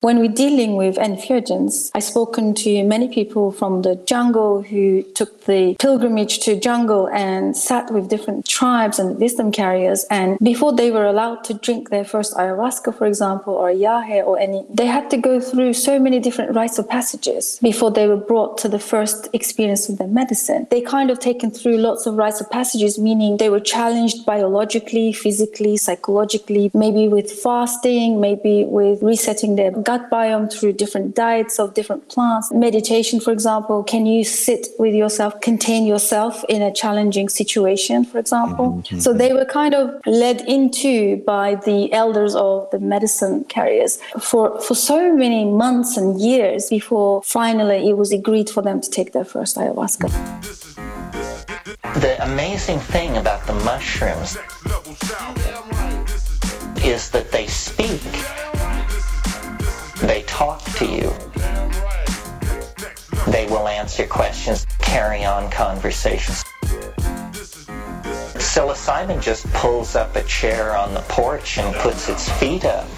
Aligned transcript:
when 0.00 0.18
we're 0.18 0.32
dealing 0.32 0.76
with 0.76 0.96
entheogens, 0.96 1.90
I've 1.94 2.04
spoken 2.04 2.54
to 2.54 2.84
many 2.84 3.06
people 3.06 3.52
from 3.52 3.82
the 3.82 3.96
jungle 3.96 4.62
who 4.62 5.02
took 5.14 5.44
the 5.44 5.76
pilgrimage 5.78 6.38
to 6.40 6.58
jungle 6.58 7.08
and 7.08 7.54
sat 7.54 7.92
with 7.92 8.08
different 8.08 8.48
tribes 8.48 8.98
and 8.98 9.18
wisdom 9.18 9.52
carriers. 9.52 10.06
And 10.10 10.38
before 10.38 10.74
they 10.74 10.90
were 10.90 11.04
allowed 11.04 11.44
to 11.44 11.54
drink 11.54 11.90
their 11.90 12.04
first 12.04 12.34
ayahuasca, 12.34 12.96
for 12.96 13.06
example, 13.06 13.52
or 13.52 13.70
yahe 13.70 14.24
or 14.24 14.38
any, 14.38 14.64
they 14.70 14.86
had 14.86 15.10
to 15.10 15.18
go 15.18 15.38
through 15.38 15.74
so 15.74 15.98
many 15.98 16.18
different 16.18 16.54
rites 16.54 16.78
of 16.78 16.88
passages 16.88 17.58
before 17.60 17.90
they 17.90 18.08
were 18.08 18.16
brought 18.16 18.56
to 18.58 18.68
the 18.68 18.78
first 18.78 19.28
experience 19.34 19.90
of 19.90 19.98
their 19.98 20.08
medicine. 20.08 20.66
They 20.70 20.80
kind 20.80 21.10
of 21.10 21.18
taken 21.18 21.50
through 21.50 21.76
lots 21.76 22.06
of 22.06 22.14
rites 22.14 22.40
of 22.40 22.48
passages, 22.50 22.98
meaning 22.98 23.36
they 23.36 23.50
were 23.50 23.60
challenged 23.60 24.24
biologically, 24.24 25.12
physically, 25.12 25.76
psychologically, 25.76 26.70
maybe 26.72 27.06
with 27.06 27.30
fasting, 27.30 28.18
maybe 28.18 28.64
with 28.64 29.02
resetting 29.02 29.56
their 29.56 29.70
gut 29.90 30.08
biome 30.08 30.46
through 30.52 30.72
different 30.72 31.16
diets 31.16 31.58
of 31.58 31.74
different 31.74 32.08
plants. 32.08 32.52
Meditation, 32.52 33.18
for 33.18 33.32
example, 33.32 33.82
can 33.82 34.06
you 34.06 34.22
sit 34.22 34.68
with 34.78 34.94
yourself, 34.94 35.40
contain 35.40 35.82
yourself 35.84 36.44
in 36.48 36.62
a 36.62 36.72
challenging 36.72 37.28
situation, 37.28 38.04
for 38.04 38.18
example? 38.24 38.66
Mm-hmm. 38.70 39.00
So 39.00 39.12
they 39.12 39.32
were 39.32 39.48
kind 39.60 39.74
of 39.74 39.84
led 40.06 40.38
into 40.56 41.16
by 41.34 41.56
the 41.68 41.92
elders 41.92 42.36
of 42.36 42.70
the 42.70 42.78
medicine 42.78 43.44
carriers 43.56 43.98
for, 44.28 44.60
for 44.60 44.76
so 44.76 45.12
many 45.24 45.44
months 45.44 45.96
and 45.96 46.20
years 46.20 46.68
before 46.70 47.22
finally 47.24 47.88
it 47.90 47.96
was 48.02 48.12
agreed 48.12 48.48
for 48.48 48.62
them 48.62 48.80
to 48.80 48.88
take 48.90 49.12
their 49.12 49.24
first 49.24 49.56
ayahuasca. 49.56 50.08
The 52.06 52.14
amazing 52.30 52.78
thing 52.94 53.16
about 53.16 53.44
the 53.48 53.54
mushrooms 53.70 54.38
is 56.94 57.10
that 57.10 57.26
they 57.32 57.46
speak 57.48 58.00
they 60.02 60.22
talk 60.26 60.62
to 60.76 60.86
you. 60.86 61.12
They 63.30 63.46
will 63.46 63.68
answer 63.68 64.06
questions, 64.06 64.66
carry 64.78 65.24
on 65.24 65.50
conversations. 65.50 66.42
Psilocybin 68.40 69.22
just 69.22 69.50
pulls 69.52 69.94
up 69.94 70.16
a 70.16 70.22
chair 70.24 70.76
on 70.76 70.94
the 70.94 71.00
porch 71.02 71.58
and 71.58 71.74
puts 71.76 72.08
its 72.08 72.28
feet 72.38 72.64
up. 72.64 72.88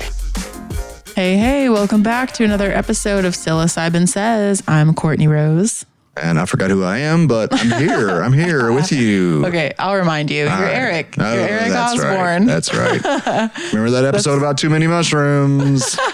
Hey, 1.14 1.36
hey, 1.36 1.69
welcome 1.69 2.03
back 2.03 2.33
to 2.34 2.45
another 2.45 2.73
episode 2.73 3.25
of 3.27 3.34
Psilocybin 3.34 4.08
Says. 4.08 4.62
I'm 4.67 4.95
Courtney 4.95 5.28
Rose. 5.28 5.84
And 6.17 6.39
I 6.39 6.45
forgot 6.47 6.70
who 6.70 6.84
I 6.84 6.98
am, 6.98 7.27
but 7.27 7.48
I'm 7.53 7.70
here. 7.80 8.23
I'm 8.23 8.33
here 8.34 8.70
with 8.73 8.92
you. 8.92 9.45
Okay, 9.47 9.73
I'll 9.78 9.97
remind 9.97 10.30
you. 10.30 10.41
You're 10.45 10.47
right. 10.48 10.75
Eric. 10.75 11.14
Oh, 11.19 11.34
You're 11.34 11.48
Eric 11.48 11.69
that's 11.73 11.95
Osborne. 11.95 12.17
Right. 12.17 12.47
That's 12.47 12.75
right. 12.75 13.03
Remember 13.73 13.91
that 13.91 14.05
episode 14.05 14.36
about 14.39 14.58
too 14.58 14.70
many 14.70 14.86
mushrooms? 14.86 15.98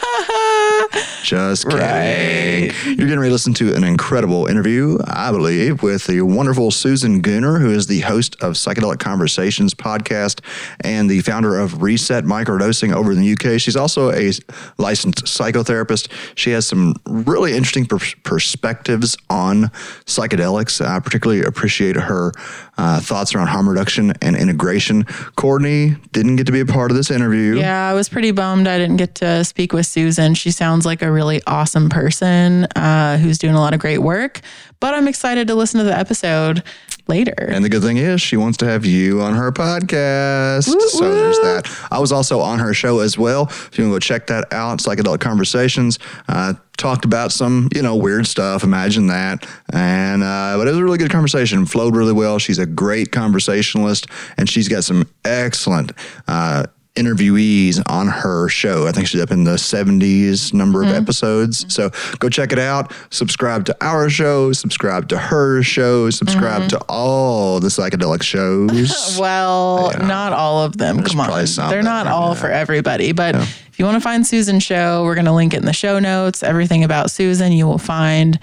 Just 1.28 1.68
kidding. 1.68 1.78
Right. 1.78 2.72
You're 2.86 3.06
getting 3.06 3.18
ready 3.18 3.28
to 3.28 3.32
listen 3.32 3.52
to 3.54 3.74
an 3.74 3.84
incredible 3.84 4.46
interview, 4.46 4.96
I 5.06 5.30
believe, 5.30 5.82
with 5.82 6.06
the 6.06 6.22
wonderful 6.22 6.70
Susan 6.70 7.20
Gooner, 7.20 7.60
who 7.60 7.70
is 7.70 7.86
the 7.86 8.00
host 8.00 8.34
of 8.42 8.54
Psychedelic 8.54 8.98
Conversations 8.98 9.74
podcast 9.74 10.40
and 10.80 11.10
the 11.10 11.20
founder 11.20 11.58
of 11.58 11.82
Reset 11.82 12.24
Microdosing 12.24 12.94
over 12.94 13.12
in 13.12 13.20
the 13.20 13.32
UK. 13.32 13.60
She's 13.60 13.76
also 13.76 14.10
a 14.10 14.32
licensed 14.78 15.26
psychotherapist. 15.26 16.10
She 16.34 16.52
has 16.52 16.66
some 16.66 16.94
really 17.06 17.54
interesting 17.54 17.84
per- 17.84 17.98
perspectives 18.22 19.14
on 19.28 19.64
psychedelics. 20.06 20.82
I 20.82 20.98
particularly 21.00 21.44
appreciate 21.44 21.96
her 21.96 22.32
uh, 22.78 23.00
thoughts 23.00 23.34
around 23.34 23.48
harm 23.48 23.68
reduction 23.68 24.14
and 24.22 24.34
integration. 24.34 25.04
Courtney 25.36 25.96
didn't 26.12 26.36
get 26.36 26.46
to 26.46 26.52
be 26.52 26.60
a 26.60 26.66
part 26.66 26.90
of 26.90 26.96
this 26.96 27.10
interview. 27.10 27.58
Yeah, 27.58 27.90
I 27.90 27.92
was 27.92 28.08
pretty 28.08 28.30
bummed 28.30 28.66
I 28.66 28.78
didn't 28.78 28.96
get 28.96 29.16
to 29.16 29.44
speak 29.44 29.74
with 29.74 29.84
Susan. 29.84 30.34
She 30.34 30.50
sounds 30.50 30.86
like 30.86 31.02
a 31.02 31.10
really 31.18 31.42
awesome 31.48 31.88
person 31.88 32.64
uh, 32.76 33.18
who's 33.18 33.38
doing 33.38 33.54
a 33.54 33.60
lot 33.60 33.74
of 33.74 33.80
great 33.80 33.98
work. 33.98 34.40
But 34.78 34.94
I'm 34.94 35.08
excited 35.08 35.48
to 35.48 35.56
listen 35.56 35.78
to 35.78 35.84
the 35.84 35.96
episode 35.96 36.62
later. 37.08 37.34
And 37.36 37.64
the 37.64 37.68
good 37.68 37.82
thing 37.82 37.96
is, 37.96 38.20
she 38.20 38.36
wants 38.36 38.58
to 38.58 38.66
have 38.66 38.86
you 38.86 39.20
on 39.20 39.34
her 39.34 39.50
podcast. 39.50 40.68
Woo, 40.68 40.80
so 40.88 41.00
woo. 41.00 41.14
there's 41.14 41.38
that. 41.40 41.88
I 41.90 41.98
was 41.98 42.12
also 42.12 42.38
on 42.38 42.60
her 42.60 42.72
show 42.72 43.00
as 43.00 43.18
well. 43.18 43.46
If 43.50 43.76
you 43.76 43.84
want 43.84 43.94
to 43.94 43.96
go 43.96 43.98
check 43.98 44.28
that 44.28 44.52
out, 44.52 44.78
Psychedelic 44.78 45.18
Conversations. 45.18 45.98
Uh, 46.28 46.54
talked 46.76 47.04
about 47.04 47.32
some, 47.32 47.68
you 47.74 47.82
know, 47.82 47.96
weird 47.96 48.28
stuff. 48.28 48.62
Imagine 48.62 49.08
that. 49.08 49.44
And, 49.72 50.22
uh, 50.22 50.54
but 50.56 50.68
it 50.68 50.70
was 50.70 50.78
a 50.78 50.84
really 50.84 50.98
good 50.98 51.10
conversation. 51.10 51.66
Flowed 51.66 51.96
really 51.96 52.12
well. 52.12 52.38
She's 52.38 52.60
a 52.60 52.66
great 52.66 53.10
conversationalist 53.10 54.06
and 54.36 54.48
she's 54.48 54.68
got 54.68 54.84
some 54.84 55.08
excellent, 55.24 55.90
uh, 56.28 56.66
interviewees 56.98 57.82
on 57.86 58.08
her 58.08 58.48
show. 58.48 58.86
I 58.86 58.92
think 58.92 59.06
she's 59.06 59.20
up 59.20 59.30
in 59.30 59.44
the 59.44 59.54
70s 59.54 60.52
number 60.52 60.80
mm-hmm. 60.80 60.90
of 60.90 61.02
episodes. 61.02 61.72
So 61.72 61.90
go 62.18 62.28
check 62.28 62.52
it 62.52 62.58
out. 62.58 62.92
Subscribe 63.10 63.64
to 63.66 63.76
our 63.80 64.10
show, 64.10 64.52
subscribe 64.52 65.08
to 65.08 65.18
her 65.18 65.62
show, 65.62 66.10
subscribe 66.10 66.62
mm-hmm. 66.62 66.68
to 66.68 66.84
all 66.88 67.60
the 67.60 67.68
psychedelic 67.68 68.22
shows. 68.22 69.16
well, 69.20 69.92
yeah. 69.92 70.06
not 70.06 70.32
all 70.32 70.64
of 70.64 70.76
them. 70.76 70.96
There's 70.96 71.12
Come 71.12 71.20
on. 71.20 71.70
They're 71.70 71.82
not 71.82 72.06
all 72.06 72.34
for 72.34 72.50
everybody, 72.50 73.12
but 73.12 73.34
yeah. 73.34 73.42
if 73.42 73.78
you 73.78 73.84
want 73.84 73.96
to 73.96 74.00
find 74.00 74.26
Susan's 74.26 74.62
show, 74.62 75.04
we're 75.04 75.14
going 75.14 75.26
to 75.26 75.32
link 75.32 75.54
it 75.54 75.58
in 75.58 75.66
the 75.66 75.72
show 75.72 75.98
notes. 75.98 76.42
Everything 76.42 76.84
about 76.84 77.10
Susan 77.10 77.52
you 77.52 77.66
will 77.66 77.78
find 77.78 78.38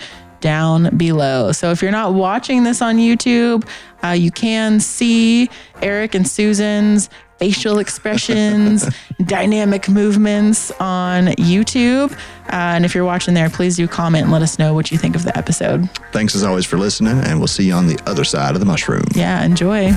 down 0.46 0.96
below. 0.96 1.52
So 1.52 1.72
if 1.72 1.82
you're 1.82 1.92
not 1.92 2.14
watching 2.14 2.64
this 2.64 2.82
on 2.82 2.98
YouTube, 2.98 3.68
uh, 4.04 4.10
you 4.10 4.30
can 4.30 4.80
see 4.80 5.50
Eric 5.82 6.14
and 6.14 6.28
Susan's 6.28 7.10
facial 7.38 7.80
expressions, 7.80 8.90
dynamic 9.26 9.90
movements 9.90 10.72
on 10.80 11.28
YouTube. 11.38 12.12
Uh, 12.48 12.76
and 12.76 12.86
if 12.86 12.96
you're 12.96 13.06
watching 13.06 13.34
there, 13.34 13.50
please 13.50 13.76
do 13.76 13.88
comment 13.88 14.24
and 14.24 14.32
let 14.32 14.42
us 14.42 14.60
know 14.60 14.74
what 14.74 14.92
you 14.92 14.98
think 14.98 15.16
of 15.16 15.24
the 15.24 15.38
episode. 15.38 15.90
Thanks 16.12 16.36
as 16.36 16.44
always 16.44 16.66
for 16.66 16.78
listening, 16.78 17.18
and 17.20 17.40
we'll 17.40 17.48
see 17.48 17.66
you 17.66 17.74
on 17.74 17.88
the 17.88 18.00
other 18.06 18.24
side 18.24 18.54
of 18.54 18.60
the 18.60 18.66
mushroom. 18.66 19.06
Yeah, 19.14 19.44
enjoy. 19.44 19.92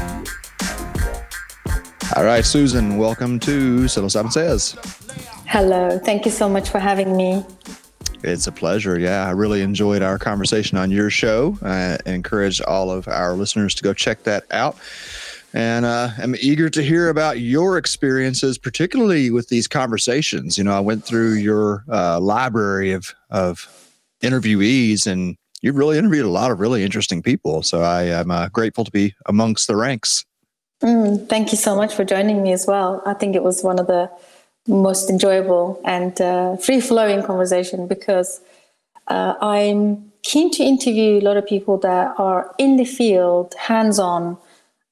All 2.17 2.25
right, 2.25 2.45
Susan, 2.45 2.97
welcome 2.97 3.39
to 3.41 3.81
Psilocybin 3.81 4.33
Says. 4.33 4.77
Hello. 5.47 5.99
Thank 5.99 6.25
you 6.25 6.31
so 6.31 6.49
much 6.49 6.69
for 6.69 6.79
having 6.79 7.17
me. 7.17 7.45
It's 8.25 8.47
a 8.47 8.53
pleasure. 8.53 8.99
Yeah, 8.99 9.27
I 9.27 9.31
really 9.31 9.63
enjoyed 9.63 10.03
our 10.03 10.19
conversation 10.19 10.77
on 10.77 10.91
your 10.91 11.11
show. 11.11 11.57
I 11.63 11.99
encourage 12.07 12.61
all 12.61 12.91
of 12.91 13.07
our 13.07 13.35
listeners 13.35 13.75
to 13.77 13.83
go 13.85 13.95
check 13.95 14.25
that 14.25 14.45
out 14.51 14.77
and 15.55 15.85
uh, 15.85 16.11
I'm 16.19 16.35
eager 16.41 16.69
to 16.71 16.83
hear 16.83 17.09
about 17.09 17.41
your 17.41 17.79
experiences, 17.79 18.59
particularly 18.59 19.31
with 19.31 19.49
these 19.49 19.67
conversations. 19.67 20.59
You 20.59 20.65
know, 20.65 20.77
I 20.77 20.81
went 20.81 21.05
through 21.05 21.35
your 21.35 21.85
uh, 21.89 22.21
library 22.21 22.93
of 22.93 23.15
of 23.31 23.69
interviewees, 24.23 25.07
and 25.07 25.37
you've 25.63 25.77
really 25.77 25.99
interviewed 25.99 26.27
a 26.27 26.31
lot 26.31 26.51
of 26.51 26.61
really 26.61 26.85
interesting 26.85 27.23
people. 27.23 27.63
So 27.63 27.83
I 27.83 28.03
am 28.05 28.31
uh, 28.31 28.49
grateful 28.49 28.85
to 28.85 28.91
be 28.91 29.15
amongst 29.27 29.67
the 29.67 29.77
ranks. 29.77 30.25
Mm, 30.83 31.29
thank 31.29 31.51
you 31.51 31.59
so 31.59 31.75
much 31.75 31.95
for 31.95 32.05
joining 32.05 32.43
me 32.43 32.53
as 32.53 32.67
well. 32.67 33.03
I 33.05 33.15
think 33.15 33.35
it 33.35 33.43
was 33.43 33.63
one 33.63 33.79
of 33.79 33.87
the 33.87 34.11
most 34.67 35.11
enjoyable 35.11 35.81
and 35.85 36.21
uh, 36.21 36.57
free 36.57 36.81
flowing 36.81 37.23
conversation 37.23 37.89
because 37.89 38.41
uh, 39.09 39.35
I'm 39.41 40.13
keen 40.23 40.51
to 40.53 40.63
interview 40.63 41.19
a 41.19 41.21
lot 41.21 41.37
of 41.37 41.47
people 41.47 41.79
that 41.79 42.15
are 42.19 42.55
in 42.59 42.77
the 42.77 42.85
field, 42.85 43.55
hands 43.59 43.99
on 43.99 44.37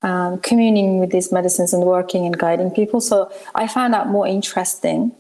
um, 0.03 0.39
communing 0.41 0.99
with 1.01 1.11
these 1.11 1.33
medicines 1.33 1.73
and 1.73 1.85
working 1.85 2.27
and 2.27 2.39
guiding 2.39 2.71
people. 2.71 3.01
So 3.01 3.33
I 3.55 3.67
found 3.67 3.95
that 3.95 4.09
more 4.09 4.27
interesting 4.27 5.13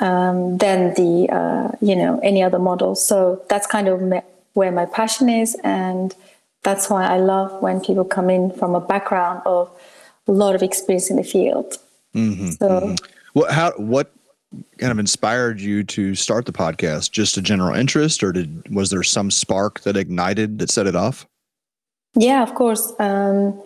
um, 0.00 0.58
than 0.58 0.94
the 0.94 1.28
uh, 1.30 1.76
you 1.80 1.96
know 1.96 2.20
any 2.22 2.42
other 2.42 2.58
model. 2.58 2.94
So 2.94 3.42
that's 3.48 3.66
kind 3.66 3.88
of 3.88 4.00
me- 4.00 4.22
where 4.54 4.72
my 4.72 4.86
passion 4.86 5.28
is, 5.28 5.56
and 5.64 6.14
that's 6.62 6.88
why 6.88 7.06
I 7.06 7.18
love 7.18 7.62
when 7.62 7.80
people 7.80 8.04
come 8.04 8.30
in 8.30 8.50
from 8.52 8.74
a 8.74 8.80
background 8.80 9.42
of 9.46 9.70
a 10.26 10.32
lot 10.32 10.54
of 10.54 10.62
experience 10.62 11.10
in 11.10 11.16
the 11.16 11.24
field. 11.24 11.78
Mm-hmm, 12.14 12.50
so, 12.50 12.68
mm-hmm. 12.68 12.94
what 13.34 13.52
how 13.52 13.72
what 13.72 14.12
kind 14.78 14.92
of 14.92 14.98
inspired 14.98 15.60
you 15.60 15.84
to 15.84 16.14
start 16.14 16.46
the 16.46 16.52
podcast? 16.52 17.10
Just 17.10 17.36
a 17.36 17.42
general 17.42 17.74
interest, 17.74 18.22
or 18.22 18.32
did 18.32 18.74
was 18.74 18.90
there 18.90 19.02
some 19.02 19.30
spark 19.30 19.80
that 19.80 19.96
ignited 19.96 20.58
that 20.58 20.70
set 20.70 20.86
it 20.86 20.96
off? 20.96 21.26
Yeah, 22.16 22.42
of 22.42 22.54
course. 22.54 22.92
Um, 22.98 23.60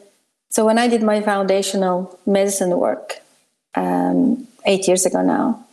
so 0.59 0.65
when 0.65 0.77
I 0.77 0.89
did 0.89 1.05
my 1.05 1.21
foundational 1.21 2.19
medicine 2.27 2.77
work 2.77 3.21
um, 3.77 4.49
eight 4.67 4.89
years 4.89 5.07
ago 5.07 5.23
now, 5.23 5.65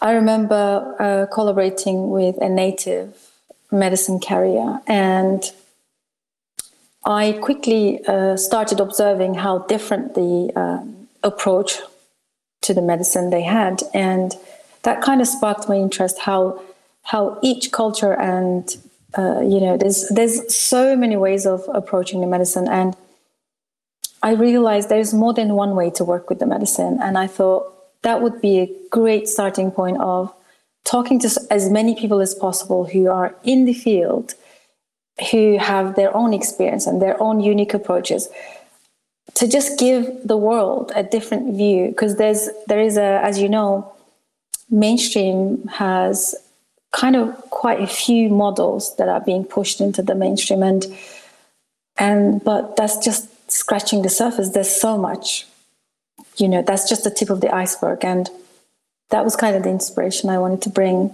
I 0.00 0.12
remember 0.12 0.94
uh, 1.00 1.26
collaborating 1.34 2.10
with 2.10 2.40
a 2.40 2.48
native 2.48 3.32
medicine 3.72 4.20
carrier, 4.20 4.78
and 4.86 5.42
I 7.04 7.32
quickly 7.42 7.98
uh, 8.06 8.36
started 8.36 8.78
observing 8.78 9.34
how 9.34 9.66
different 9.66 10.14
the 10.14 10.52
uh, 10.54 10.84
approach 11.24 11.80
to 12.60 12.72
the 12.72 12.82
medicine 12.82 13.30
they 13.30 13.42
had, 13.42 13.82
and 13.92 14.36
that 14.84 15.02
kind 15.02 15.20
of 15.20 15.26
sparked 15.26 15.68
my 15.68 15.74
interest. 15.74 16.20
How 16.20 16.62
how 17.02 17.40
each 17.42 17.72
culture 17.72 18.14
and 18.14 18.72
uh, 19.18 19.40
you 19.40 19.58
know 19.58 19.76
there's 19.76 20.08
there's 20.10 20.54
so 20.54 20.94
many 20.94 21.16
ways 21.16 21.44
of 21.44 21.68
approaching 21.74 22.20
the 22.20 22.28
medicine 22.28 22.68
and 22.68 22.94
i 24.22 24.32
realized 24.32 24.88
there's 24.88 25.14
more 25.14 25.34
than 25.34 25.54
one 25.54 25.74
way 25.74 25.90
to 25.90 26.04
work 26.04 26.28
with 26.28 26.38
the 26.38 26.46
medicine 26.46 26.98
and 27.02 27.16
i 27.18 27.26
thought 27.26 27.62
that 28.02 28.22
would 28.22 28.40
be 28.40 28.58
a 28.58 28.70
great 28.90 29.28
starting 29.28 29.70
point 29.70 30.00
of 30.00 30.32
talking 30.84 31.18
to 31.20 31.30
as 31.50 31.70
many 31.70 31.94
people 31.94 32.20
as 32.20 32.34
possible 32.34 32.84
who 32.84 33.08
are 33.08 33.34
in 33.44 33.64
the 33.64 33.74
field, 33.74 34.34
who 35.30 35.58
have 35.58 35.96
their 35.96 36.14
own 36.16 36.32
experience 36.32 36.86
and 36.86 37.00
their 37.00 37.20
own 37.22 37.40
unique 37.40 37.74
approaches, 37.74 38.28
to 39.34 39.46
just 39.46 39.78
give 39.78 40.26
the 40.26 40.36
world 40.36 40.90
a 40.96 41.02
different 41.02 41.56
view. 41.56 41.88
Because 41.88 42.16
there's 42.16 42.48
there 42.66 42.80
is 42.80 42.96
a, 42.96 43.20
as 43.22 43.38
you 43.38 43.48
know, 43.48 43.92
mainstream 44.70 45.66
has 45.68 46.34
kind 46.92 47.14
of 47.14 47.36
quite 47.50 47.80
a 47.80 47.86
few 47.86 48.28
models 48.28 48.96
that 48.96 49.08
are 49.08 49.20
being 49.20 49.44
pushed 49.44 49.80
into 49.80 50.02
the 50.02 50.14
mainstream 50.14 50.60
and 50.60 50.86
and 51.98 52.42
but 52.42 52.74
that's 52.74 52.96
just 52.96 53.28
scratching 53.50 54.02
the 54.02 54.08
surface 54.08 54.50
there's 54.50 54.74
so 54.74 54.96
much. 54.96 55.46
You 56.36 56.48
know 56.48 56.62
that's 56.62 56.88
just 56.88 57.04
the 57.04 57.10
tip 57.10 57.30
of 57.30 57.40
the 57.40 57.54
iceberg. 57.54 58.04
And 58.04 58.28
that 59.10 59.24
was 59.24 59.36
kind 59.36 59.56
of 59.56 59.64
the 59.64 59.70
inspiration 59.70 60.30
i 60.30 60.38
wanted 60.38 60.62
to 60.62 60.70
bring 60.70 61.12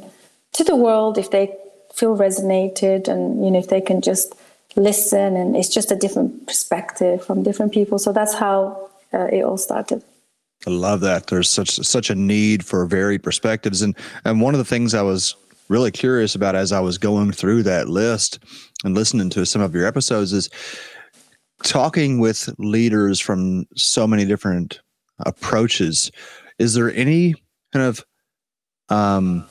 to 0.52 0.62
the 0.62 0.76
world 0.76 1.16
if 1.16 1.30
they 1.30 1.56
feel 1.94 2.14
resonated 2.14 3.08
and 3.08 3.42
you 3.42 3.50
know 3.50 3.58
if 3.58 3.68
they 3.68 3.80
can 3.80 4.00
just 4.00 4.34
listen. 4.76 5.36
And 5.36 5.56
it's 5.56 5.68
just 5.68 5.90
a 5.90 5.96
different 5.96 6.46
perspective 6.46 7.24
from 7.24 7.42
different 7.42 7.72
people. 7.72 7.98
So 7.98 8.12
that's 8.12 8.34
how 8.34 8.90
uh, 9.12 9.26
it 9.26 9.42
all 9.42 9.58
started. 9.58 10.02
I 10.66 10.70
love 10.70 11.00
that. 11.00 11.26
There's 11.26 11.50
such 11.50 11.70
such 11.70 12.10
a 12.10 12.14
need 12.14 12.64
for 12.64 12.84
varied 12.86 13.22
perspectives, 13.22 13.82
and 13.82 13.96
and 14.24 14.40
one 14.40 14.54
of 14.54 14.58
the 14.58 14.64
things 14.64 14.94
I 14.94 15.02
was 15.02 15.34
really 15.68 15.90
curious 15.90 16.34
about 16.34 16.54
as 16.54 16.72
I 16.72 16.80
was 16.80 16.96
going 16.96 17.32
through 17.32 17.64
that 17.64 17.88
list 17.88 18.38
and 18.84 18.94
listening 18.94 19.30
to 19.30 19.44
some 19.44 19.60
of 19.60 19.74
your 19.74 19.84
episodes 19.86 20.32
is 20.32 20.48
talking 21.62 22.18
with 22.18 22.48
leaders 22.58 23.20
from 23.20 23.66
so 23.76 24.06
many 24.06 24.24
different 24.24 24.80
approaches. 25.20 26.10
Is 26.58 26.74
there 26.74 26.92
any 26.92 27.34
kind 27.72 27.86
of 27.86 28.04
um, 28.88 29.46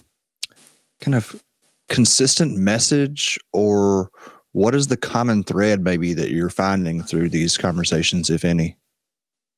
kind 1.02 1.16
of 1.16 1.44
consistent 1.90 2.57
message 2.57 3.38
or 3.54 4.10
what 4.54 4.74
is 4.74 4.88
the 4.88 4.98
common 4.98 5.44
thread 5.44 5.84
maybe 5.84 6.13
that 6.13 6.31
you're 6.31 6.50
finding 6.50 7.04
through 7.04 7.30
these 7.30 7.57
conversations 7.57 8.31
if 8.31 8.44
any 8.44 8.75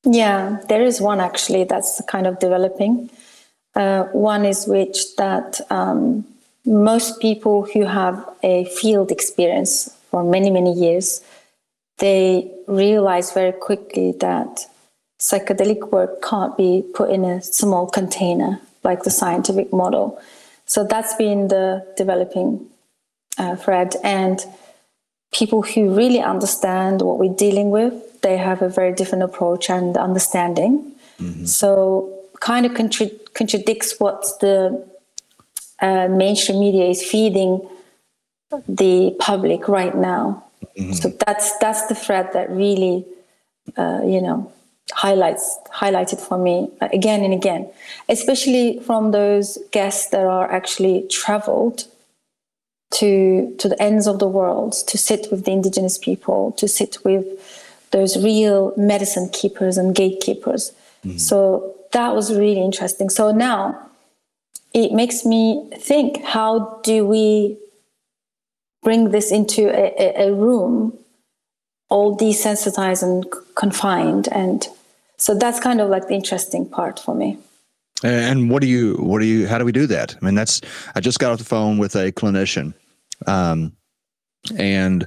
yeah 0.04 0.60
there 0.68 0.82
is 0.82 1.00
one 1.00 1.20
actually 1.20 1.64
that's 1.64 2.02
kind 2.06 2.26
of 2.26 2.38
developing 2.38 3.08
uh, 3.76 4.04
one 4.12 4.44
is 4.44 4.66
which 4.66 5.16
that 5.16 5.60
um, 5.70 6.24
most 6.66 7.20
people 7.20 7.62
who 7.72 7.84
have 7.84 8.28
a 8.42 8.64
field 8.66 9.10
experience 9.10 9.88
for 10.10 10.24
many, 10.24 10.50
many 10.50 10.72
years, 10.72 11.22
they 11.98 12.50
realize 12.66 13.32
very 13.32 13.52
quickly 13.52 14.12
that 14.20 14.66
psychedelic 15.20 15.90
work 15.90 16.22
can't 16.22 16.56
be 16.56 16.84
put 16.94 17.10
in 17.10 17.24
a 17.24 17.42
small 17.42 17.88
container 17.88 18.60
like 18.84 19.02
the 19.02 19.10
scientific 19.10 19.72
model. 19.72 20.20
So 20.66 20.84
that's 20.84 21.14
been 21.14 21.48
the 21.48 21.84
developing 21.96 22.66
uh, 23.36 23.56
thread. 23.56 23.96
And 24.04 24.44
people 25.32 25.62
who 25.62 25.94
really 25.94 26.20
understand 26.20 27.02
what 27.02 27.18
we're 27.18 27.34
dealing 27.34 27.70
with, 27.70 28.20
they 28.22 28.36
have 28.36 28.62
a 28.62 28.68
very 28.68 28.92
different 28.94 29.24
approach 29.24 29.70
and 29.70 29.96
understanding. 29.96 30.92
Mm-hmm. 31.20 31.46
So 31.46 32.14
kind 32.40 32.66
of 32.66 32.74
contra- 32.74 33.10
contradicts 33.34 33.98
what 33.98 34.24
the 34.40 34.86
uh, 35.80 36.08
mainstream 36.08 36.60
media 36.60 36.86
is 36.86 37.02
feeding 37.02 37.68
the 38.68 39.16
public 39.18 39.68
right 39.68 39.94
now. 39.94 40.44
Mm-hmm. 40.76 40.92
So 40.92 41.08
that's 41.26 41.56
that's 41.58 41.86
the 41.86 41.94
thread 41.94 42.32
that 42.32 42.50
really, 42.50 43.04
uh, 43.76 44.00
you 44.04 44.20
know, 44.20 44.52
highlights 44.92 45.58
highlighted 45.72 46.20
for 46.20 46.38
me 46.38 46.68
again 46.80 47.24
and 47.24 47.34
again, 47.34 47.70
especially 48.08 48.80
from 48.80 49.10
those 49.10 49.58
guests 49.72 50.10
that 50.10 50.24
are 50.24 50.50
actually 50.50 51.06
traveled 51.08 51.84
to 52.90 53.54
to 53.58 53.68
the 53.68 53.80
ends 53.82 54.06
of 54.06 54.18
the 54.18 54.28
world 54.28 54.72
to 54.86 54.98
sit 54.98 55.28
with 55.30 55.44
the 55.44 55.52
indigenous 55.52 55.98
people, 55.98 56.52
to 56.52 56.68
sit 56.68 56.98
with 57.04 57.26
those 57.90 58.22
real 58.22 58.72
medicine 58.76 59.28
keepers 59.30 59.76
and 59.78 59.94
gatekeepers. 59.94 60.72
Mm-hmm. 61.04 61.18
So 61.18 61.74
that 61.92 62.14
was 62.14 62.34
really 62.34 62.62
interesting. 62.62 63.08
So 63.08 63.32
now 63.32 63.88
it 64.74 64.92
makes 64.92 65.24
me 65.24 65.68
think 65.76 66.22
how 66.22 66.80
do 66.82 67.06
we 67.06 67.56
bring 68.88 69.10
this 69.10 69.30
into 69.30 69.68
a, 69.68 70.28
a 70.28 70.32
room 70.32 70.96
all 71.90 72.16
desensitized 72.16 73.02
and 73.02 73.26
confined 73.54 74.28
and 74.32 74.66
so 75.18 75.34
that's 75.34 75.60
kind 75.60 75.82
of 75.82 75.90
like 75.90 76.08
the 76.08 76.14
interesting 76.14 76.64
part 76.66 76.98
for 76.98 77.14
me 77.14 77.36
and 78.02 78.50
what 78.50 78.62
do 78.62 78.66
you 78.66 78.94
what 78.94 79.18
do 79.18 79.26
you 79.26 79.46
how 79.46 79.58
do 79.58 79.66
we 79.66 79.72
do 79.72 79.86
that 79.86 80.16
i 80.16 80.24
mean 80.24 80.34
that's 80.34 80.62
i 80.94 81.00
just 81.00 81.18
got 81.18 81.32
off 81.32 81.38
the 81.38 81.44
phone 81.44 81.76
with 81.76 81.94
a 81.96 82.10
clinician 82.12 82.72
um, 83.26 83.76
and 84.56 85.06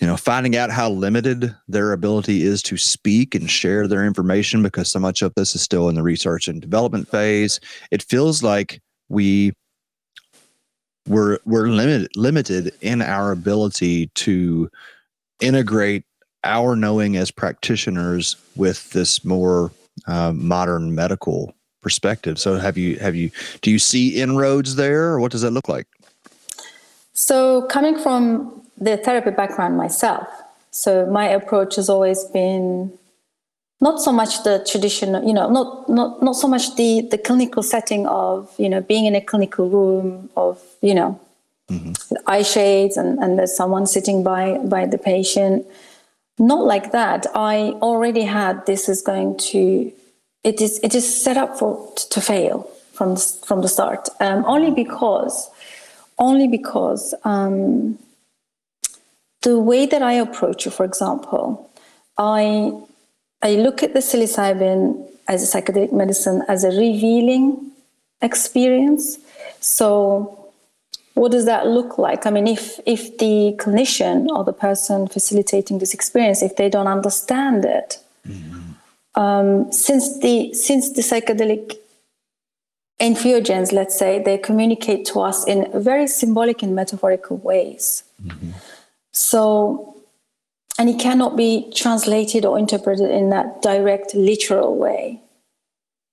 you 0.00 0.08
know, 0.08 0.16
finding 0.16 0.56
out 0.56 0.68
how 0.72 0.90
limited 0.90 1.54
their 1.68 1.92
ability 1.92 2.42
is 2.42 2.60
to 2.64 2.76
speak 2.76 3.36
and 3.36 3.48
share 3.48 3.86
their 3.86 4.04
information 4.04 4.60
because 4.60 4.90
so 4.90 4.98
much 4.98 5.22
of 5.22 5.32
this 5.36 5.54
is 5.54 5.62
still 5.62 5.88
in 5.88 5.94
the 5.94 6.02
research 6.02 6.48
and 6.48 6.60
development 6.60 7.08
phase. 7.08 7.60
It 7.92 8.02
feels 8.02 8.42
like 8.42 8.82
we 9.08 9.52
we're 11.06 11.38
we're 11.44 11.68
limited 11.68 12.10
limited 12.16 12.72
in 12.80 13.02
our 13.02 13.32
ability 13.32 14.08
to 14.08 14.70
integrate 15.40 16.04
our 16.44 16.76
knowing 16.76 17.16
as 17.16 17.30
practitioners 17.30 18.36
with 18.56 18.90
this 18.90 19.24
more 19.24 19.72
uh, 20.06 20.32
modern 20.32 20.94
medical 20.94 21.54
perspective. 21.80 22.38
So 22.38 22.56
have 22.58 22.78
you 22.78 22.96
have 22.96 23.14
you 23.14 23.30
do 23.60 23.70
you 23.70 23.78
see 23.78 24.20
inroads 24.20 24.76
there 24.76 25.08
or 25.08 25.20
what 25.20 25.32
does 25.32 25.42
that 25.42 25.50
look 25.50 25.68
like? 25.68 25.86
So 27.12 27.62
coming 27.62 27.98
from 27.98 28.62
the 28.78 28.96
therapy 28.96 29.30
background 29.30 29.76
myself. 29.76 30.26
So 30.70 31.06
my 31.06 31.28
approach 31.28 31.76
has 31.76 31.88
always 31.88 32.24
been 32.24 32.98
not 33.82 34.00
so 34.00 34.12
much 34.12 34.44
the 34.44 34.64
traditional, 34.70 35.22
you 35.24 35.34
know, 35.34 35.50
not 35.50 35.88
not 35.88 36.22
not 36.22 36.36
so 36.36 36.46
much 36.46 36.76
the 36.76 37.02
the 37.10 37.18
clinical 37.18 37.62
setting 37.64 38.06
of 38.06 38.48
you 38.56 38.68
know 38.68 38.80
being 38.80 39.06
in 39.06 39.14
a 39.16 39.20
clinical 39.20 39.68
room 39.68 40.30
of 40.36 40.62
you 40.80 40.94
know 40.94 41.20
mm-hmm. 41.68 41.92
eye 42.28 42.44
shades 42.44 42.96
and 42.96 43.18
and 43.18 43.38
there's 43.38 43.54
someone 43.54 43.86
sitting 43.86 44.22
by 44.22 44.56
by 44.58 44.86
the 44.86 44.98
patient. 44.98 45.66
Not 46.38 46.64
like 46.64 46.92
that. 46.92 47.26
I 47.34 47.74
already 47.82 48.22
had 48.22 48.64
this 48.66 48.88
is 48.88 49.02
going 49.02 49.36
to 49.50 49.92
it 50.44 50.60
is 50.60 50.78
it 50.82 50.94
is 50.94 51.06
set 51.24 51.36
up 51.36 51.58
for 51.58 51.92
to 52.10 52.20
fail 52.20 52.70
from 52.92 53.16
from 53.16 53.62
the 53.62 53.68
start. 53.68 54.08
Um, 54.20 54.44
only 54.46 54.70
because 54.70 55.50
only 56.18 56.46
because 56.46 57.14
um, 57.24 57.98
the 59.42 59.58
way 59.58 59.86
that 59.86 60.02
I 60.02 60.12
approach 60.12 60.68
it, 60.68 60.70
for 60.70 60.84
example, 60.84 61.68
I 62.16 62.72
I 63.42 63.56
look 63.56 63.82
at 63.82 63.92
the 63.92 64.00
psilocybin 64.00 65.08
as 65.28 65.42
a 65.42 65.62
psychedelic 65.62 65.92
medicine 65.92 66.42
as 66.48 66.64
a 66.64 66.68
revealing 66.68 67.72
experience. 68.20 69.18
So 69.60 70.50
what 71.14 71.32
does 71.32 71.44
that 71.44 71.66
look 71.66 71.98
like? 71.98 72.26
I 72.26 72.30
mean, 72.30 72.46
if 72.46 72.80
if 72.86 73.18
the 73.18 73.54
clinician 73.58 74.28
or 74.28 74.44
the 74.44 74.52
person 74.52 75.08
facilitating 75.08 75.78
this 75.78 75.92
experience, 75.92 76.42
if 76.42 76.56
they 76.56 76.68
don't 76.68 76.86
understand 76.86 77.64
it, 77.64 77.98
mm-hmm. 78.26 79.20
um, 79.20 79.70
since 79.72 80.18
the 80.20 80.54
since 80.54 80.92
the 80.92 81.02
psychedelic 81.02 81.76
entheogens, 83.00 83.72
let's 83.72 83.98
say, 83.98 84.22
they 84.22 84.38
communicate 84.38 85.04
to 85.06 85.20
us 85.20 85.44
in 85.46 85.68
very 85.74 86.06
symbolic 86.06 86.62
and 86.62 86.74
metaphorical 86.74 87.36
ways. 87.38 88.04
Mm-hmm. 88.24 88.50
So, 89.10 89.91
and 90.78 90.88
it 90.88 90.98
cannot 90.98 91.36
be 91.36 91.70
translated 91.74 92.44
or 92.44 92.58
interpreted 92.58 93.10
in 93.10 93.30
that 93.30 93.62
direct, 93.62 94.14
literal 94.14 94.76
way. 94.76 95.20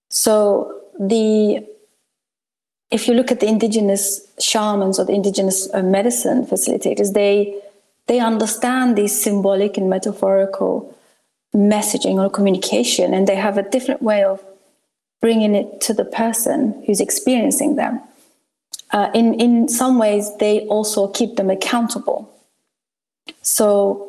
So, 0.10 0.82
the 1.00 1.66
if 2.92 3.08
you 3.08 3.14
look 3.14 3.32
at 3.32 3.40
the 3.40 3.48
indigenous 3.48 4.28
shamans 4.40 4.98
or 5.00 5.06
the 5.06 5.14
indigenous 5.14 5.72
uh, 5.74 5.84
medicine 5.84 6.46
facilitators, 6.46 7.14
they 7.14 7.56
they 8.08 8.20
understand 8.20 8.96
these 8.96 9.20
symbolic 9.22 9.78
and 9.78 9.90
metaphorical 9.90 10.96
messaging 11.56 12.16
or 12.16 12.30
communication, 12.30 13.14
and 13.14 13.28
they 13.28 13.36
have 13.36 13.58
a 13.58 13.70
different 13.70 14.02
way 14.02 14.24
of 14.24 14.44
bringing 15.22 15.54
it 15.56 15.82
to 15.82 15.94
the 15.94 16.06
person 16.06 16.84
who's 16.86 17.00
experiencing 17.00 17.76
them. 17.76 18.02
Uh, 18.92 19.10
in 19.14 19.36
in 19.36 19.68
some 19.68 20.00
ways, 20.00 20.36
they 20.38 20.62
also 20.68 21.08
keep 21.08 21.36
them 21.36 21.50
accountable 21.50 22.30
so 23.42 24.09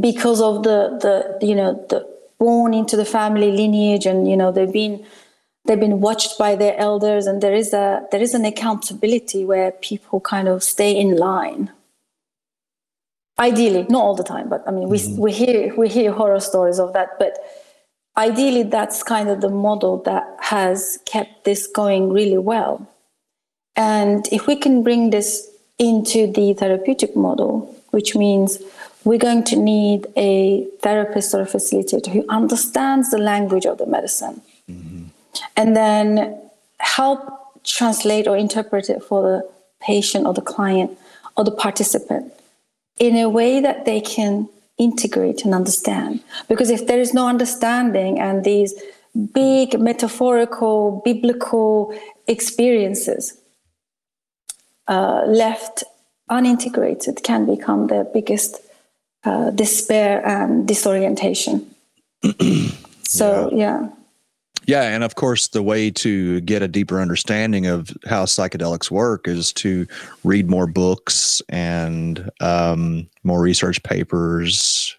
because 0.00 0.40
of 0.40 0.62
the 0.62 0.98
the 1.00 1.46
you 1.46 1.54
know 1.54 1.74
the 1.88 2.06
born 2.38 2.74
into 2.74 2.96
the 2.96 3.04
family 3.04 3.52
lineage 3.52 4.06
and 4.06 4.28
you 4.28 4.36
know 4.36 4.52
they've 4.52 4.72
been 4.72 5.04
they've 5.64 5.80
been 5.80 6.00
watched 6.00 6.38
by 6.38 6.54
their 6.56 6.76
elders 6.78 7.26
and 7.26 7.42
there 7.42 7.54
is 7.54 7.72
a 7.72 8.06
there 8.10 8.20
is 8.22 8.34
an 8.34 8.44
accountability 8.44 9.44
where 9.44 9.70
people 9.72 10.20
kind 10.20 10.48
of 10.48 10.62
stay 10.62 10.96
in 10.96 11.16
line 11.16 11.70
ideally 13.38 13.86
not 13.88 14.02
all 14.02 14.14
the 14.14 14.24
time 14.24 14.48
but 14.48 14.62
i 14.66 14.70
mean 14.70 14.88
we, 14.88 14.98
mm-hmm. 14.98 15.20
we 15.20 15.32
hear 15.32 15.74
we 15.76 15.88
hear 15.88 16.12
horror 16.12 16.40
stories 16.40 16.78
of 16.78 16.92
that 16.92 17.18
but 17.18 17.38
ideally 18.16 18.62
that's 18.62 19.02
kind 19.02 19.28
of 19.28 19.40
the 19.40 19.50
model 19.50 20.02
that 20.02 20.24
has 20.40 20.98
kept 21.06 21.44
this 21.44 21.66
going 21.66 22.12
really 22.12 22.38
well 22.38 22.86
And 23.76 24.26
if 24.32 24.46
we 24.46 24.56
can 24.56 24.82
bring 24.82 25.10
this 25.10 25.48
into 25.78 26.26
the 26.26 26.54
therapeutic 26.54 27.14
model, 27.14 27.74
which 27.90 28.16
means 28.16 28.58
we're 29.06 29.18
going 29.18 29.44
to 29.44 29.54
need 29.54 30.04
a 30.16 30.66
therapist 30.80 31.32
or 31.32 31.42
a 31.42 31.46
facilitator 31.46 32.08
who 32.08 32.24
understands 32.28 33.10
the 33.10 33.18
language 33.18 33.64
of 33.64 33.78
the 33.78 33.86
medicine 33.86 34.42
mm-hmm. 34.68 35.04
and 35.56 35.76
then 35.76 36.36
help 36.80 37.20
translate 37.62 38.26
or 38.26 38.36
interpret 38.36 38.90
it 38.90 39.00
for 39.00 39.22
the 39.22 39.48
patient 39.80 40.26
or 40.26 40.34
the 40.34 40.42
client 40.42 40.98
or 41.36 41.44
the 41.44 41.52
participant 41.52 42.32
in 42.98 43.16
a 43.16 43.28
way 43.28 43.60
that 43.60 43.84
they 43.84 44.00
can 44.00 44.48
integrate 44.76 45.44
and 45.44 45.54
understand. 45.54 46.20
Because 46.48 46.68
if 46.68 46.88
there 46.88 46.98
is 46.98 47.14
no 47.14 47.28
understanding 47.28 48.18
and 48.18 48.42
these 48.42 48.74
big 49.32 49.78
metaphorical, 49.78 51.00
biblical 51.04 51.96
experiences 52.26 53.38
uh, 54.88 55.22
left 55.26 55.84
unintegrated 56.28 57.22
can 57.22 57.46
become 57.46 57.86
the 57.86 58.10
biggest 58.12 58.65
uh, 59.26 59.50
despair 59.50 60.24
and 60.26 60.66
disorientation. 60.66 61.66
so, 63.02 63.50
yeah. 63.52 63.80
yeah. 63.82 63.88
Yeah, 64.66 64.82
and 64.82 65.04
of 65.04 65.14
course, 65.14 65.48
the 65.48 65.62
way 65.62 65.92
to 65.92 66.40
get 66.40 66.60
a 66.60 66.66
deeper 66.66 67.00
understanding 67.00 67.66
of 67.66 67.96
how 68.04 68.24
psychedelics 68.24 68.90
work 68.90 69.28
is 69.28 69.52
to 69.54 69.86
read 70.24 70.50
more 70.50 70.66
books 70.66 71.40
and 71.48 72.28
um, 72.40 73.08
more 73.22 73.40
research 73.40 73.80
papers. 73.84 74.96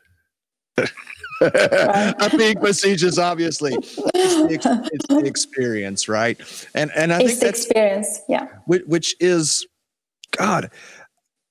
I'm 1.42 2.38
being 2.38 2.60
facetious, 2.62 3.18
obviously. 3.18 3.74
It's 3.74 3.96
the, 3.98 4.90
it's 4.94 5.08
the, 5.08 5.26
experience, 5.26 6.08
right? 6.08 6.40
And 6.74 6.90
and 6.96 7.12
I 7.12 7.20
it's 7.20 7.32
think 7.32 7.40
the 7.42 7.50
experience, 7.50 8.22
yeah. 8.30 8.48
Which, 8.66 8.84
which 8.86 9.16
is, 9.20 9.68
God, 10.32 10.72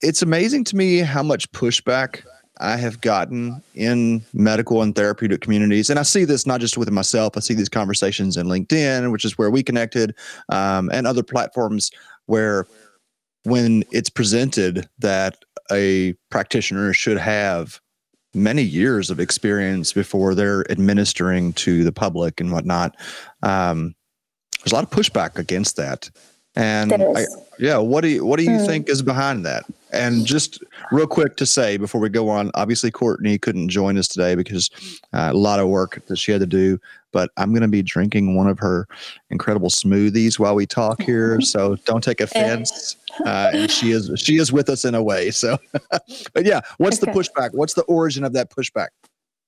it's 0.00 0.22
amazing 0.22 0.64
to 0.64 0.76
me 0.76 0.98
how 0.98 1.22
much 1.22 1.50
pushback 1.52 2.22
I 2.58 2.76
have 2.76 3.00
gotten 3.00 3.62
in 3.74 4.22
medical 4.32 4.82
and 4.82 4.94
therapeutic 4.94 5.40
communities, 5.40 5.90
and 5.90 5.98
I 5.98 6.02
see 6.02 6.24
this 6.24 6.46
not 6.46 6.60
just 6.60 6.78
with 6.78 6.90
myself. 6.90 7.36
I 7.36 7.40
see 7.40 7.54
these 7.54 7.68
conversations 7.68 8.36
in 8.36 8.46
LinkedIn, 8.46 9.12
which 9.12 9.24
is 9.24 9.36
where 9.36 9.50
we 9.50 9.62
connected, 9.62 10.14
um, 10.48 10.90
and 10.92 11.06
other 11.06 11.22
platforms 11.22 11.90
where, 12.26 12.66
when 13.44 13.84
it's 13.92 14.10
presented 14.10 14.88
that 14.98 15.44
a 15.70 16.14
practitioner 16.30 16.92
should 16.92 17.18
have 17.18 17.80
many 18.34 18.62
years 18.62 19.10
of 19.10 19.20
experience 19.20 19.92
before 19.92 20.34
they're 20.34 20.70
administering 20.70 21.52
to 21.54 21.84
the 21.84 21.92
public 21.92 22.40
and 22.40 22.52
whatnot, 22.52 22.96
um, 23.42 23.94
there's 24.58 24.72
a 24.72 24.74
lot 24.74 24.84
of 24.84 24.90
pushback 24.90 25.38
against 25.38 25.76
that. 25.76 26.10
And 26.56 26.92
I, 26.92 27.26
yeah, 27.58 27.76
what 27.76 28.00
do 28.00 28.08
you 28.08 28.24
what 28.24 28.38
do 28.38 28.44
you 28.44 28.50
mm. 28.50 28.66
think 28.66 28.88
is 28.88 29.02
behind 29.02 29.44
that? 29.44 29.64
And 29.92 30.26
just 30.26 30.62
real 30.90 31.06
quick 31.06 31.36
to 31.36 31.46
say 31.46 31.76
before 31.76 32.00
we 32.00 32.08
go 32.08 32.28
on, 32.28 32.50
obviously 32.54 32.90
Courtney 32.90 33.38
couldn't 33.38 33.68
join 33.68 33.96
us 33.98 34.08
today 34.08 34.34
because 34.34 34.70
uh, 35.12 35.30
a 35.32 35.36
lot 35.36 35.60
of 35.60 35.68
work 35.68 36.04
that 36.06 36.16
she 36.16 36.32
had 36.32 36.40
to 36.40 36.46
do. 36.46 36.78
But 37.12 37.30
I'm 37.36 37.50
going 37.50 37.62
to 37.62 37.68
be 37.68 37.82
drinking 37.82 38.36
one 38.36 38.46
of 38.46 38.58
her 38.58 38.86
incredible 39.30 39.68
smoothies 39.68 40.38
while 40.38 40.54
we 40.54 40.66
talk 40.66 41.00
here, 41.02 41.40
so 41.42 41.76
don't 41.84 42.02
take 42.02 42.20
offense. 42.20 42.96
Uh, 43.24 43.50
and 43.52 43.70
she 43.70 43.90
is 43.90 44.10
she 44.16 44.36
is 44.36 44.52
with 44.52 44.68
us 44.68 44.84
in 44.84 44.94
a 44.94 45.02
way. 45.02 45.30
So, 45.30 45.58
but 46.32 46.44
yeah, 46.44 46.60
what's 46.78 47.02
okay. 47.02 47.12
the 47.12 47.18
pushback? 47.18 47.50
What's 47.52 47.74
the 47.74 47.82
origin 47.82 48.24
of 48.24 48.32
that 48.32 48.50
pushback? 48.50 48.88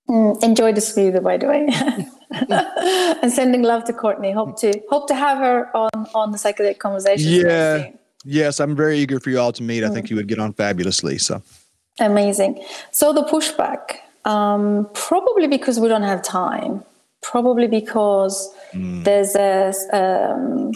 Mm, 0.09 0.43
enjoy 0.43 0.73
the 0.73 0.81
smoothie, 0.81 1.23
by 1.23 1.37
the 1.37 1.47
way. 1.47 1.69
and 3.23 3.33
sending 3.33 3.62
love 3.62 3.85
to 3.85 3.93
Courtney. 3.93 4.33
Hope 4.33 4.59
to 4.61 4.81
hope 4.91 5.07
to 5.09 5.15
have 5.15 5.38
her 5.38 5.75
on 5.77 5.91
on 6.15 6.33
the 6.33 6.38
psychedelic 6.38 6.79
conversation. 6.79 7.31
Yeah. 7.31 7.91
Yes, 8.25 8.61
I'm 8.61 8.75
very 8.75 8.99
eager 8.99 9.21
for 9.21 9.31
you 9.31 9.38
all 9.38 9.53
to 9.53 9.62
meet. 9.62 9.85
I 9.85 9.91
think 9.91 10.07
mm. 10.07 10.11
you 10.11 10.17
would 10.17 10.29
get 10.29 10.38
on 10.38 10.53
fabulously. 10.53 11.19
So 11.19 11.43
amazing. 12.00 12.62
So 12.91 13.12
the 13.12 13.23
pushback, 13.23 13.99
um, 14.25 14.88
probably 14.95 15.47
because 15.47 15.79
we 15.79 15.88
don't 15.88 16.03
have 16.03 16.23
time. 16.23 16.85
Probably 17.21 17.67
because 17.67 18.53
mm. 18.73 19.05
there's 19.05 19.35
a 19.37 19.73
um, 19.93 20.73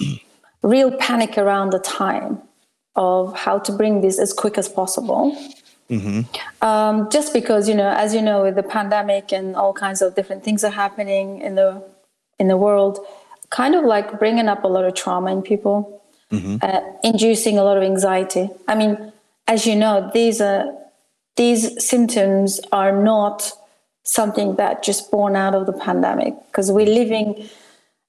real 0.63 0.91
panic 0.97 1.39
around 1.39 1.71
the 1.71 1.79
time 1.79 2.41
of 2.97 3.35
how 3.37 3.59
to 3.59 3.73
bring 3.73 4.01
this 4.01 4.19
as 4.19 4.33
quick 4.33 4.59
as 4.59 4.69
possible. 4.69 5.37
Mm-hmm. 5.93 6.67
Um, 6.67 7.11
just 7.11 7.35
because 7.35 7.69
you 7.69 7.75
know, 7.75 7.91
as 7.91 8.15
you 8.15 8.23
know, 8.23 8.43
with 8.43 8.55
the 8.55 8.63
pandemic 8.63 9.33
and 9.33 9.55
all 9.55 9.75
kinds 9.75 10.01
of 10.01 10.15
different 10.15 10.43
things 10.43 10.65
are 10.65 10.71
happening 10.71 11.41
in 11.41 11.55
the 11.55 11.83
in 12.39 12.49
the 12.49 12.57
world, 12.57 12.99
kind 13.51 13.75
of 13.75 13.85
like 13.85 14.19
bringing 14.19 14.49
up 14.49 14.65
a 14.65 14.69
lot 14.69 14.85
of 14.85 14.95
trauma 14.95 15.31
in 15.33 15.43
people, 15.43 16.03
mm-hmm. 16.31 16.57
uh, 16.63 16.81
inducing 17.05 17.59
a 17.59 17.63
lot 17.63 17.77
of 17.77 17.83
anxiety. 17.83 18.49
I 18.67 18.75
mean, 18.75 19.13
as 19.47 19.67
you 19.67 19.77
know, 19.77 20.11
these 20.15 20.41
are 20.41 20.65
these 21.37 21.63
symptoms 21.85 22.59
are 22.73 22.93
not 22.93 23.53
something 24.05 24.57
that 24.57 24.83
just 24.83 25.11
born 25.11 25.37
out 25.37 25.55
of 25.55 25.67
the 25.67 25.73
pandemic 25.73 26.35
because 26.47 26.73
we're 26.73 26.87
living 26.87 27.49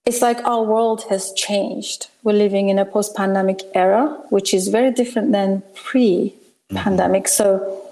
it's 0.06 0.22
like 0.22 0.44
our 0.44 0.64
world 0.64 1.04
has 1.10 1.32
changed 1.34 2.08
we're 2.24 2.34
living 2.34 2.70
in 2.70 2.80
a 2.80 2.86
post-pandemic 2.86 3.62
era 3.76 4.20
which 4.30 4.54
is 4.54 4.70
very 4.70 4.92
different 4.92 5.32
than 5.32 5.62
pre 5.76 6.34
pandemic. 6.76 7.28
So 7.28 7.84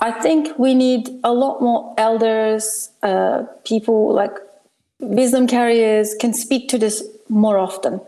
I 0.00 0.10
think 0.10 0.58
we 0.58 0.74
need 0.74 1.08
a 1.24 1.32
lot 1.32 1.60
more 1.60 1.94
elders, 1.98 2.90
uh, 3.02 3.44
people 3.64 4.12
like 4.12 4.32
wisdom 5.00 5.46
carriers 5.46 6.14
can 6.20 6.32
speak 6.32 6.68
to 6.70 6.78
this 6.78 7.02
more 7.28 7.58
often. 7.58 8.00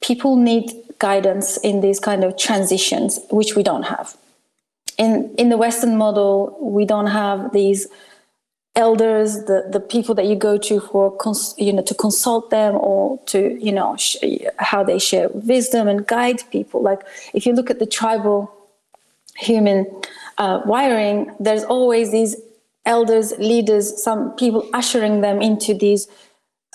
People 0.00 0.36
need 0.36 0.70
guidance 0.98 1.56
in 1.58 1.80
these 1.80 1.98
kind 1.98 2.24
of 2.24 2.36
transitions, 2.36 3.18
which 3.30 3.56
we 3.56 3.62
don't 3.62 3.84
have. 3.84 4.16
In 4.98 5.34
in 5.36 5.48
the 5.48 5.56
Western 5.56 5.96
model, 5.96 6.56
we 6.60 6.84
don't 6.84 7.08
have 7.08 7.52
these 7.52 7.88
elders, 8.76 9.44
the, 9.44 9.68
the 9.70 9.80
people 9.80 10.14
that 10.16 10.26
you 10.26 10.34
go 10.34 10.58
to 10.58 10.80
for 10.80 11.16
cons- 11.16 11.54
you 11.58 11.72
know 11.72 11.82
to 11.82 11.94
consult 11.94 12.50
them 12.50 12.74
or 12.74 13.18
to 13.26 13.58
you 13.60 13.72
know 13.72 13.96
sh- 13.96 14.16
how 14.58 14.84
they 14.84 14.98
share 14.98 15.28
wisdom 15.28 15.88
and 15.88 16.06
guide 16.06 16.42
people. 16.50 16.82
Like 16.82 17.00
if 17.32 17.46
you 17.46 17.52
look 17.54 17.70
at 17.70 17.78
the 17.78 17.86
tribal 17.86 18.53
human 19.36 19.86
uh, 20.38 20.60
wiring, 20.64 21.34
there's 21.40 21.64
always 21.64 22.10
these 22.12 22.36
elders, 22.86 23.32
leaders, 23.38 24.02
some 24.02 24.32
people 24.36 24.68
ushering 24.72 25.20
them 25.20 25.40
into 25.40 25.74
these 25.74 26.08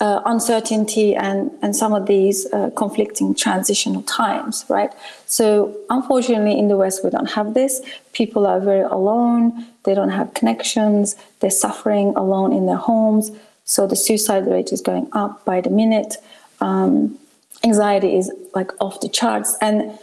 uh, 0.00 0.22
uncertainty 0.24 1.14
and, 1.14 1.50
and 1.60 1.76
some 1.76 1.92
of 1.92 2.06
these 2.06 2.50
uh, 2.52 2.70
conflicting 2.70 3.34
transitional 3.34 4.02
times, 4.02 4.64
right? 4.68 4.92
So, 5.26 5.76
unfortunately, 5.90 6.58
in 6.58 6.68
the 6.68 6.76
West, 6.76 7.04
we 7.04 7.10
don't 7.10 7.30
have 7.32 7.52
this. 7.52 7.82
People 8.14 8.46
are 8.46 8.60
very 8.60 8.80
alone, 8.80 9.66
they 9.84 9.94
don't 9.94 10.08
have 10.08 10.32
connections, 10.32 11.16
they're 11.40 11.50
suffering 11.50 12.14
alone 12.16 12.52
in 12.52 12.64
their 12.64 12.76
homes. 12.76 13.30
So, 13.64 13.86
the 13.86 13.96
suicide 13.96 14.46
rate 14.46 14.72
is 14.72 14.80
going 14.80 15.08
up 15.12 15.44
by 15.44 15.60
the 15.60 15.70
minute. 15.70 16.16
Um, 16.60 17.18
anxiety 17.62 18.16
is 18.16 18.32
like 18.54 18.70
off 18.80 19.00
the 19.00 19.08
charts. 19.08 19.56
And 19.60 19.98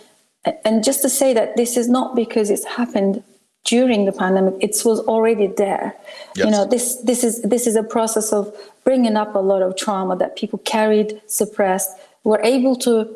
and 0.64 0.84
just 0.84 1.02
to 1.02 1.10
say 1.10 1.34
that 1.34 1.56
this 1.56 1.78
is 1.78 1.88
not 1.90 2.16
because 2.16 2.50
it's 2.50 2.66
happened 2.66 3.24
during 3.64 4.06
the 4.06 4.12
pandemic 4.12 4.56
it 4.62 4.76
was 4.86 5.00
already 5.02 5.48
there. 5.48 5.94
Yes. 6.36 6.46
you 6.46 6.52
know 6.52 6.66
this 6.66 6.96
this 7.04 7.24
is 7.24 7.42
this 7.42 7.68
is 7.68 7.76
a 7.76 7.84
process 7.84 8.32
of 8.32 8.54
bringing 8.84 9.16
up 9.18 9.36
a 9.36 9.40
lot 9.40 9.62
of 9.62 9.76
trauma 9.76 10.16
that 10.18 10.36
people 10.36 10.60
carried 10.60 11.22
suppressed 11.28 11.92
were 12.24 12.42
able 12.44 12.76
to 12.78 13.08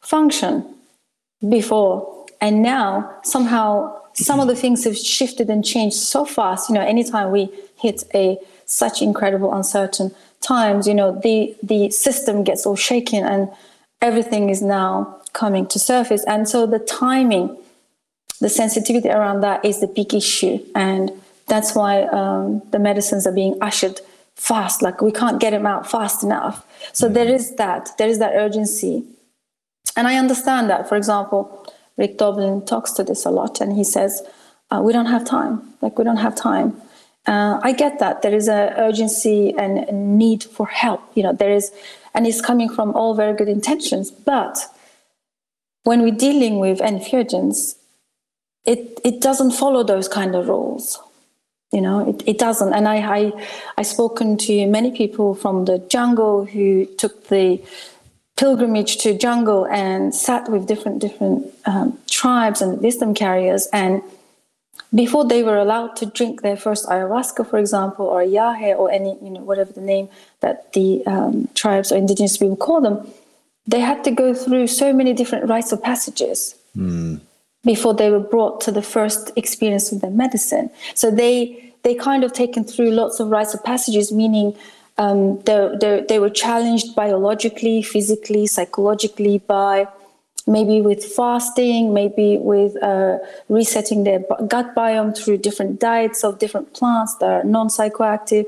function 0.00 0.64
before. 1.48 2.26
And 2.40 2.62
now 2.62 2.88
somehow 3.22 3.94
some 4.14 4.40
of 4.40 4.48
the 4.48 4.56
things 4.56 4.84
have 4.84 4.96
shifted 4.96 5.48
and 5.50 5.64
changed 5.64 5.96
so 5.96 6.24
fast. 6.24 6.68
You 6.68 6.74
know 6.76 6.82
anytime 6.82 7.30
we 7.30 7.50
hit 7.76 8.04
a 8.14 8.38
such 8.66 9.02
incredible 9.02 9.52
uncertain 9.54 10.14
times 10.40 10.86
you 10.86 10.94
know 10.94 11.18
the 11.22 11.56
the 11.62 11.90
system 11.90 12.44
gets 12.44 12.64
all 12.66 12.76
shaken 12.76 13.24
and 13.24 13.48
everything 14.00 14.50
is 14.50 14.62
now 14.62 15.17
coming 15.32 15.66
to 15.68 15.78
surface. 15.78 16.24
And 16.26 16.48
so 16.48 16.66
the 16.66 16.78
timing, 16.78 17.56
the 18.40 18.48
sensitivity 18.48 19.08
around 19.08 19.40
that 19.40 19.64
is 19.64 19.80
the 19.80 19.86
big 19.86 20.14
issue. 20.14 20.58
And 20.74 21.12
that's 21.46 21.74
why 21.74 22.02
um, 22.04 22.62
the 22.70 22.78
medicines 22.78 23.26
are 23.26 23.32
being 23.32 23.56
ushered 23.60 24.00
fast. 24.34 24.82
Like 24.82 25.00
we 25.00 25.12
can't 25.12 25.40
get 25.40 25.50
them 25.50 25.66
out 25.66 25.90
fast 25.90 26.22
enough. 26.22 26.64
So 26.92 27.06
mm-hmm. 27.06 27.14
there 27.14 27.28
is 27.28 27.56
that, 27.56 27.90
there 27.98 28.08
is 28.08 28.18
that 28.18 28.34
urgency. 28.34 29.04
And 29.96 30.06
I 30.06 30.16
understand 30.16 30.70
that. 30.70 30.88
For 30.88 30.96
example, 30.96 31.66
Rick 31.96 32.18
Doblin 32.18 32.64
talks 32.64 32.92
to 32.92 33.02
this 33.02 33.24
a 33.24 33.30
lot 33.30 33.60
and 33.60 33.72
he 33.74 33.84
says, 33.84 34.22
uh, 34.70 34.80
we 34.82 34.92
don't 34.92 35.06
have 35.06 35.24
time. 35.24 35.62
Like 35.80 35.98
we 35.98 36.04
don't 36.04 36.18
have 36.18 36.36
time. 36.36 36.80
Uh, 37.26 37.60
I 37.62 37.72
get 37.72 37.98
that 37.98 38.22
there 38.22 38.34
is 38.34 38.48
an 38.48 38.72
urgency 38.76 39.54
and 39.58 39.78
a 39.78 39.92
need 39.92 40.44
for 40.44 40.66
help. 40.66 41.02
You 41.14 41.24
know, 41.24 41.32
there 41.32 41.50
is, 41.50 41.72
and 42.14 42.26
it's 42.26 42.40
coming 42.40 42.68
from 42.68 42.94
all 42.94 43.14
very 43.14 43.34
good 43.34 43.48
intentions. 43.48 44.10
But 44.10 44.58
when 45.84 46.02
we're 46.02 46.10
dealing 46.12 46.58
with 46.58 46.80
entheogens, 46.80 47.74
it, 48.64 49.00
it 49.04 49.20
doesn't 49.20 49.52
follow 49.52 49.82
those 49.82 50.08
kind 50.08 50.34
of 50.34 50.48
rules. 50.48 50.98
You 51.72 51.80
know, 51.82 52.08
it, 52.08 52.22
it 52.26 52.38
doesn't. 52.38 52.72
And 52.72 52.88
I, 52.88 52.96
I, 52.96 53.32
I 53.76 53.82
spoken 53.82 54.36
to 54.38 54.66
many 54.66 54.90
people 54.96 55.34
from 55.34 55.66
the 55.66 55.78
jungle 55.78 56.44
who 56.44 56.86
took 56.96 57.28
the 57.28 57.62
pilgrimage 58.38 58.98
to 58.98 59.18
jungle 59.18 59.66
and 59.66 60.14
sat 60.14 60.48
with 60.48 60.66
different 60.66 61.00
different 61.00 61.52
um, 61.66 61.98
tribes 62.08 62.62
and 62.62 62.80
wisdom 62.80 63.12
carriers 63.12 63.66
and 63.72 64.00
before 64.94 65.26
they 65.26 65.42
were 65.42 65.58
allowed 65.58 65.96
to 65.96 66.06
drink 66.06 66.42
their 66.42 66.56
first 66.56 66.86
ayahuasca 66.86 67.44
for 67.50 67.58
example 67.58 68.06
or 68.06 68.22
yahe 68.22 68.78
or 68.78 68.90
any 68.92 69.18
you 69.20 69.30
know 69.30 69.40
whatever 69.40 69.72
the 69.72 69.80
name 69.80 70.08
that 70.40 70.72
the 70.72 71.04
um, 71.06 71.48
tribes 71.54 71.90
or 71.90 71.96
indigenous 71.96 72.36
people 72.36 72.54
call 72.54 72.80
them 72.80 72.96
they 73.68 73.80
had 73.80 74.02
to 74.02 74.10
go 74.10 74.34
through 74.34 74.66
so 74.66 74.92
many 74.92 75.12
different 75.12 75.48
rites 75.48 75.70
of 75.72 75.80
passages 75.82 76.56
mm. 76.76 77.20
before 77.64 77.94
they 77.94 78.10
were 78.10 78.26
brought 78.34 78.60
to 78.62 78.72
the 78.72 78.82
first 78.82 79.30
experience 79.36 79.92
of 79.92 80.00
their 80.00 80.10
medicine 80.10 80.70
so 80.94 81.10
they 81.10 81.64
they 81.84 81.94
kind 81.94 82.24
of 82.24 82.32
taken 82.32 82.64
through 82.64 82.90
lots 82.90 83.20
of 83.20 83.28
rites 83.28 83.54
of 83.54 83.62
passages 83.62 84.10
meaning 84.10 84.56
um, 84.98 85.40
they, 85.42 85.70
they, 85.80 86.04
they 86.08 86.18
were 86.18 86.30
challenged 86.30 86.94
biologically, 86.96 87.82
physically, 87.82 88.46
psychologically 88.46 89.38
by 89.38 89.86
maybe 90.46 90.80
with 90.80 91.04
fasting, 91.04 91.94
maybe 91.94 92.38
with 92.38 92.80
uh, 92.82 93.18
resetting 93.48 94.04
their 94.04 94.24
gut 94.48 94.74
biome 94.74 95.16
through 95.16 95.38
different 95.38 95.78
diets 95.78 96.24
of 96.24 96.38
different 96.38 96.74
plants 96.74 97.14
that 97.16 97.30
are 97.30 97.44
non 97.44 97.68
psychoactive. 97.68 98.44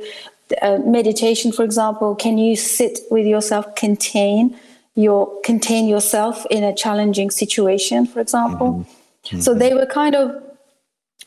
Uh, 0.60 0.78
meditation, 0.78 1.52
for 1.52 1.62
example, 1.62 2.16
can 2.16 2.36
you 2.36 2.56
sit 2.56 2.98
with 3.10 3.24
yourself, 3.24 3.72
contain 3.76 4.58
your 4.94 5.40
contain 5.42 5.86
yourself 5.86 6.46
in 6.50 6.64
a 6.64 6.74
challenging 6.74 7.30
situation, 7.30 8.06
for 8.06 8.20
example? 8.20 8.72
Mm-hmm. 8.72 9.36
Mm-hmm. 9.36 9.40
So 9.40 9.54
they 9.54 9.74
were 9.74 9.86
kind 9.86 10.14
of 10.14 10.42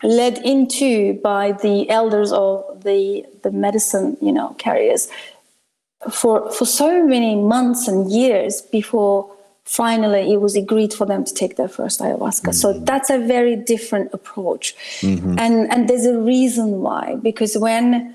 led 0.02 0.40
into 0.40 1.14
by 1.22 1.54
the 1.54 1.90
elders 1.90 2.32
of 2.32 2.84
the 2.84 3.26
the 3.44 3.52
medicine 3.52 4.18
you 4.22 4.32
know 4.32 4.50
carriers 4.58 5.08
for 6.12 6.52
for 6.52 6.66
so 6.66 7.04
many 7.06 7.36
months 7.36 7.88
and 7.88 8.12
years 8.12 8.62
before 8.62 9.30
finally 9.64 10.34
it 10.34 10.42
was 10.42 10.56
agreed 10.56 10.94
for 10.94 11.06
them 11.06 11.24
to 11.24 11.34
take 11.34 11.56
their 11.56 11.70
first 11.70 12.02
ayahuasca 12.02 12.42
mm-hmm. 12.42 12.52
so 12.52 12.74
that's 12.80 13.10
a 13.10 13.18
very 13.20 13.56
different 13.56 14.14
approach 14.14 14.76
mm-hmm. 15.00 15.40
and 15.40 15.72
and 15.72 15.88
there's 15.88 16.06
a 16.06 16.18
reason 16.20 16.82
why 16.82 17.16
because 17.22 17.58
when 17.58 18.14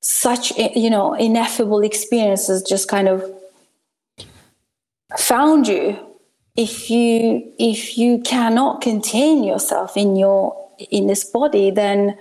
such 0.00 0.52
you 0.56 0.90
know 0.90 1.14
ineffable 1.14 1.80
experiences 1.80 2.62
just 2.62 2.88
kind 2.88 3.08
of 3.08 3.24
found 5.18 5.68
you 5.68 5.98
if 6.56 6.90
you 6.90 7.52
if 7.58 7.96
you 7.96 8.20
cannot 8.20 8.80
contain 8.80 9.42
yourself 9.42 9.96
in 9.96 10.16
your 10.16 10.56
in 10.90 11.06
this 11.06 11.24
body, 11.24 11.70
then 11.70 12.16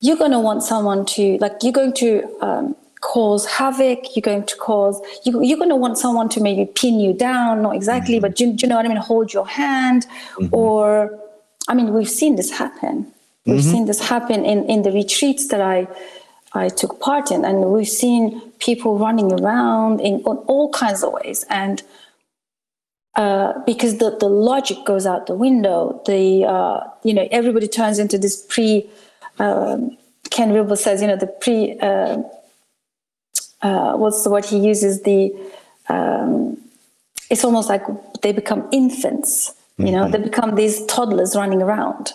you're 0.00 0.16
going 0.16 0.30
to 0.30 0.40
want 0.40 0.62
someone 0.62 1.04
to 1.04 1.36
like 1.38 1.56
you're 1.62 1.72
going 1.72 1.92
to 1.94 2.26
um, 2.40 2.76
cause 3.00 3.46
havoc. 3.46 4.16
You're 4.16 4.22
going 4.22 4.46
to 4.46 4.56
cause 4.56 5.00
you, 5.24 5.42
you're 5.44 5.58
going 5.58 5.70
to 5.70 5.76
want 5.76 5.98
someone 5.98 6.28
to 6.30 6.40
maybe 6.40 6.70
pin 6.74 7.00
you 7.00 7.12
down, 7.12 7.62
not 7.62 7.76
exactly, 7.76 8.14
mm-hmm. 8.14 8.22
but 8.22 8.36
do, 8.36 8.52
do, 8.52 8.62
you 8.62 8.68
know 8.68 8.76
what 8.76 8.86
I 8.86 8.88
mean? 8.88 8.96
Hold 8.96 9.32
your 9.32 9.46
hand, 9.46 10.06
mm-hmm. 10.36 10.54
or 10.54 11.18
I 11.68 11.74
mean, 11.74 11.92
we've 11.92 12.08
seen 12.08 12.36
this 12.36 12.50
happen. 12.50 13.12
We've 13.44 13.60
mm-hmm. 13.60 13.70
seen 13.70 13.86
this 13.86 14.00
happen 14.00 14.44
in 14.44 14.64
in 14.70 14.82
the 14.82 14.92
retreats 14.92 15.48
that 15.48 15.60
I 15.60 15.86
I 16.54 16.70
took 16.70 16.98
part 16.98 17.30
in, 17.30 17.44
and 17.44 17.66
we've 17.66 17.88
seen 17.88 18.40
people 18.58 18.98
running 18.98 19.32
around 19.32 20.00
in, 20.00 20.14
in 20.20 20.22
all 20.22 20.70
kinds 20.70 21.02
of 21.02 21.12
ways 21.12 21.44
and 21.50 21.82
uh, 23.16 23.58
because 23.64 23.98
the, 23.98 24.16
the 24.18 24.28
logic 24.28 24.78
goes 24.84 25.06
out 25.06 25.26
the 25.26 25.34
window. 25.34 26.00
The 26.06 26.44
uh, 26.44 26.80
you 27.02 27.14
know 27.14 27.28
everybody 27.30 27.68
turns 27.68 27.98
into 27.98 28.18
this 28.18 28.44
pre. 28.48 28.88
Um, 29.38 29.96
Ken 30.30 30.52
Wilber 30.52 30.76
says 30.76 31.00
you 31.00 31.08
know 31.08 31.16
the 31.16 31.26
pre. 31.26 31.78
Uh, 31.80 32.22
uh, 33.62 33.94
what's 33.96 34.24
the 34.24 34.30
word 34.30 34.44
he 34.44 34.58
uses? 34.58 35.02
The 35.02 35.34
um, 35.88 36.56
it's 37.30 37.44
almost 37.44 37.68
like 37.68 37.82
they 38.22 38.32
become 38.32 38.68
infants. 38.72 39.54
You 39.76 39.86
mm-hmm. 39.86 39.94
know, 39.94 40.08
they 40.08 40.18
become 40.18 40.56
these 40.56 40.84
toddlers 40.86 41.34
running 41.34 41.62
around, 41.62 42.12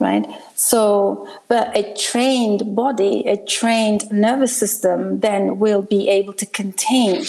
right? 0.00 0.26
So, 0.54 1.28
but 1.48 1.76
a 1.76 1.94
trained 1.94 2.74
body, 2.74 3.24
a 3.26 3.36
trained 3.36 4.10
nervous 4.10 4.56
system, 4.56 5.20
then 5.20 5.58
will 5.58 5.82
be 5.82 6.08
able 6.08 6.32
to 6.34 6.46
contain 6.46 7.24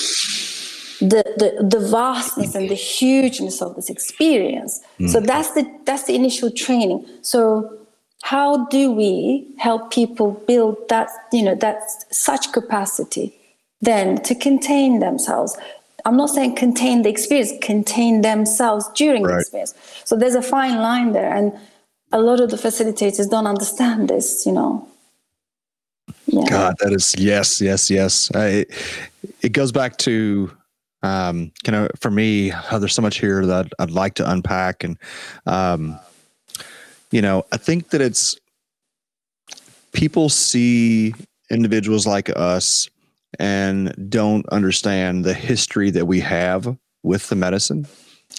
the, 0.99 1.23
the, 1.38 1.67
the 1.67 1.88
vastness 1.88 2.55
and 2.55 2.69
the 2.69 2.75
hugeness 2.75 3.62
of 3.62 3.75
this 3.75 3.89
experience. 3.89 4.81
Mm. 4.99 5.10
So 5.10 5.19
that's 5.19 5.51
the 5.53 5.69
that's 5.86 6.03
the 6.03 6.15
initial 6.15 6.51
training. 6.51 7.05
So 7.21 7.77
how 8.23 8.65
do 8.67 8.91
we 8.91 9.47
help 9.58 9.91
people 9.91 10.31
build 10.47 10.77
that 10.89 11.10
you 11.31 11.43
know 11.43 11.55
that 11.55 11.81
such 12.12 12.51
capacity 12.51 13.36
then 13.81 14.21
to 14.23 14.36
contain 14.36 14.99
themselves? 14.99 15.58
I'm 16.05 16.17
not 16.17 16.29
saying 16.29 16.55
contain 16.55 17.01
the 17.01 17.10
experience, 17.10 17.51
contain 17.62 18.21
themselves 18.21 18.88
during 18.95 19.23
right. 19.23 19.34
the 19.34 19.39
experience. 19.39 19.73
So 20.05 20.15
there's 20.15 20.36
a 20.36 20.41
fine 20.41 20.77
line 20.77 21.12
there, 21.12 21.34
and 21.34 21.53
a 22.12 22.19
lot 22.19 22.39
of 22.39 22.51
the 22.51 22.58
facilitators 22.58 23.29
don't 23.29 23.47
understand 23.47 24.10
this. 24.10 24.45
You 24.45 24.53
know. 24.53 24.88
Yeah. 26.27 26.45
God, 26.49 26.75
that 26.79 26.93
is 26.93 27.15
yes, 27.17 27.62
yes, 27.62 27.89
yes. 27.89 28.31
I, 28.34 28.65
it 29.41 29.51
goes 29.51 29.71
back 29.71 29.97
to 29.97 30.51
um, 31.03 31.51
kind 31.63 31.75
of 31.75 31.91
for 31.99 32.12
me, 32.12 32.51
oh, 32.71 32.79
there's 32.79 32.93
so 32.93 33.01
much 33.01 33.19
here 33.19 33.45
that 33.45 33.71
I'd 33.79 33.91
like 33.91 34.15
to 34.15 34.29
unpack, 34.29 34.84
and 34.84 34.97
um, 35.45 35.99
you 37.12 37.21
know, 37.21 37.45
I 37.51 37.58
think 37.58 37.89
that 37.89 38.01
it's 38.01 38.38
people 39.93 40.29
see 40.29 41.13
individuals 41.49 42.05
like 42.05 42.29
us 42.36 42.89
and 43.39 44.10
don't 44.10 44.47
understand 44.49 45.23
the 45.23 45.34
history 45.34 45.89
that 45.91 46.05
we 46.05 46.19
have 46.19 46.77
with 47.03 47.29
the 47.29 47.36
medicine. 47.36 47.88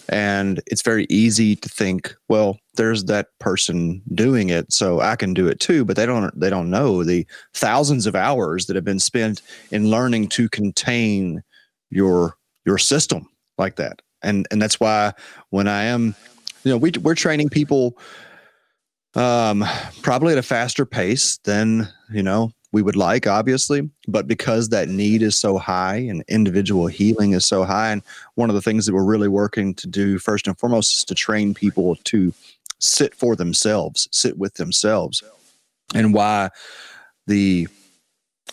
And 0.09 0.61
it's 0.67 0.83
very 0.83 1.07
easy 1.09 1.57
to 1.57 1.69
think, 1.69 2.15
well, 2.29 2.59
there's 2.75 3.05
that 3.05 3.29
person 3.39 4.03
doing 4.15 4.51
it, 4.51 4.73
so 4.73 5.01
I 5.01 5.17
can 5.17 5.33
do 5.33 5.49
it 5.49 5.61
too. 5.61 5.85
But 5.85 5.97
they 5.97 6.07
don't 6.07 6.39
they 6.39 6.51
don't 6.51 6.71
know 6.71 7.03
the 7.03 7.27
thousands 7.55 8.07
of 8.07 8.15
hours 8.15 8.67
that 8.67 8.77
have 8.77 8.85
been 8.85 8.99
spent 8.99 9.43
in 9.71 9.91
learning 9.91 10.29
to 10.31 10.49
contain 10.49 11.43
your 11.91 12.37
your 12.67 12.79
system 12.79 13.29
like 13.59 13.77
that. 13.77 14.03
And 14.23 14.47
and 14.51 14.61
that's 14.61 14.81
why 14.81 15.13
when 15.51 15.69
I 15.69 15.85
am, 15.85 16.15
you 16.65 16.73
know, 16.73 16.77
we 16.77 16.91
we're 17.03 17.15
training 17.15 17.49
people 17.49 17.99
um 19.15 19.65
probably 20.03 20.33
at 20.33 20.39
a 20.39 20.43
faster 20.43 20.85
pace 20.85 21.39
than, 21.45 21.89
you 22.11 22.23
know, 22.23 22.53
we 22.73 22.83
would 22.83 22.97
like 22.97 23.27
obviously, 23.27 23.89
but 24.09 24.27
because 24.27 24.69
that 24.71 24.89
need 24.89 25.23
is 25.23 25.37
so 25.37 25.57
high 25.57 25.97
and 25.97 26.25
individual 26.29 26.87
healing 26.89 27.33
is 27.33 27.47
so 27.47 27.65
high 27.65 27.93
and 27.93 28.03
one 28.35 28.51
of 28.51 28.55
the 28.55 28.63
things 28.63 28.85
that 28.85 28.95
we're 28.95 29.05
really 29.05 29.29
working 29.29 29.73
to 29.75 29.87
do 29.87 30.19
first 30.19 30.47
and 30.47 30.59
foremost 30.59 30.99
is 30.99 31.05
to 31.05 31.15
train 31.15 31.55
people 31.55 31.97
to 32.05 32.35
sit 32.79 33.15
for 33.15 33.37
themselves, 33.37 34.09
sit 34.13 34.39
with 34.39 34.55
themselves. 34.55 35.23
And 35.95 36.13
why 36.13 36.51
the 37.27 37.69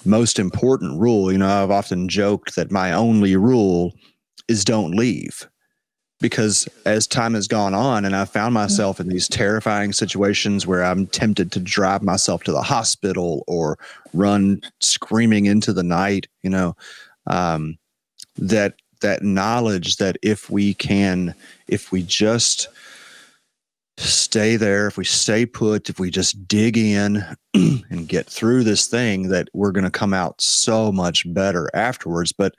most 0.06 0.39
important 0.39 1.00
rule. 1.00 1.32
You 1.32 1.38
know, 1.38 1.63
I've 1.63 1.72
often 1.72 2.08
joked 2.10 2.56
that 2.56 2.72
my 2.72 2.92
only 2.92 3.36
rule 3.36 3.94
is 4.48 4.63
don't 4.63 4.92
leave. 4.92 5.48
Because 6.20 6.70
as 6.86 7.06
time 7.06 7.34
has 7.34 7.50
gone 7.50 7.74
on, 7.74 8.06
and 8.06 8.16
I 8.16 8.24
found 8.24 8.54
myself 8.54 9.02
in 9.02 9.10
these 9.10 9.28
terrifying 9.28 9.92
situations 9.92 10.66
where 10.66 10.82
I'm 10.82 11.06
tempted 11.08 11.52
to 11.52 11.60
drive 11.60 12.02
myself 12.02 12.44
to 12.44 12.54
the 12.54 12.62
hospital 12.62 13.44
or 13.46 13.78
run 14.13 14.62
screaming 14.80 15.48
into 15.48 15.74
the 15.74 15.84
night, 15.84 16.28
you 16.42 16.50
know, 16.50 16.78
um, 17.28 17.78
that 18.38 18.76
that 19.02 19.22
knowledge 19.22 19.98
that 19.98 20.18
if 20.22 20.50
we 20.50 20.74
can, 20.74 21.36
if 21.68 21.92
we 21.92 22.02
just 22.02 22.70
stay 23.98 24.56
there, 24.56 24.88
if 24.88 24.98
we 24.98 25.06
stay 25.06 25.46
put, 25.46 25.90
if 25.90 26.00
we 26.00 26.10
just 26.10 26.48
dig 26.48 26.78
in 26.78 27.24
and 27.54 28.08
get 28.08 28.28
through 28.28 28.64
this 28.64 28.88
thing, 28.88 29.30
that 29.30 29.50
we're 29.54 29.72
going 29.72 29.84
to 29.84 29.92
come 29.92 30.14
out 30.14 30.42
so 30.42 30.92
much 30.92 31.32
better 31.34 31.70
afterwards. 31.74 32.32
But, 32.32 32.56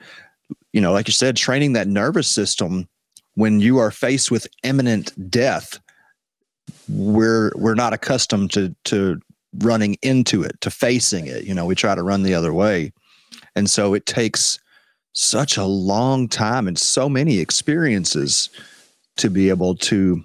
you 0.72 0.80
know, 0.80 0.92
like 0.92 1.08
you 1.08 1.12
said, 1.12 1.36
training 1.36 1.72
that 1.72 1.88
nervous 1.88 2.28
system 2.28 2.88
when 3.34 3.60
you 3.60 3.78
are 3.78 3.90
faced 3.90 4.30
with 4.30 4.46
imminent 4.62 5.30
death, 5.30 5.80
we're 6.88 7.52
we're 7.56 7.74
not 7.74 7.92
accustomed 7.92 8.52
to 8.52 8.74
to 8.84 9.20
running 9.58 9.96
into 10.02 10.42
it, 10.42 10.60
to 10.60 10.70
facing 10.70 11.26
it. 11.26 11.44
You 11.44 11.54
know, 11.54 11.66
we 11.66 11.74
try 11.74 11.94
to 11.94 12.02
run 12.02 12.22
the 12.22 12.34
other 12.34 12.52
way. 12.52 12.92
And 13.56 13.70
so 13.70 13.94
it 13.94 14.06
takes 14.06 14.58
such 15.12 15.56
a 15.56 15.64
long 15.64 16.28
time 16.28 16.66
and 16.66 16.78
so 16.78 17.08
many 17.08 17.38
experiences 17.38 18.50
to 19.16 19.30
be 19.30 19.48
able 19.48 19.76
to 19.76 20.24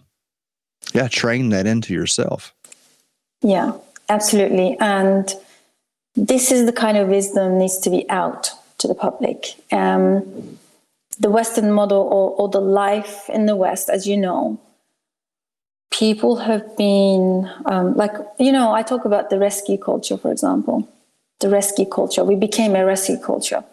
yeah 0.93 1.07
train 1.07 1.49
that 1.49 1.65
into 1.65 1.93
yourself. 1.93 2.53
Yeah 3.41 3.73
absolutely. 4.09 4.77
And 4.79 5.33
this 6.15 6.51
is 6.51 6.65
the 6.65 6.73
kind 6.73 6.97
of 6.97 7.07
wisdom 7.07 7.59
needs 7.59 7.77
to 7.79 7.89
be 7.89 8.09
out 8.09 8.51
to 8.79 8.87
the 8.87 8.95
public. 8.95 9.55
Um, 9.71 10.57
the 11.19 11.29
western 11.29 11.71
model 11.71 12.01
or, 12.01 12.31
or 12.37 12.49
the 12.49 12.61
life 12.61 13.29
in 13.29 13.45
the 13.45 13.55
west 13.55 13.89
as 13.89 14.07
you 14.07 14.15
know 14.15 14.59
people 15.91 16.37
have 16.37 16.77
been 16.77 17.51
um, 17.65 17.93
like 17.95 18.13
you 18.39 18.53
know 18.53 18.71
i 18.71 18.81
talk 18.81 19.03
about 19.03 19.29
the 19.29 19.37
rescue 19.37 19.77
culture 19.77 20.17
for 20.17 20.31
example 20.31 20.87
the 21.39 21.49
rescue 21.49 21.85
culture. 21.85 22.23
We 22.23 22.35
became 22.35 22.75
a 22.75 22.85
rescue 22.85 23.17
culture. 23.17 23.63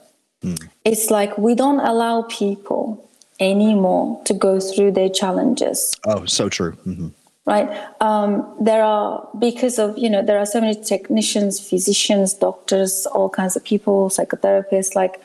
Mm. 0.42 0.68
It's 0.84 1.10
like 1.10 1.36
we 1.36 1.54
don't 1.54 1.80
allow 1.80 2.22
people 2.22 3.05
anymore 3.40 4.22
to 4.24 4.34
go 4.34 4.60
through 4.60 4.92
their 4.92 5.08
challenges. 5.08 5.94
Oh, 6.04 6.24
so 6.24 6.48
true. 6.48 6.72
Mm-hmm. 6.86 7.08
Right. 7.44 7.68
Um, 8.00 8.56
there 8.60 8.82
are, 8.82 9.28
because 9.38 9.78
of, 9.78 9.96
you 9.96 10.10
know, 10.10 10.20
there 10.20 10.38
are 10.38 10.46
so 10.46 10.60
many 10.60 10.74
technicians, 10.82 11.60
physicians, 11.60 12.34
doctors, 12.34 13.06
all 13.06 13.28
kinds 13.28 13.54
of 13.54 13.62
people, 13.62 14.08
psychotherapists, 14.08 14.96
like 14.96 15.22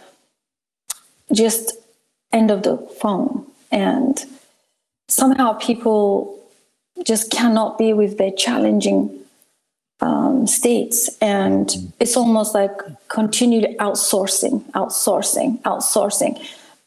just 1.33 1.73
end 2.31 2.51
of 2.51 2.61
the 2.61 2.77
phone. 2.99 3.47
And 3.71 4.23
somehow 5.07 5.53
people 5.53 6.39
just 7.03 7.31
cannot 7.31 7.79
be 7.79 7.91
with 7.93 8.19
their 8.19 8.31
challenging 8.31 9.19
um, 9.99 10.45
states. 10.45 11.09
And 11.21 11.67
mm-hmm. 11.67 11.87
it's 11.99 12.15
almost 12.15 12.53
like 12.53 12.71
continued 13.07 13.75
outsourcing, 13.79 14.61
outsourcing, 14.73 15.59
outsourcing 15.63 16.39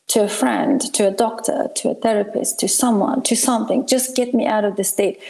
to 0.08 0.22
a 0.24 0.28
friend, 0.28 0.80
to 0.94 1.08
a 1.08 1.10
doctor, 1.10 1.68
to 1.76 1.90
a 1.90 1.94
therapist, 1.94 2.60
to 2.60 2.68
someone, 2.68 3.22
to 3.22 3.34
something. 3.34 3.86
Just 3.86 4.14
get 4.14 4.34
me 4.34 4.46
out 4.46 4.64
of 4.64 4.76
the 4.76 4.84
state. 4.84 5.20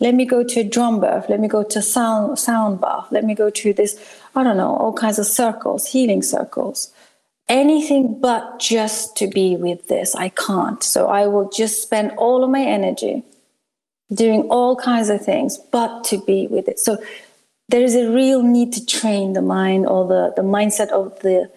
Let 0.00 0.14
me 0.14 0.24
go 0.24 0.42
to 0.42 0.60
a 0.60 0.64
drum 0.64 1.00
bath. 1.00 1.26
Let 1.28 1.40
me 1.40 1.48
go 1.48 1.62
to 1.62 1.80
sound 1.80 2.38
sound 2.38 2.80
bath. 2.80 3.06
Let 3.10 3.24
me 3.24 3.34
go 3.34 3.48
to 3.50 3.72
this. 3.72 3.96
I 4.34 4.42
don't 4.42 4.56
know 4.56 4.76
all 4.76 4.92
kinds 4.92 5.18
of 5.18 5.26
circles, 5.26 5.86
healing 5.86 6.22
circles. 6.22 6.92
Anything 7.48 8.20
but 8.20 8.58
just 8.58 9.16
to 9.18 9.26
be 9.28 9.54
with 9.56 9.86
this. 9.88 10.14
I 10.14 10.30
can't. 10.30 10.82
So 10.82 11.08
I 11.08 11.26
will 11.26 11.48
just 11.50 11.82
spend 11.82 12.12
all 12.12 12.42
of 12.42 12.50
my 12.50 12.62
energy 12.62 13.22
doing 14.12 14.42
all 14.50 14.76
kinds 14.76 15.10
of 15.10 15.24
things, 15.24 15.58
but 15.58 16.04
to 16.04 16.18
be 16.18 16.46
with 16.48 16.68
it. 16.68 16.78
So 16.78 16.98
there 17.68 17.82
is 17.82 17.94
a 17.94 18.10
real 18.10 18.42
need 18.42 18.72
to 18.74 18.84
train 18.84 19.32
the 19.32 19.42
mind 19.42 19.86
or 19.86 20.06
the, 20.06 20.32
the 20.36 20.42
mindset 20.42 20.88
of 20.88 21.18
the 21.20 21.50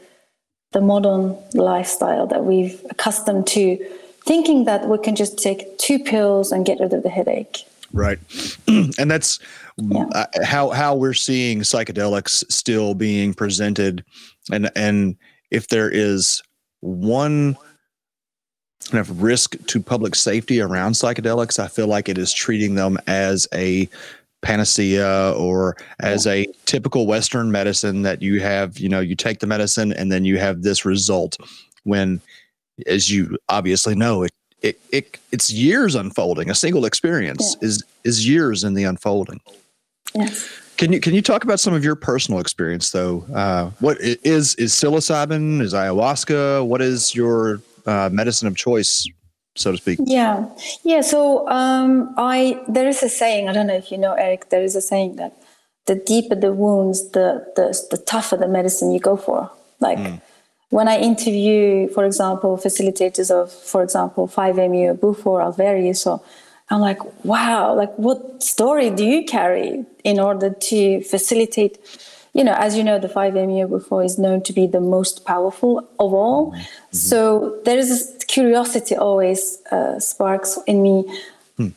the 0.78 0.82
modern 0.82 1.36
lifestyle 1.56 2.28
that 2.28 2.46
we've 2.46 2.86
accustomed 2.92 3.48
to 3.48 3.84
thinking 4.28 4.66
that 4.66 4.88
we 4.88 5.00
can 5.00 5.16
just 5.16 5.40
take 5.40 5.76
two 5.80 5.98
pills 5.98 6.52
and 6.52 6.68
get 6.68 6.80
rid 6.80 6.94
of 6.94 7.02
the 7.02 7.10
headache. 7.10 7.66
Right. 7.92 8.20
And 9.00 9.10
that's 9.10 9.40
yeah. 9.78 10.06
uh, 10.14 10.26
how 10.44 10.70
how 10.70 10.94
we're 10.96 11.16
seeing 11.16 11.62
psychedelics 11.62 12.44
still 12.52 12.94
being 12.94 13.34
presented. 13.34 14.06
And 14.52 14.70
and 14.76 15.16
if 15.50 15.70
there 15.70 15.90
is 15.90 16.44
one 16.82 17.58
kind 18.92 19.00
of 19.02 19.24
risk 19.24 19.56
to 19.66 19.82
public 19.82 20.14
safety 20.14 20.62
around 20.62 20.94
psychedelics 20.94 21.60
i 21.60 21.68
feel 21.68 21.88
like 21.88 22.08
it 22.08 22.18
is 22.18 22.32
treating 22.32 22.76
them 22.76 22.98
as 23.06 23.46
a 23.54 23.90
panacea 24.42 25.34
or 25.36 25.76
as 26.00 26.28
a 26.28 26.46
typical 26.66 27.08
western 27.08 27.52
medicine 27.52 28.04
that 28.04 28.22
you 28.22 28.40
have 28.40 28.78
you 28.78 28.88
know 28.88 29.00
you 29.00 29.16
take 29.16 29.40
the 29.40 29.48
medicine 29.48 29.92
and 29.94 30.12
then 30.12 30.24
you 30.24 30.38
have 30.38 30.62
this 30.62 30.86
result 30.86 31.38
when 31.84 32.22
as 32.86 33.10
you 33.10 33.36
obviously 33.50 33.96
know 33.96 34.22
it 34.24 34.32
it, 34.62 34.80
it 34.92 35.18
it's 35.32 35.52
years 35.52 35.96
unfolding. 35.96 36.50
A 36.50 36.56
single 36.56 36.86
experience 36.86 37.56
yeah. 37.62 37.68
is 37.68 37.84
is 38.04 38.28
years 38.28 38.64
in 38.64 38.74
the 38.74 38.84
unfolding. 38.84 39.40
Yes. 40.16 40.50
Can 40.78 40.94
you 40.94 41.00
can 41.00 41.14
you 41.14 41.22
talk 41.22 41.44
about 41.44 41.60
some 41.60 41.74
of 41.74 41.84
your 41.84 41.96
personal 41.96 42.40
experience 42.40 42.92
though? 42.92 43.26
Uh, 43.34 43.72
what 43.80 43.98
is 44.02 44.56
is 44.56 44.74
psilocybin 44.74 45.62
is 45.62 45.74
ayahuasca 45.74 46.66
what 46.66 46.82
is 46.82 47.16
your 47.16 47.62
uh, 47.86 48.10
medicine 48.12 48.48
of 48.48 48.56
choice 48.56 49.08
so 49.58 49.72
to 49.72 49.78
speak? 49.78 50.00
Yeah, 50.04 50.50
yeah. 50.84 51.02
So 51.02 51.48
um, 51.50 52.14
I 52.18 52.62
there 52.68 52.88
is 52.88 53.04
a 53.04 53.10
saying. 53.10 53.50
I 53.50 53.54
don't 53.54 53.68
know 53.68 53.76
if 53.76 53.92
you 53.92 53.98
know, 53.98 54.14
Eric. 54.14 54.50
There 54.50 54.64
is 54.64 54.76
a 54.76 54.82
saying 54.82 55.16
that 55.18 55.34
the 55.86 55.96
deeper 55.96 56.36
the 56.36 56.54
wounds, 56.54 57.10
the 57.12 57.46
the, 57.56 57.68
the 57.92 57.98
tougher 57.98 58.38
the 58.38 58.48
medicine 58.48 58.92
you 58.92 59.00
go 59.00 59.18
for. 59.18 59.52
Like 59.80 59.98
mm. 59.98 60.22
when 60.70 60.88
I 60.88 60.98
interview, 61.00 61.90
for 61.90 62.06
example, 62.06 62.58
facilitators 62.58 63.30
of, 63.30 63.52
for 63.52 63.84
example, 63.84 64.28
5-MeO, 64.28 64.96
Bufo, 64.96 65.38
Alvarius, 65.38 65.98
so 65.98 66.24
I'm 66.70 66.82
like, 66.82 67.00
wow, 67.24 67.76
like 67.76 67.94
what 67.96 68.42
story 68.42 68.90
do 68.90 69.06
you 69.06 69.24
carry 69.24 69.86
in 70.04 70.20
order 70.20 70.50
to 70.50 71.02
facilitate? 71.04 71.78
you 72.38 72.44
know, 72.44 72.54
as 72.54 72.78
you 72.78 72.84
know, 72.84 73.00
the 73.00 73.08
5-MeO 73.08 73.68
Bufo 73.68 74.00
is 74.00 74.20
known 74.20 74.44
to 74.44 74.54
be 74.54 74.68
the 74.68 74.80
most 74.80 75.26
powerful 75.26 75.80
of 76.00 76.14
all. 76.14 76.52
Mm-hmm. 76.52 76.62
So 76.92 77.60
there 77.66 77.80
is 77.80 78.17
curiosity 78.28 78.96
always 78.96 79.60
uh, 79.72 80.00
sparks 80.00 80.60
in 80.68 80.82
me. 80.82 81.04
Hmm. 81.58 81.70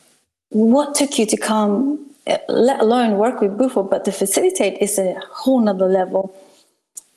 What 0.49 0.95
took 0.95 1.17
you 1.17 1.25
to 1.25 1.37
come, 1.37 2.05
uh, 2.27 2.37
let 2.49 2.81
alone 2.81 3.17
work 3.17 3.41
with 3.41 3.57
Bufo, 3.57 3.83
but 3.83 4.05
to 4.05 4.11
facilitate 4.11 4.81
is 4.81 4.99
a 4.99 5.19
whole 5.31 5.59
nother 5.59 5.87
level. 5.87 6.35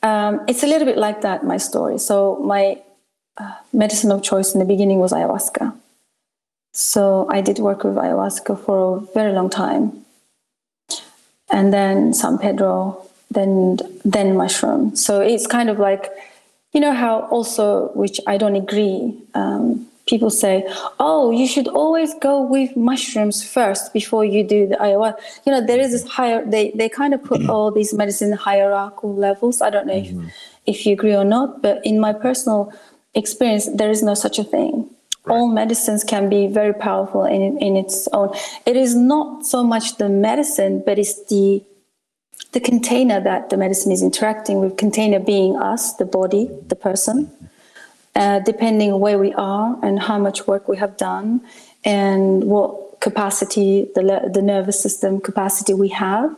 Um, 0.03 0.40
it's 0.47 0.62
a 0.62 0.66
little 0.66 0.87
bit 0.87 0.99
like 0.99 1.23
that, 1.23 1.44
my 1.44 1.57
story. 1.57 1.99
So 1.99 2.38
my 2.44 2.81
uh, 3.37 3.55
medicine 3.73 4.12
of 4.12 4.23
choice 4.23 4.53
in 4.55 4.61
the 4.61 4.66
beginning 4.66 4.99
was 4.99 5.12
ayahuasca. 5.12 5.75
So 6.73 7.27
I 7.31 7.40
did 7.40 7.59
work 7.59 7.85
with 7.85 7.94
ayahuasca 7.94 8.64
for 8.64 8.97
a 8.97 9.01
very 9.14 9.33
long 9.33 9.51
time. 9.51 10.05
And 11.51 11.73
then 11.73 12.12
San 12.14 12.38
Pedro, 12.38 13.01
then 13.31 13.79
then 14.05 14.37
mushroom. 14.37 14.94
So 14.97 15.20
it's 15.20 15.47
kind 15.47 15.70
of 15.70 15.79
like, 15.79 16.11
you 16.74 16.80
know 16.80 16.92
how 16.92 17.20
also, 17.30 17.88
which 17.94 18.20
I 18.26 18.37
don't 18.37 18.56
agree. 18.56 19.16
Um, 19.34 19.87
people 20.06 20.28
say, 20.28 20.66
"Oh, 20.98 21.30
you 21.30 21.46
should 21.46 21.68
always 21.68 22.12
go 22.14 22.42
with 22.42 22.76
mushrooms 22.76 23.42
first 23.42 23.92
before 23.92 24.24
you 24.24 24.44
do 24.44 24.66
the 24.66 24.76
ayahuasca." 24.76 25.16
You 25.46 25.52
know, 25.52 25.64
there 25.64 25.80
is 25.80 25.92
this 25.92 26.06
higher. 26.06 26.44
They 26.44 26.72
they 26.74 26.88
kind 26.88 27.14
of 27.14 27.22
put 27.22 27.48
all 27.48 27.70
these 27.70 27.94
medicine 27.94 28.32
hierarchical 28.32 29.14
levels. 29.14 29.62
I 29.62 29.70
don't 29.70 29.87
know 29.87 29.94
mm-hmm. 29.94 30.26
if 30.66 30.76
if 30.80 30.87
you 30.87 30.92
agree 30.94 31.14
or 31.14 31.24
not, 31.24 31.62
but 31.62 31.80
in 31.84 32.00
my 32.00 32.12
personal 32.12 32.72
experience, 33.14 33.68
there 33.72 33.90
is 33.90 34.02
no 34.02 34.14
such 34.14 34.38
a 34.38 34.44
thing. 34.44 34.90
Right. 35.24 35.34
All 35.34 35.48
medicines 35.48 36.04
can 36.04 36.28
be 36.28 36.48
very 36.48 36.74
powerful 36.74 37.24
in 37.24 37.56
in 37.58 37.76
its 37.76 38.08
own. 38.12 38.34
It 38.66 38.76
is 38.76 38.94
not 38.94 39.46
so 39.46 39.62
much 39.62 39.96
the 39.96 40.08
medicine, 40.08 40.82
but 40.84 40.98
it's 40.98 41.24
the 41.26 41.62
the 42.55 42.61
container 42.61 43.21
that 43.21 43.51
the 43.51 43.57
medicine 43.57 43.90
is 43.90 44.01
interacting 44.01 44.61
with, 44.61 44.77
container 44.77 45.19
being 45.19 45.57
us, 45.57 45.95
the 45.95 46.05
body, 46.05 46.49
the 46.69 46.77
person, 46.77 47.31
uh, 48.14 48.38
depending 48.38 49.01
where 49.01 49.19
we 49.19 49.33
are 49.35 49.77
and 49.83 49.99
how 49.99 50.19
much 50.19 50.47
work 50.47 50.69
we 50.69 50.77
have 50.77 50.97
done 50.97 51.40
and 51.85 52.45
what 52.45 53.01
capacity, 53.01 53.90
the, 53.97 54.31
the 54.33 54.40
nervous 54.40 54.81
system 54.81 55.21
capacity 55.21 55.75
we 55.75 55.88
have, 55.88 56.35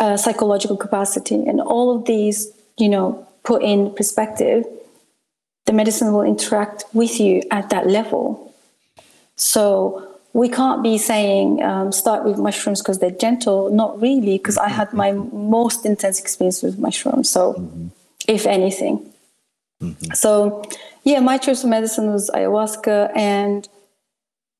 uh, 0.00 0.16
psychological 0.16 0.76
capacity, 0.76 1.46
and 1.46 1.60
all 1.60 1.96
of 1.96 2.06
these, 2.06 2.50
you 2.76 2.88
know, 2.88 3.26
put 3.44 3.62
in 3.62 3.94
perspective, 3.94 4.64
the 5.66 5.72
medicine 5.72 6.12
will 6.12 6.22
interact 6.22 6.84
with 6.92 7.20
you 7.20 7.40
at 7.52 7.70
that 7.70 7.86
level. 7.86 8.52
So 9.36 10.09
we 10.32 10.48
can't 10.48 10.82
be 10.82 10.96
saying 10.96 11.62
um, 11.62 11.90
start 11.92 12.24
with 12.24 12.38
mushrooms 12.38 12.80
because 12.80 12.98
they're 12.98 13.10
gentle. 13.10 13.70
Not 13.70 14.00
really, 14.00 14.38
because 14.38 14.58
I 14.58 14.68
had 14.68 14.92
my 14.92 15.12
most 15.12 15.84
intense 15.84 16.20
experience 16.20 16.62
with 16.62 16.78
mushrooms. 16.78 17.28
So, 17.28 17.54
mm-hmm. 17.54 17.88
if 18.28 18.46
anything, 18.46 19.12
mm-hmm. 19.82 20.12
so 20.12 20.62
yeah, 21.02 21.20
my 21.20 21.38
choice 21.38 21.64
of 21.64 21.70
medicine 21.70 22.12
was 22.12 22.30
ayahuasca, 22.30 23.10
and 23.16 23.68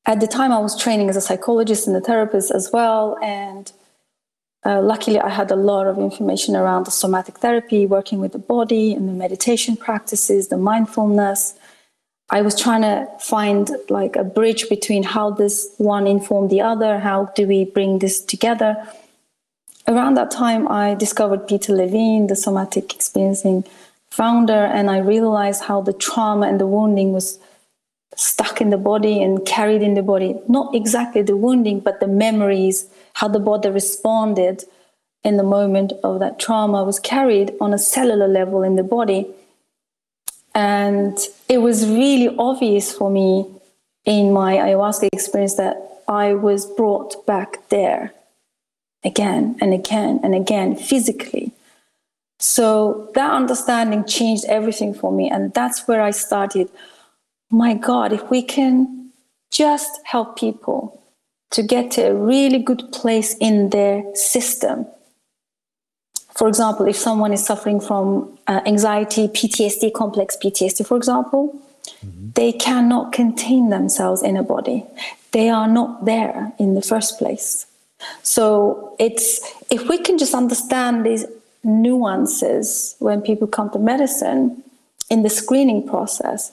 at 0.05 0.19
the 0.19 0.27
time 0.27 0.51
I 0.51 0.59
was 0.59 0.77
training 0.77 1.09
as 1.09 1.15
a 1.15 1.21
psychologist 1.21 1.87
and 1.87 1.95
a 1.95 2.01
therapist 2.01 2.51
as 2.51 2.69
well, 2.71 3.17
and. 3.21 3.71
Uh, 4.63 4.79
luckily, 4.79 5.19
I 5.19 5.29
had 5.29 5.49
a 5.49 5.55
lot 5.55 5.87
of 5.87 5.97
information 5.97 6.55
around 6.55 6.85
the 6.85 6.91
somatic 6.91 7.39
therapy, 7.39 7.87
working 7.87 8.19
with 8.19 8.31
the 8.31 8.37
body 8.37 8.93
and 8.93 9.09
the 9.09 9.13
meditation 9.13 9.75
practices, 9.75 10.49
the 10.49 10.57
mindfulness, 10.57 11.55
I 12.33 12.41
was 12.41 12.57
trying 12.59 12.81
to 12.83 13.07
find 13.19 13.69
like 13.89 14.15
a 14.15 14.23
bridge 14.23 14.69
between 14.69 15.03
how 15.03 15.31
this 15.31 15.73
one 15.77 16.07
informed 16.07 16.49
the 16.49 16.61
other, 16.61 16.99
how 16.99 17.25
do 17.35 17.45
we 17.45 17.65
bring 17.65 17.99
this 17.99 18.21
together. 18.21 18.87
Around 19.85 20.13
that 20.15 20.31
time, 20.31 20.65
I 20.69 20.95
discovered 20.95 21.45
Peter 21.47 21.73
Levine, 21.73 22.27
the 22.27 22.37
somatic 22.37 22.95
experiencing 22.95 23.65
founder, 24.11 24.63
and 24.65 24.89
I 24.89 24.99
realized 24.99 25.63
how 25.63 25.81
the 25.81 25.91
trauma 25.91 26.47
and 26.47 26.57
the 26.57 26.67
wounding 26.67 27.11
was 27.11 27.37
stuck 28.15 28.61
in 28.61 28.69
the 28.69 28.77
body 28.77 29.21
and 29.21 29.45
carried 29.45 29.81
in 29.81 29.95
the 29.95 30.03
body. 30.03 30.39
Not 30.47 30.73
exactly 30.73 31.23
the 31.23 31.35
wounding, 31.35 31.81
but 31.81 31.99
the 31.99 32.07
memories, 32.07 32.85
how 33.13 33.27
the 33.27 33.39
body 33.39 33.69
responded 33.69 34.63
in 35.23 35.35
the 35.35 35.43
moment 35.43 35.91
of 36.03 36.19
that 36.19 36.39
trauma 36.39 36.83
was 36.85 36.99
carried 36.99 37.53
on 37.59 37.73
a 37.73 37.77
cellular 37.77 38.27
level 38.27 38.63
in 38.63 38.77
the 38.77 38.83
body. 38.83 39.27
And 40.53 41.17
it 41.47 41.59
was 41.59 41.87
really 41.87 42.35
obvious 42.37 42.93
for 42.93 43.09
me 43.09 43.45
in 44.05 44.33
my 44.33 44.55
ayahuasca 44.55 45.09
experience 45.13 45.55
that 45.55 45.77
I 46.07 46.33
was 46.33 46.65
brought 46.65 47.25
back 47.25 47.69
there 47.69 48.13
again 49.03 49.57
and 49.61 49.73
again 49.73 50.19
and 50.23 50.35
again 50.35 50.75
physically. 50.75 51.51
So 52.39 53.11
that 53.13 53.31
understanding 53.31 54.05
changed 54.05 54.45
everything 54.45 54.93
for 54.93 55.11
me. 55.11 55.29
And 55.29 55.53
that's 55.53 55.87
where 55.87 56.01
I 56.01 56.11
started. 56.11 56.69
My 57.49 57.73
God, 57.75 58.11
if 58.11 58.29
we 58.29 58.41
can 58.41 59.11
just 59.51 59.99
help 60.05 60.37
people 60.37 61.01
to 61.51 61.61
get 61.61 61.91
to 61.91 62.01
a 62.09 62.15
really 62.15 62.59
good 62.59 62.91
place 62.91 63.35
in 63.39 63.69
their 63.69 64.03
system 64.15 64.87
for 66.35 66.47
example, 66.47 66.87
if 66.87 66.95
someone 66.95 67.33
is 67.33 67.45
suffering 67.45 67.79
from 67.79 68.37
uh, 68.47 68.61
anxiety, 68.65 69.27
PTSD, 69.27 69.93
complex 69.93 70.37
PTSD, 70.41 70.85
for 70.85 70.95
example, 70.97 71.59
mm-hmm. 72.05 72.29
they 72.35 72.51
cannot 72.53 73.11
contain 73.11 73.69
themselves 73.69 74.23
in 74.23 74.37
a 74.37 74.43
body. 74.43 74.85
They 75.31 75.49
are 75.49 75.67
not 75.67 76.05
there 76.05 76.53
in 76.57 76.73
the 76.73 76.81
first 76.81 77.17
place. 77.17 77.65
So 78.23 78.95
it's 78.99 79.39
if 79.69 79.87
we 79.87 79.97
can 79.97 80.17
just 80.17 80.33
understand 80.33 81.05
these 81.05 81.25
nuances 81.63 82.95
when 82.99 83.21
people 83.21 83.47
come 83.47 83.69
to 83.71 83.79
medicine 83.79 84.63
in 85.09 85.23
the 85.23 85.29
screening 85.29 85.87
process, 85.87 86.51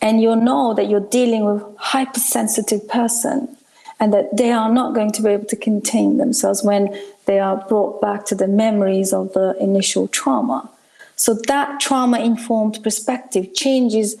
and 0.00 0.22
you'll 0.22 0.36
know 0.36 0.74
that 0.74 0.88
you're 0.88 1.00
dealing 1.00 1.44
with 1.44 1.62
hypersensitive 1.76 2.86
person 2.88 3.57
and 4.00 4.12
that 4.12 4.36
they 4.36 4.52
are 4.52 4.72
not 4.72 4.94
going 4.94 5.10
to 5.12 5.22
be 5.22 5.30
able 5.30 5.46
to 5.46 5.56
contain 5.56 6.18
themselves 6.18 6.62
when 6.62 6.96
they 7.26 7.38
are 7.38 7.56
brought 7.68 8.00
back 8.00 8.24
to 8.26 8.34
the 8.34 8.48
memories 8.48 9.12
of 9.12 9.32
the 9.32 9.56
initial 9.60 10.08
trauma. 10.08 10.70
So 11.16 11.34
that 11.48 11.80
trauma 11.80 12.20
informed 12.20 12.80
perspective 12.82 13.54
changes 13.54 14.16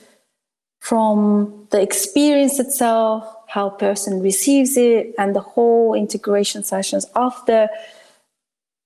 from 0.80 1.66
the 1.70 1.80
experience 1.80 2.58
itself, 2.58 3.24
how 3.48 3.70
person 3.70 4.20
receives 4.20 4.76
it, 4.76 5.14
and 5.18 5.34
the 5.34 5.40
whole 5.40 5.94
integration 5.94 6.64
sessions 6.64 7.06
after 7.14 7.68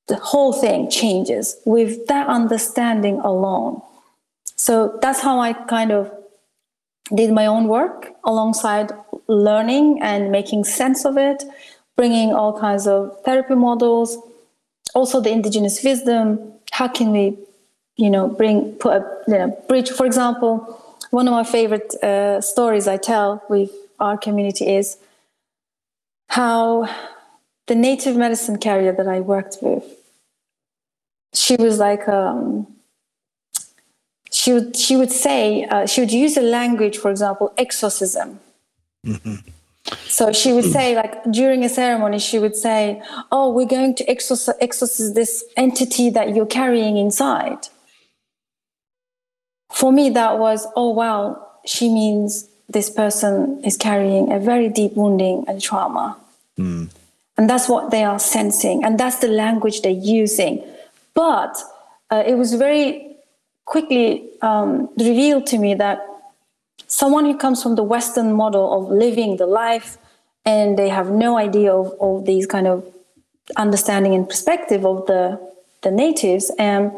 the 0.09 0.17
whole 0.17 0.53
thing 0.53 0.91
changes 0.91 1.57
with 1.65 2.07
that 2.09 2.27
understanding 2.27 3.19
alone. 3.21 3.81
So 4.57 4.99
that's 5.01 5.21
how 5.21 5.41
I 5.41 5.53
kind 5.53 5.91
of 5.91 6.13
did 7.15 7.33
my 7.33 7.47
own 7.47 7.67
work 7.69 8.13
alongside 8.25 8.93
learning 9.33 10.01
and 10.03 10.31
making 10.31 10.65
sense 10.65 11.05
of 11.05 11.17
it, 11.17 11.45
bringing 11.97 12.33
all 12.33 12.59
kinds 12.59 12.87
of 12.87 13.17
therapy 13.25 13.55
models, 13.55 14.19
also 14.95 15.21
the 15.21 15.31
indigenous 15.31 15.83
wisdom. 15.83 16.53
How 16.71 16.89
can 16.89 17.13
we, 17.13 17.39
you 17.97 18.11
know, 18.11 18.29
bring 18.29 18.73
put 18.75 18.93
a 18.95 19.23
you 19.29 19.39
know, 19.39 19.65
bridge? 19.69 19.91
For 19.91 20.07
example, 20.07 20.79
one 21.11 21.29
of 21.29 21.33
my 21.33 21.45
favorite 21.45 21.95
uh, 22.03 22.41
stories 22.41 22.89
I 22.89 22.97
tell 22.97 23.43
with 23.49 23.71
our 23.99 24.17
community 24.17 24.75
is 24.75 24.97
how 26.29 26.89
the 27.67 27.75
native 27.75 28.17
medicine 28.17 28.59
carrier 28.59 28.93
that 28.93 29.07
I 29.07 29.21
worked 29.21 29.59
with, 29.63 29.85
she 31.35 31.57
was 31.57 31.79
like 31.79 32.09
um, 32.09 32.67
she 34.31 34.53
would 34.53 34.77
she 34.77 34.97
would 34.97 35.13
say 35.13 35.65
uh, 35.65 35.87
she 35.87 36.01
would 36.01 36.13
use 36.13 36.37
a 36.37 36.43
language, 36.43 36.99
for 36.99 37.11
example, 37.11 37.53
exorcism. 37.57 38.41
Mm-hmm. 39.07 39.35
So 40.07 40.33
she 40.33 40.53
would 40.53 40.65
say, 40.65 40.95
like 40.95 41.25
during 41.33 41.65
a 41.65 41.69
ceremony, 41.69 42.19
she 42.19 42.39
would 42.39 42.55
say, 42.55 43.03
"Oh, 43.33 43.51
we're 43.51 43.67
going 43.67 43.95
to 43.97 44.09
exorcise, 44.09 44.55
exorcise 44.61 45.13
this 45.15 45.45
entity 45.57 46.09
that 46.11 46.37
you're 46.37 46.47
carrying 46.47 46.97
inside." 46.97 47.69
For 49.73 49.91
me, 49.93 50.11
that 50.11 50.39
was, 50.39 50.67
"Oh 50.77 50.91
wow," 50.91 51.45
she 51.67 51.89
means 51.89 52.49
this 52.69 52.91
person 52.91 53.61
is 53.65 53.77
carrying 53.77 54.33
a 54.33 54.39
very 54.39 54.69
deep 54.69 54.95
wounding 54.95 55.45
and 55.49 55.61
trauma. 55.61 56.17
Mm. 56.59 56.89
And 57.37 57.51
that's 57.51 57.69
what 57.69 57.91
they 57.91 58.05
are 58.05 58.19
sensing, 58.19 58.85
and 58.85 58.99
that's 58.99 59.19
the 59.19 59.29
language 59.29 59.83
they're 59.83 59.91
using. 59.91 60.63
But 61.15 61.61
uh, 62.11 62.23
it 62.27 62.35
was 62.35 62.55
very 62.55 63.17
quickly 63.65 64.29
um, 64.43 64.89
revealed 64.97 65.47
to 65.47 65.59
me 65.59 65.75
that 65.75 66.07
someone 66.93 67.25
who 67.25 67.37
comes 67.37 67.63
from 67.63 67.75
the 67.75 67.83
Western 67.83 68.35
model 68.35 68.67
of 68.77 68.91
living 68.91 69.39
the 69.39 69.47
life 69.47 69.97
and 70.45 70.79
they 70.79 70.91
have 70.91 71.11
no 71.11 71.39
idea 71.39 71.73
of, 71.73 71.95
of 72.01 72.27
these 72.27 72.47
kind 72.47 72.67
of 72.67 72.85
understanding 73.57 74.15
and 74.15 74.29
perspective 74.29 74.85
of 74.85 75.07
the, 75.07 75.41
the 75.83 75.91
natives, 75.91 76.53
and 76.59 76.93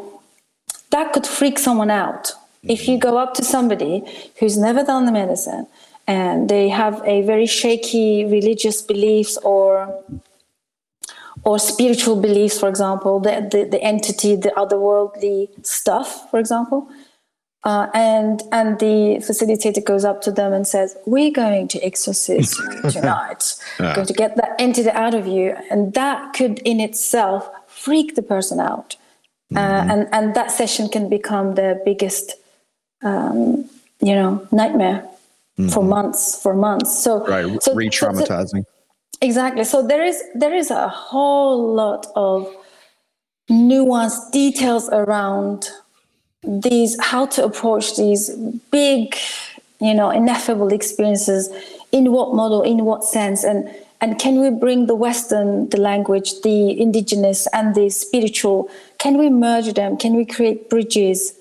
that 0.91 1.13
could 1.13 1.25
freak 1.25 1.57
someone 1.57 1.89
out. 1.89 2.33
If 2.63 2.89
you 2.89 2.97
go 2.97 3.17
up 3.17 3.35
to 3.35 3.43
somebody 3.43 4.03
who's 4.39 4.57
never 4.57 4.83
done 4.83 5.05
the 5.05 5.11
medicine 5.11 5.65
and 6.07 6.49
they 6.49 6.67
have 6.69 7.01
a 7.05 7.21
very 7.21 7.45
shaky 7.45 8.25
religious 8.25 8.81
beliefs 8.81 9.37
or 9.37 10.03
or 11.43 11.59
spiritual 11.59 12.15
beliefs, 12.15 12.59
for 12.59 12.67
example, 12.67 13.19
the, 13.19 13.47
the, 13.51 13.65
the 13.65 13.81
entity, 13.83 14.35
the 14.35 14.51
otherworldly 14.57 15.47
stuff, 15.63 16.29
for 16.31 16.39
example. 16.39 16.89
Uh, 17.65 17.89
and 17.95 18.43
and 18.51 18.79
the 18.79 19.17
facilitator 19.27 19.83
goes 19.83 20.05
up 20.05 20.21
to 20.21 20.31
them 20.31 20.53
and 20.53 20.67
says, 20.67 20.95
"We're 21.07 21.31
going 21.31 21.67
to 21.69 21.79
exorcise 21.83 22.55
you 22.57 22.81
tonight. 22.91 23.55
yeah. 23.79 23.95
Going 23.95 24.07
to 24.07 24.13
get 24.13 24.35
that 24.35 24.55
entity 24.59 24.91
out 24.91 25.15
of 25.15 25.25
you." 25.25 25.55
And 25.71 25.93
that 25.95 26.33
could, 26.33 26.59
in 26.59 26.79
itself, 26.79 27.49
freak 27.67 28.15
the 28.15 28.21
person 28.21 28.59
out. 28.59 28.95
Uh, 29.55 29.59
mm-hmm. 29.59 29.89
Uh, 29.89 29.93
and 29.93 30.07
and 30.11 30.35
that 30.35 30.51
session 30.51 30.89
can 30.89 31.09
become 31.09 31.55
the 31.55 31.81
biggest, 31.83 32.33
um, 33.01 33.67
you 33.99 34.13
know, 34.13 34.47
nightmare 34.51 35.03
mm-hmm. 35.57 35.69
for 35.69 35.83
months. 35.83 36.39
For 36.41 36.53
months. 36.53 37.03
So 37.03 37.25
right, 37.25 37.63
so, 37.63 37.73
re-traumatizing. 37.73 38.63
So, 38.63 38.75
Exactly. 39.21 39.63
So 39.63 39.81
there 39.81 40.03
is 40.03 40.21
there 40.35 40.53
is 40.53 40.69
a 40.69 40.87
whole 40.87 41.73
lot 41.73 42.05
of 42.15 42.47
nuanced 43.49 44.31
details 44.31 44.89
around 44.89 45.69
these 46.47 46.97
how 47.01 47.25
to 47.27 47.43
approach 47.43 47.95
these 47.95 48.29
big, 48.71 49.15
you 49.79 49.93
know, 49.93 50.09
ineffable 50.09 50.71
experiences 50.73 51.49
in 51.91 52.11
what 52.11 52.35
model, 52.35 52.61
in 52.61 52.85
what 52.85 53.03
sense, 53.03 53.43
and 53.43 53.69
and 54.01 54.19
can 54.19 54.39
we 54.39 54.49
bring 54.49 54.87
the 54.87 54.95
Western, 54.95 55.69
the 55.69 55.77
language, 55.77 56.41
the 56.41 56.79
indigenous, 56.79 57.47
and 57.53 57.75
the 57.75 57.89
spiritual? 57.89 58.69
Can 58.97 59.17
we 59.17 59.29
merge 59.29 59.73
them? 59.73 59.97
Can 59.97 60.15
we 60.15 60.25
create 60.25 60.69
bridges? 60.69 61.33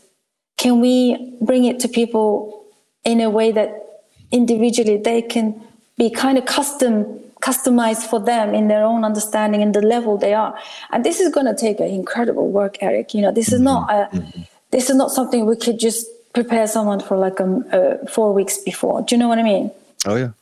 Can 0.57 0.81
we 0.81 1.35
bring 1.40 1.64
it 1.64 1.81
to 1.81 1.88
people 1.88 2.64
in 3.05 3.21
a 3.21 3.29
way 3.29 3.53
that 3.53 3.85
individually 4.31 4.97
they 4.97 5.21
can 5.21 5.61
be 5.97 6.11
kind 6.11 6.38
of 6.38 6.47
custom 6.47 7.21
customized 7.40 8.09
for 8.09 8.19
them 8.19 8.55
in 8.55 8.69
their 8.69 8.85
own 8.85 9.05
understanding 9.05 9.62
and 9.62 9.75
the 9.75 9.83
level 9.83 10.17
they 10.17 10.33
are. 10.33 10.59
And 10.93 11.05
this 11.05 11.21
is 11.21 11.29
going 11.31 11.45
to 11.45 11.55
take 11.55 11.79
an 11.79 11.88
incredible 11.88 12.49
work, 12.49 12.79
Eric. 12.81 13.12
You 13.12 13.21
know, 13.21 13.33
this 13.33 13.53
is 13.53 13.61
not 13.61 13.90
a, 13.90 14.17
mm-hmm. 14.17 14.43
This 14.74 14.90
is 14.90 14.96
not 14.96 15.12
something 15.12 15.46
we 15.46 15.54
could 15.54 15.78
just 15.78 16.04
prepare 16.32 16.66
someone 16.66 16.98
for 16.98 17.16
like 17.16 17.40
um, 17.40 17.64
uh, 17.72 17.94
four 18.10 18.34
weeks 18.34 18.58
before. 18.58 19.02
Do 19.02 19.14
you 19.14 19.20
know 19.20 19.28
what 19.28 19.38
I 19.38 19.44
mean? 19.44 19.70
Oh 20.04 20.16
yeah. 20.16 20.32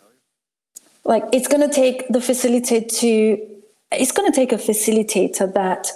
Like 1.04 1.24
it's 1.34 1.48
going 1.48 1.68
to 1.68 1.74
take 1.74 2.08
the 2.08 2.20
facilitator 2.20 2.88
to. 3.00 3.38
It's 3.92 4.10
going 4.10 4.32
to 4.32 4.34
take 4.34 4.52
a 4.52 4.56
facilitator 4.56 5.52
that 5.52 5.88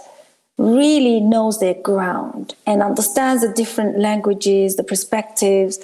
really 0.59 1.19
knows 1.21 1.61
their 1.61 1.73
ground 1.73 2.55
and 2.67 2.83
understands 2.83 3.41
the 3.41 3.49
different 3.49 3.99
languages, 3.99 4.77
the 4.77 4.85
perspectives, 4.85 5.79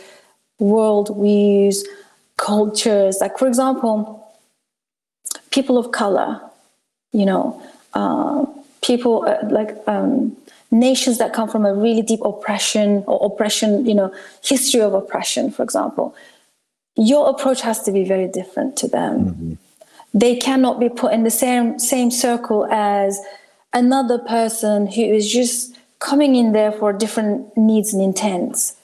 world 0.58 1.08
views, 1.18 1.86
cultures. 2.36 3.16
Like 3.22 3.38
for 3.38 3.48
example 3.48 4.18
people 5.50 5.78
of 5.78 5.90
color, 5.92 6.38
you 7.12 7.24
know, 7.24 7.62
uh, 7.94 8.44
people 8.82 9.24
uh, 9.26 9.38
like 9.48 9.76
um, 9.86 10.36
nations 10.72 11.18
that 11.18 11.32
come 11.32 11.48
from 11.48 11.64
a 11.64 11.74
really 11.74 12.02
deep 12.02 12.20
oppression 12.24 13.04
or 13.06 13.24
oppression, 13.26 13.87
you 13.87 13.94
know, 13.94 14.12
history 14.42 14.80
of 14.80 14.94
oppression, 14.94 15.52
for 15.52 15.62
example, 15.62 16.14
your 16.96 17.28
approach 17.28 17.61
has 17.61 17.82
to 17.82 17.92
be 17.92 18.04
very 18.04 18.26
different 18.26 18.76
to 18.78 18.88
them. 18.88 19.24
Mm-hmm. 19.24 19.52
They 20.14 20.37
cannot 20.37 20.80
be 20.80 20.88
put 20.88 21.12
in 21.12 21.22
the 21.24 21.30
same 21.30 21.78
same 21.78 22.11
circle 22.11 22.66
as 22.70 23.20
another 23.72 24.18
person 24.18 24.87
who 24.87 25.02
is 25.02 25.30
just 25.30 25.76
coming 26.00 26.35
in 26.35 26.52
there 26.52 26.72
for 26.72 26.92
different 26.92 27.56
needs 27.56 27.94
and 27.94 28.02
intents, 28.02 28.74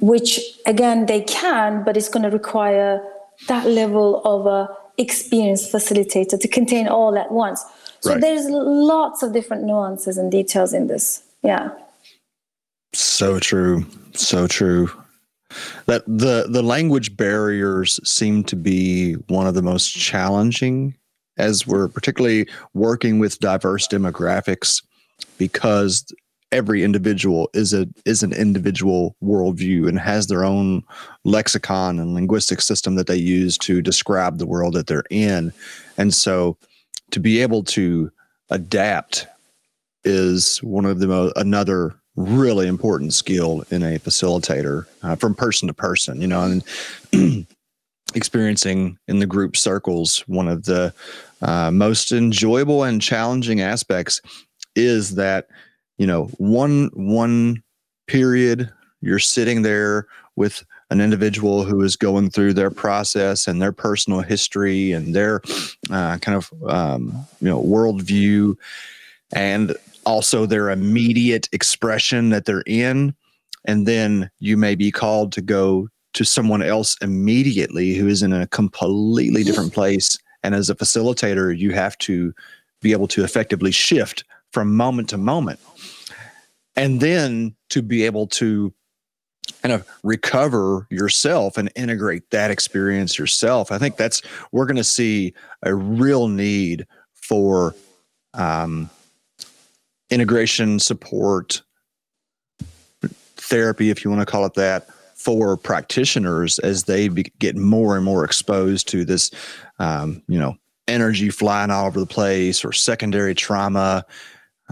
which 0.00 0.40
again 0.64 1.06
they 1.06 1.22
can, 1.22 1.84
but 1.84 1.96
it's 1.96 2.08
going 2.08 2.22
to 2.22 2.30
require 2.30 3.02
that 3.48 3.66
level 3.66 4.22
of 4.24 4.46
a 4.46 4.77
experienced 4.98 5.72
facilitator 5.72 6.38
to 6.38 6.48
contain 6.48 6.88
all 6.88 7.16
at 7.16 7.30
once. 7.30 7.64
So 8.00 8.12
right. 8.12 8.20
there's 8.20 8.46
lots 8.48 9.22
of 9.22 9.32
different 9.32 9.64
nuances 9.64 10.18
and 10.18 10.30
details 10.30 10.72
in 10.72 10.86
this. 10.86 11.22
Yeah. 11.42 11.70
So 12.94 13.38
true. 13.38 13.86
So 14.14 14.46
true. 14.46 14.90
That 15.86 16.04
the 16.06 16.46
the 16.48 16.62
language 16.62 17.16
barriers 17.16 17.98
seem 18.08 18.44
to 18.44 18.56
be 18.56 19.14
one 19.28 19.46
of 19.46 19.54
the 19.54 19.62
most 19.62 19.90
challenging 19.90 20.94
as 21.38 21.66
we're 21.66 21.88
particularly 21.88 22.46
working 22.74 23.18
with 23.18 23.38
diverse 23.38 23.88
demographics 23.88 24.82
because 25.38 26.04
every 26.52 26.82
individual 26.82 27.50
is 27.54 27.74
a 27.74 27.86
is 28.04 28.22
an 28.22 28.32
individual 28.32 29.16
worldview 29.22 29.88
and 29.88 29.98
has 29.98 30.26
their 30.26 30.44
own 30.44 30.82
lexicon 31.24 31.98
and 31.98 32.14
linguistic 32.14 32.60
system 32.60 32.94
that 32.94 33.06
they 33.06 33.16
use 33.16 33.58
to 33.58 33.82
describe 33.82 34.38
the 34.38 34.46
world 34.46 34.74
that 34.74 34.86
they're 34.86 35.04
in. 35.10 35.52
And 35.96 36.14
so 36.14 36.56
to 37.10 37.20
be 37.20 37.42
able 37.42 37.64
to 37.64 38.10
adapt 38.50 39.26
is 40.04 40.62
one 40.62 40.84
of 40.84 41.00
the 41.00 41.06
most 41.06 41.32
another 41.36 41.94
really 42.16 42.66
important 42.66 43.12
skill 43.12 43.62
in 43.70 43.82
a 43.82 43.98
facilitator 43.98 44.86
uh, 45.02 45.14
from 45.14 45.34
person 45.34 45.68
to 45.68 45.74
person 45.74 46.20
you 46.20 46.26
know 46.26 46.42
and 47.12 47.46
experiencing 48.14 48.98
in 49.06 49.20
the 49.20 49.26
group 49.26 49.56
circles 49.56 50.24
one 50.26 50.48
of 50.48 50.64
the 50.64 50.92
uh, 51.42 51.70
most 51.70 52.10
enjoyable 52.10 52.82
and 52.82 53.00
challenging 53.00 53.60
aspects 53.60 54.20
is 54.74 55.14
that 55.14 55.46
you 55.98 56.06
know 56.06 56.26
one 56.38 56.90
one 56.94 57.62
period 58.06 58.72
you're 59.00 59.18
sitting 59.18 59.62
there 59.62 60.06
with 60.36 60.64
an 60.90 61.00
individual 61.00 61.64
who 61.64 61.82
is 61.82 61.96
going 61.96 62.30
through 62.30 62.54
their 62.54 62.70
process 62.70 63.46
and 63.46 63.60
their 63.60 63.72
personal 63.72 64.20
history 64.20 64.92
and 64.92 65.14
their 65.14 65.42
uh, 65.90 66.16
kind 66.18 66.36
of 66.36 66.50
um, 66.68 67.26
you 67.40 67.48
know 67.48 67.62
worldview 67.62 68.56
and 69.32 69.76
also 70.06 70.46
their 70.46 70.70
immediate 70.70 71.48
expression 71.52 72.30
that 72.30 72.46
they're 72.46 72.62
in. 72.66 73.14
And 73.66 73.86
then 73.86 74.30
you 74.38 74.56
may 74.56 74.74
be 74.74 74.90
called 74.90 75.32
to 75.32 75.42
go 75.42 75.88
to 76.14 76.24
someone 76.24 76.62
else 76.62 76.96
immediately 77.02 77.94
who 77.94 78.08
is 78.08 78.22
in 78.22 78.32
a 78.32 78.46
completely 78.46 79.44
different 79.44 79.74
place. 79.74 80.18
And 80.42 80.54
as 80.54 80.70
a 80.70 80.74
facilitator 80.74 81.56
you 81.56 81.72
have 81.72 81.98
to 81.98 82.32
be 82.80 82.92
able 82.92 83.08
to 83.08 83.24
effectively 83.24 83.72
shift 83.72 84.24
from 84.52 84.74
moment 84.74 85.10
to 85.10 85.18
moment 85.18 85.60
and 86.78 87.00
then 87.00 87.54
to 87.70 87.82
be 87.82 88.04
able 88.04 88.26
to 88.26 88.72
kind 89.62 89.72
of 89.72 89.86
recover 90.02 90.86
yourself 90.90 91.56
and 91.56 91.70
integrate 91.74 92.30
that 92.30 92.50
experience 92.50 93.18
yourself. 93.18 93.72
I 93.72 93.78
think 93.78 93.96
that's 93.96 94.22
we're 94.52 94.66
going 94.66 94.76
to 94.76 94.84
see 94.84 95.34
a 95.62 95.74
real 95.74 96.28
need 96.28 96.86
for 97.14 97.74
um, 98.34 98.88
integration 100.10 100.78
support 100.78 101.62
therapy, 103.36 103.90
if 103.90 104.04
you 104.04 104.10
want 104.10 104.20
to 104.20 104.26
call 104.26 104.44
it 104.44 104.54
that, 104.54 104.88
for 105.14 105.56
practitioners 105.56 106.58
as 106.60 106.84
they 106.84 107.08
be, 107.08 107.24
get 107.38 107.56
more 107.56 107.96
and 107.96 108.04
more 108.04 108.24
exposed 108.24 108.88
to 108.88 109.04
this, 109.04 109.30
um, 109.78 110.22
you 110.28 110.38
know, 110.38 110.56
energy 110.86 111.28
flying 111.30 111.70
all 111.70 111.86
over 111.86 111.98
the 111.98 112.06
place 112.06 112.64
or 112.64 112.72
secondary 112.72 113.34
trauma. 113.34 114.04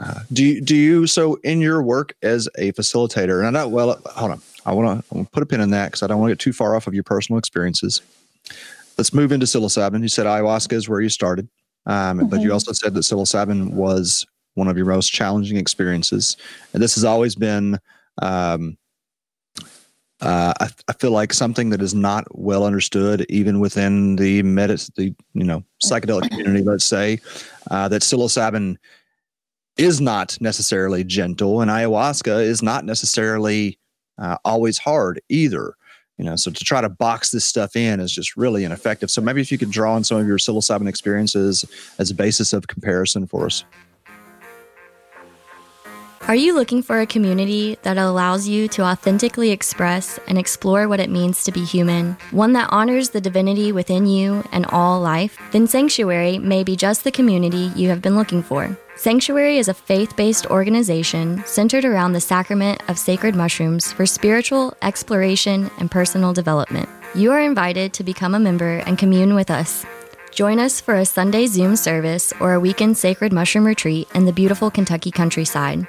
Uh, 0.00 0.20
do 0.32 0.44
you, 0.44 0.61
do 0.61 0.76
you 0.76 1.06
so 1.06 1.37
in 1.37 1.61
your 1.61 1.82
work 1.82 2.14
as 2.22 2.48
a 2.59 2.72
facilitator? 2.72 3.38
And 3.38 3.56
I 3.56 3.62
know 3.62 3.68
well, 3.68 4.00
hold 4.06 4.32
on. 4.32 4.42
I 4.66 4.72
want 4.72 5.06
to 5.09 5.24
put 5.32 5.42
a 5.42 5.46
pin 5.46 5.61
in 5.61 5.70
that 5.70 5.87
because 5.87 6.02
I 6.02 6.06
don't 6.09 6.18
want 6.18 6.30
to 6.30 6.35
get 6.35 6.40
too 6.40 6.52
far 6.52 6.74
off 6.74 6.87
of 6.87 6.94
your 6.94 7.04
personal 7.04 7.38
experiences. 7.38 8.02
Let's 8.98 9.14
move 9.14 9.30
into 9.32 9.46
psilocybin. 9.46 10.02
You 10.02 10.09
said 10.09 10.26
ayahuasca 10.26 10.72
is 10.72 10.88
where 10.88 11.00
you 11.00 11.09
started, 11.09 11.48
um, 11.87 12.18
mm-hmm. 12.18 12.28
but 12.28 12.40
you 12.40 12.46
mm-hmm. 12.46 12.54
also 12.54 12.72
said 12.72 12.94
that 12.94 13.00
psilocybin 13.00 13.72
was 13.72 14.26
one 14.54 14.68
of 14.68 14.76
your 14.76 14.87
most 14.87 15.12
challenging 15.12 15.56
experiences, 15.56 16.37
and 16.72 16.82
this 16.82 16.94
has 16.94 17.04
always 17.04 17.35
been. 17.35 17.78
Um, 18.20 18.76
uh, 20.22 20.54
I, 20.59 20.70
I, 20.88 20.94
feel 20.94 21.11
like 21.11 21.35
something 21.35 21.68
that 21.68 21.82
is 21.82 21.94
not 21.94 22.24
well 22.30 22.64
understood, 22.64 23.26
even 23.28 23.61
within 23.61 24.16
the 24.16 24.42
medicine, 24.42 24.94
the 24.96 25.14
you 25.35 25.44
know 25.44 25.62
psychedelic 25.85 26.30
community. 26.30 26.64
Let's 26.64 26.87
say 26.87 27.20
uh, 27.70 27.88
that 27.88 28.00
psilocybin 28.00 28.78
is 29.76 30.00
not 30.00 30.38
necessarily 30.40 31.04
gentle, 31.04 31.60
and 31.60 31.70
ayahuasca 31.70 32.42
is 32.42 32.62
not 32.62 32.84
necessarily 32.84 33.78
uh, 34.18 34.38
always 34.44 34.78
hard 34.78 35.20
either. 35.28 35.74
You 36.18 36.24
know, 36.24 36.36
so 36.36 36.50
to 36.50 36.64
try 36.64 36.80
to 36.80 36.88
box 36.88 37.30
this 37.30 37.44
stuff 37.44 37.76
in 37.76 38.00
is 38.00 38.10
just 38.10 38.36
really 38.36 38.64
ineffective. 38.64 39.10
So 39.10 39.20
maybe 39.20 39.42
if 39.42 39.52
you 39.52 39.58
could 39.58 39.70
draw 39.70 39.94
on 39.94 40.02
some 40.02 40.16
of 40.16 40.26
your 40.26 40.38
psilocybin 40.38 40.88
experiences 40.88 41.64
as 41.98 42.10
a 42.10 42.14
basis 42.14 42.54
of 42.54 42.68
comparison 42.68 43.26
for 43.26 43.44
us. 43.44 43.64
Are 46.22 46.34
you 46.34 46.54
looking 46.54 46.82
for 46.82 47.00
a 47.00 47.06
community 47.06 47.78
that 47.82 47.98
allows 47.98 48.48
you 48.48 48.66
to 48.68 48.82
authentically 48.82 49.52
express 49.52 50.18
and 50.26 50.38
explore 50.38 50.88
what 50.88 50.98
it 50.98 51.10
means 51.10 51.44
to 51.44 51.52
be 51.52 51.64
human? 51.64 52.16
One 52.32 52.52
that 52.54 52.68
honors 52.72 53.10
the 53.10 53.20
divinity 53.20 53.70
within 53.70 54.06
you 54.06 54.42
and 54.50 54.66
all 54.66 55.00
life? 55.00 55.38
Then 55.52 55.68
Psanctuary 55.68 56.38
may 56.38 56.64
be 56.64 56.74
just 56.74 57.04
the 57.04 57.12
community 57.12 57.70
you 57.76 57.90
have 57.90 58.02
been 58.02 58.16
looking 58.16 58.42
for. 58.42 58.76
Psanctuary 58.98 59.59
is 59.59 59.68
a 59.68 59.74
faith 59.74 60.16
based 60.16 60.46
organization 60.46 61.44
centered 61.44 61.85
around 61.85 62.14
the 62.14 62.20
sacrament 62.20 62.80
of 62.88 62.98
sacred 62.98 63.37
mushrooms 63.37 63.92
for 63.92 64.06
spiritual 64.06 64.74
exploration 64.80 65.70
and 65.78 65.90
personal 65.90 66.32
development. 66.32 66.88
You 67.14 67.30
are 67.32 67.42
invited 67.42 67.92
to 67.92 68.02
become 68.02 68.35
a 68.35 68.40
member 68.40 68.78
and 68.87 68.96
commune 68.96 69.35
with 69.35 69.50
us. 69.50 69.85
Join 70.32 70.59
us 70.59 70.80
for 70.80 70.94
a 70.94 71.04
Sunday 71.04 71.46
Zoom 71.46 71.76
service 71.76 72.32
or 72.40 72.54
a 72.54 72.61
weekend 72.61 72.96
sacred 72.96 73.35
mushroom 73.35 73.66
retreat 73.66 74.09
in 74.14 74.24
the 74.24 74.32
beautiful 74.32 74.70
Kentucky 74.70 75.11
countryside. 75.11 75.87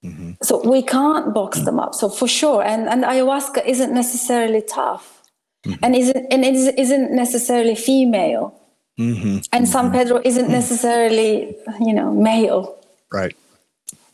Mm-hmm. 0.03 0.33
So 0.43 0.67
we 0.67 0.81
can't 0.83 1.33
box 1.33 1.61
them 1.61 1.79
up. 1.79 1.95
So 1.95 2.07
for 2.09 2.27
sure, 2.27 2.63
and 2.63 2.87
and 2.87 3.03
ayahuasca 3.03 3.65
isn't 3.65 3.93
necessarily 3.93 4.61
tough, 4.61 5.23
mm-hmm. 5.65 5.83
and 5.83 5.95
isn't 5.95 6.25
and 6.31 6.45
it 6.45 6.55
isn't 6.77 7.11
necessarily 7.11 7.75
female, 7.75 8.53
mm-hmm. 8.99 9.39
and 9.51 9.67
San 9.67 9.85
mm-hmm. 9.85 9.93
Pedro 9.93 10.21
isn't 10.23 10.49
necessarily 10.49 11.57
you 11.79 11.93
know 11.93 12.13
male. 12.13 12.77
Right. 13.11 13.35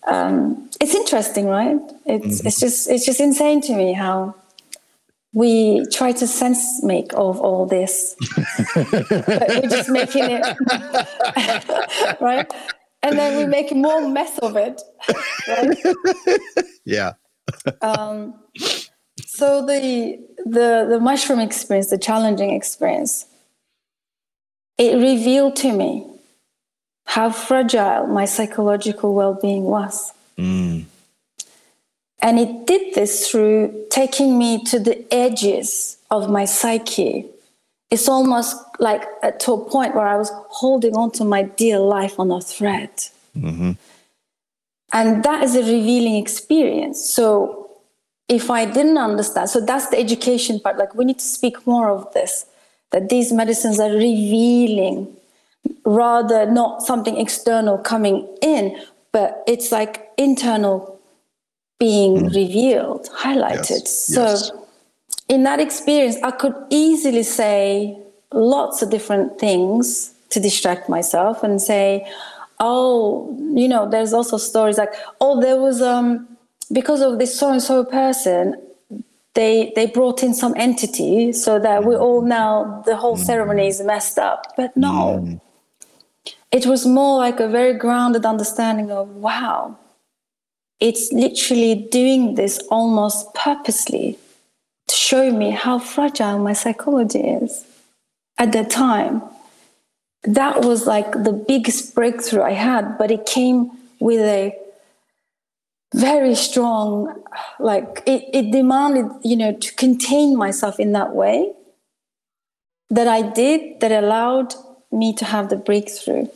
Um, 0.07 0.69
it's 0.81 0.93
interesting, 0.95 1.47
right? 1.47 1.79
It's 2.05 2.39
mm-hmm. 2.39 2.47
it's 2.47 2.59
just 2.59 2.89
it's 2.89 3.05
just 3.05 3.19
insane 3.19 3.61
to 3.61 3.75
me 3.75 3.93
how 3.93 4.35
we 5.33 5.85
try 5.91 6.11
to 6.11 6.27
sense 6.27 6.83
make 6.83 7.11
of 7.13 7.39
all 7.39 7.65
this, 7.65 8.15
but 8.75 9.49
we're 9.49 9.69
just 9.69 9.89
making 9.89 10.25
it 10.29 10.45
right 12.21 12.51
and 13.03 13.19
then 13.19 13.37
we 13.37 13.45
make 13.45 13.75
more 13.75 14.07
mess 14.07 14.39
of 14.39 14.55
it. 14.55 14.81
Right? 15.47 15.77
yeah. 16.85 17.13
um, 17.81 18.33
so 19.25 19.65
the 19.65 20.17
the 20.45 20.87
the 20.89 20.99
mushroom 20.99 21.39
experience, 21.39 21.89
the 21.89 21.97
challenging 21.97 22.51
experience, 22.51 23.25
it 24.77 24.95
revealed 24.95 25.55
to 25.57 25.73
me 25.73 26.12
how 27.05 27.29
fragile 27.29 28.07
my 28.07 28.25
psychological 28.25 29.13
well-being 29.13 29.63
was. 29.63 30.13
Mm. 30.37 30.85
And 32.21 32.39
it 32.39 32.65
did 32.65 32.95
this 32.95 33.29
through 33.29 33.87
taking 33.89 34.37
me 34.37 34.63
to 34.65 34.79
the 34.79 35.05
edges 35.13 35.97
of 36.09 36.29
my 36.29 36.45
psyche 36.45 37.29
it's 37.93 38.09
almost 38.09 38.57
like 38.79 39.03
uh, 39.21 39.29
to 39.29 39.53
a 39.53 39.69
point 39.69 39.93
where 39.93 40.07
I 40.07 40.17
was 40.17 40.31
holding 40.49 40.95
on 40.95 41.11
to 41.11 41.23
my 41.23 41.43
dear 41.43 41.77
life 41.77 42.19
on 42.19 42.31
a 42.31 42.41
thread. 42.41 42.89
Mm-hmm. 43.37 43.73
And 44.91 45.23
that 45.23 45.43
is 45.43 45.55
a 45.55 45.59
revealing 45.59 46.15
experience. 46.15 47.07
So 47.07 47.69
if 48.27 48.49
I 48.49 48.65
didn't 48.65 48.97
understand, 48.97 49.51
so 49.51 49.61
that's 49.63 49.89
the 49.89 49.99
education 49.99 50.59
part. 50.59 50.79
Like 50.79 50.95
we 50.95 51.05
need 51.05 51.19
to 51.19 51.25
speak 51.25 51.67
more 51.67 51.91
of 51.91 52.11
this, 52.13 52.47
that 52.89 53.09
these 53.09 53.31
medicines 53.31 53.79
are 53.79 53.91
revealing 53.91 55.15
rather 55.85 56.45
not 56.49 56.81
something 56.81 57.17
external 57.17 57.77
coming 57.77 58.27
in, 58.41 58.79
but 59.11 59.43
it's 59.47 59.71
like 59.71 60.09
internal 60.17 60.99
being 61.79 62.15
mm. 62.15 62.35
revealed, 62.35 63.09
highlighted. 63.13 63.81
Yes. 63.81 64.07
So 64.07 64.23
yes 64.23 64.51
in 65.29 65.43
that 65.43 65.59
experience, 65.59 66.17
I 66.23 66.31
could 66.31 66.53
easily 66.69 67.23
say 67.23 67.97
lots 68.31 68.81
of 68.81 68.89
different 68.89 69.39
things 69.39 70.13
to 70.29 70.39
distract 70.39 70.89
myself 70.89 71.43
and 71.43 71.61
say, 71.61 72.07
oh, 72.59 73.35
you 73.55 73.67
know, 73.67 73.89
there's 73.89 74.13
also 74.13 74.37
stories 74.37 74.77
like, 74.77 74.93
oh, 75.21 75.39
there 75.39 75.59
was 75.59 75.81
um 75.81 76.27
because 76.71 77.01
of 77.01 77.19
this 77.19 77.37
so 77.39 77.51
and 77.51 77.61
so 77.61 77.83
person, 77.83 78.55
they 79.33 79.71
they 79.75 79.85
brought 79.85 80.23
in 80.23 80.33
some 80.33 80.53
entity 80.57 81.31
so 81.31 81.59
that 81.59 81.85
we 81.85 81.95
all 81.95 82.21
now 82.21 82.83
the 82.85 82.95
whole 82.95 83.17
ceremony 83.17 83.67
is 83.67 83.81
messed 83.81 84.17
up. 84.17 84.53
But 84.57 84.75
no. 84.75 85.39
It 86.53 86.67
was 86.67 86.85
more 86.85 87.17
like 87.17 87.39
a 87.39 87.47
very 87.47 87.73
grounded 87.73 88.25
understanding 88.27 88.91
of 88.91 89.09
wow, 89.09 89.75
it's 90.79 91.11
literally 91.11 91.73
doing 91.91 92.35
this 92.35 92.59
almost 92.69 93.33
purposely 93.33 94.19
to 94.87 94.95
show 94.95 95.31
me 95.31 95.49
how 95.49 95.79
fragile 95.79 96.37
my 96.37 96.53
psychology 96.53 97.21
is 97.21 97.65
at 98.37 98.51
that 98.51 98.69
time. 98.69 99.23
That 100.25 100.61
was 100.63 100.85
like 100.85 101.11
the 101.23 101.33
biggest 101.33 101.95
breakthrough 101.95 102.43
I 102.43 102.51
had, 102.51 102.99
but 102.99 103.09
it 103.09 103.25
came 103.25 103.71
with 103.99 104.19
a 104.19 104.55
very 105.95 106.35
strong, 106.35 107.23
like 107.59 108.03
it, 108.05 108.29
it 108.31 108.51
demanded, 108.51 109.09
you 109.23 109.35
know, 109.35 109.53
to 109.53 109.73
contain 109.73 110.37
myself 110.37 110.79
in 110.79 110.91
that 110.91 111.15
way 111.15 111.51
that 112.91 113.07
I 113.07 113.23
did 113.23 113.79
that 113.79 113.91
allowed 113.91 114.53
me 114.91 115.15
to 115.15 115.25
have 115.25 115.49
the 115.49 115.55
breakthrough. 115.55 116.27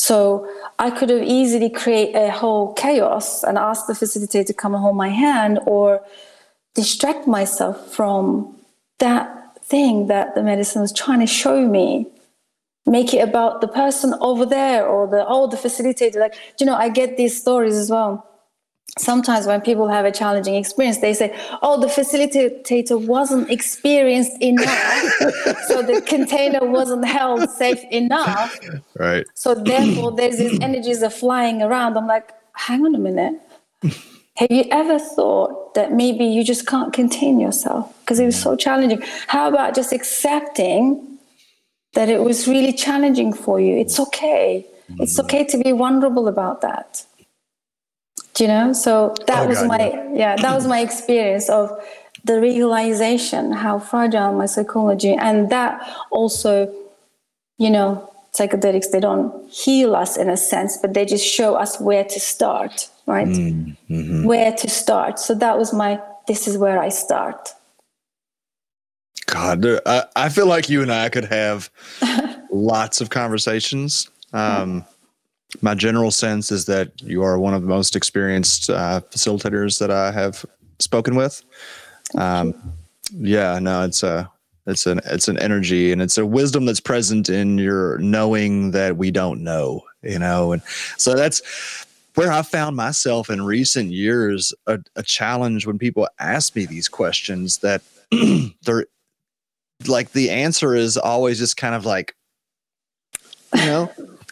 So 0.00 0.48
I 0.78 0.90
could 0.90 1.10
have 1.10 1.22
easily 1.22 1.68
create 1.68 2.14
a 2.14 2.30
whole 2.30 2.72
chaos 2.72 3.44
and 3.44 3.58
ask 3.58 3.86
the 3.86 3.92
facilitator 3.92 4.46
to 4.46 4.54
come 4.54 4.72
and 4.74 4.82
hold 4.82 4.96
my 4.96 5.10
hand 5.10 5.60
or 5.66 6.02
distract 6.74 7.26
myself 7.26 7.92
from 7.92 8.56
that 8.98 9.62
thing 9.62 10.06
that 10.06 10.34
the 10.34 10.42
medicine 10.42 10.80
was 10.80 10.90
trying 10.90 11.20
to 11.20 11.26
show 11.26 11.68
me. 11.68 12.06
Make 12.86 13.12
it 13.12 13.18
about 13.18 13.60
the 13.60 13.68
person 13.68 14.14
over 14.22 14.46
there 14.46 14.86
or 14.86 15.06
the 15.06 15.22
oh 15.28 15.48
the 15.48 15.58
facilitator. 15.58 16.16
Like, 16.16 16.34
you 16.58 16.64
know, 16.64 16.76
I 16.76 16.88
get 16.88 17.18
these 17.18 17.38
stories 17.38 17.76
as 17.76 17.90
well 17.90 18.26
sometimes 18.98 19.46
when 19.46 19.60
people 19.60 19.88
have 19.88 20.04
a 20.04 20.12
challenging 20.12 20.54
experience, 20.54 20.98
they 20.98 21.14
say, 21.14 21.36
oh, 21.62 21.80
the 21.80 21.86
facilitator 21.86 23.06
wasn't 23.06 23.50
experienced 23.50 24.32
enough. 24.40 24.68
so 25.66 25.82
the 25.82 26.02
container 26.06 26.64
wasn't 26.66 27.04
held 27.04 27.48
safe 27.50 27.82
enough. 27.90 28.58
Right. 28.98 29.26
So 29.34 29.54
therefore, 29.54 30.12
there's 30.12 30.38
these 30.38 30.58
energies 30.60 31.02
are 31.02 31.10
flying 31.10 31.62
around. 31.62 31.96
I'm 31.96 32.06
like, 32.06 32.30
hang 32.54 32.84
on 32.84 32.94
a 32.94 32.98
minute. 32.98 33.34
Have 34.36 34.50
you 34.50 34.64
ever 34.70 34.98
thought 34.98 35.74
that 35.74 35.92
maybe 35.92 36.24
you 36.24 36.42
just 36.42 36.66
can't 36.66 36.92
contain 36.92 37.40
yourself 37.40 37.94
because 38.00 38.18
it 38.18 38.24
was 38.24 38.36
mm. 38.36 38.42
so 38.42 38.56
challenging? 38.56 39.02
How 39.26 39.48
about 39.48 39.74
just 39.74 39.92
accepting 39.92 41.18
that 41.94 42.08
it 42.08 42.22
was 42.22 42.48
really 42.48 42.72
challenging 42.72 43.32
for 43.32 43.60
you? 43.60 43.76
It's 43.76 43.98
mm. 43.98 44.06
okay. 44.06 44.66
It's 44.98 45.18
mm. 45.18 45.24
okay 45.24 45.44
to 45.44 45.58
be 45.58 45.72
vulnerable 45.72 46.26
about 46.26 46.62
that 46.62 47.04
you 48.40 48.48
know? 48.48 48.72
So 48.72 49.14
that 49.26 49.44
oh, 49.44 49.48
was 49.48 49.58
God, 49.58 49.68
my 49.68 49.78
yeah. 49.78 50.12
yeah 50.14 50.36
that 50.36 50.54
was 50.54 50.66
my 50.66 50.80
experience 50.80 51.48
of 51.48 51.70
the 52.24 52.40
realization 52.40 53.52
how 53.52 53.78
fragile 53.78 54.32
my 54.32 54.46
psychology 54.46 55.14
and 55.14 55.48
that 55.50 55.80
also 56.10 56.70
you 57.56 57.70
know 57.70 58.06
psychedelics 58.34 58.90
they 58.90 59.00
don't 59.00 59.50
heal 59.50 59.96
us 59.96 60.18
in 60.18 60.28
a 60.28 60.36
sense 60.36 60.76
but 60.76 60.92
they 60.92 61.06
just 61.06 61.24
show 61.24 61.54
us 61.54 61.80
where 61.80 62.04
to 62.04 62.20
start 62.20 62.90
right? 63.10 63.26
Mm, 63.26 63.76
mm-hmm. 63.90 64.24
where 64.24 64.52
to 64.52 64.70
start. 64.70 65.18
So 65.18 65.34
that 65.34 65.58
was 65.58 65.72
my 65.72 66.00
this 66.26 66.46
is 66.46 66.56
where 66.56 66.78
i 66.78 66.88
start. 66.88 67.54
God 69.26 69.64
I, 69.86 70.04
I 70.16 70.28
feel 70.28 70.46
like 70.46 70.68
you 70.68 70.82
and 70.82 70.92
i 70.92 71.08
could 71.08 71.24
have 71.26 71.70
lots 72.50 73.00
of 73.00 73.10
conversations. 73.10 74.08
Um, 74.32 74.84
my 75.62 75.74
general 75.74 76.10
sense 76.10 76.50
is 76.50 76.66
that 76.66 77.00
you 77.02 77.22
are 77.22 77.38
one 77.38 77.54
of 77.54 77.62
the 77.62 77.68
most 77.68 77.96
experienced 77.96 78.70
uh, 78.70 79.00
facilitators 79.10 79.78
that 79.78 79.90
I 79.90 80.12
have 80.12 80.44
spoken 80.78 81.14
with. 81.14 81.42
Um, 82.16 82.54
yeah, 83.12 83.58
no, 83.58 83.84
it's 83.84 84.02
a 84.02 84.30
it's 84.66 84.86
an 84.86 85.00
it's 85.04 85.28
an 85.28 85.38
energy 85.38 85.92
and 85.92 86.00
it's 86.00 86.18
a 86.18 86.26
wisdom 86.26 86.64
that's 86.66 86.80
present 86.80 87.28
in 87.28 87.58
your 87.58 87.98
knowing 87.98 88.70
that 88.72 88.96
we 88.96 89.10
don't 89.10 89.42
know, 89.42 89.82
you 90.02 90.18
know, 90.18 90.52
and 90.52 90.62
so 90.96 91.14
that's 91.14 91.42
where 92.14 92.32
I 92.32 92.42
found 92.42 92.76
myself 92.76 93.30
in 93.30 93.42
recent 93.42 93.90
years 93.90 94.52
a, 94.66 94.78
a 94.96 95.02
challenge 95.02 95.66
when 95.66 95.78
people 95.78 96.08
ask 96.18 96.54
me 96.56 96.66
these 96.66 96.88
questions 96.88 97.58
that 97.58 97.82
they're 98.62 98.86
like 99.86 100.12
the 100.12 100.30
answer 100.30 100.74
is 100.74 100.96
always 100.96 101.38
just 101.38 101.56
kind 101.56 101.74
of 101.74 101.86
like 101.86 102.14
you 103.54 103.64
know 103.64 103.90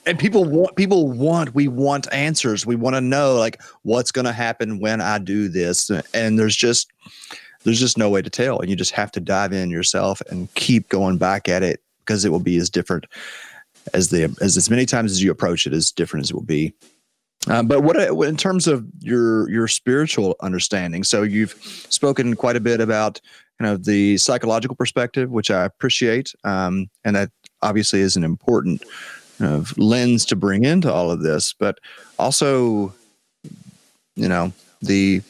and 0.08 0.18
people 0.18 0.44
want 0.44 0.74
people 0.74 1.10
want 1.10 1.54
we 1.54 1.68
want 1.68 2.12
answers. 2.12 2.64
We 2.64 2.76
want 2.76 2.96
to 2.96 3.00
know 3.00 3.34
like 3.34 3.60
what's 3.82 4.10
going 4.10 4.24
to 4.24 4.32
happen 4.32 4.80
when 4.80 5.00
i 5.00 5.18
do 5.18 5.48
this 5.48 5.90
and 6.14 6.38
there's 6.38 6.56
just 6.56 6.90
there's 7.64 7.78
just 7.78 7.98
no 7.98 8.08
way 8.08 8.22
to 8.22 8.30
tell 8.30 8.60
and 8.60 8.70
you 8.70 8.76
just 8.76 8.92
have 8.92 9.12
to 9.12 9.20
dive 9.20 9.52
in 9.52 9.70
yourself 9.70 10.22
and 10.30 10.52
keep 10.54 10.88
going 10.88 11.18
back 11.18 11.48
at 11.48 11.62
it 11.62 11.82
because 11.98 12.24
it 12.24 12.30
will 12.30 12.40
be 12.40 12.56
as 12.56 12.70
different 12.70 13.06
as 13.92 14.08
the 14.08 14.34
as 14.40 14.56
as 14.56 14.70
many 14.70 14.86
times 14.86 15.12
as 15.12 15.22
you 15.22 15.30
approach 15.30 15.66
it 15.66 15.72
as 15.72 15.92
different 15.92 16.24
as 16.24 16.30
it 16.30 16.34
will 16.34 16.42
be. 16.42 16.72
Uh, 17.46 17.62
but 17.62 17.82
what 17.82 17.96
in 18.26 18.36
terms 18.36 18.66
of 18.66 18.86
your 19.00 19.48
your 19.50 19.68
spiritual 19.68 20.34
understanding 20.40 21.04
so 21.04 21.22
you've 21.22 21.52
spoken 21.88 22.34
quite 22.34 22.56
a 22.56 22.60
bit 22.60 22.80
about 22.80 23.20
kind 23.60 23.70
of 23.70 23.84
the 23.84 24.16
psychological 24.16 24.74
perspective 24.74 25.30
which 25.30 25.48
i 25.48 25.64
appreciate 25.64 26.34
um, 26.42 26.90
and 27.04 27.14
that 27.14 27.30
obviously 27.62 28.00
is 28.00 28.16
an 28.16 28.24
important 28.24 28.82
of 29.40 29.76
lens 29.78 30.24
to 30.26 30.36
bring 30.36 30.64
into 30.64 30.92
all 30.92 31.10
of 31.10 31.22
this, 31.22 31.52
but 31.52 31.78
also, 32.18 32.92
you 34.16 34.28
know, 34.28 34.52
the 34.82 35.22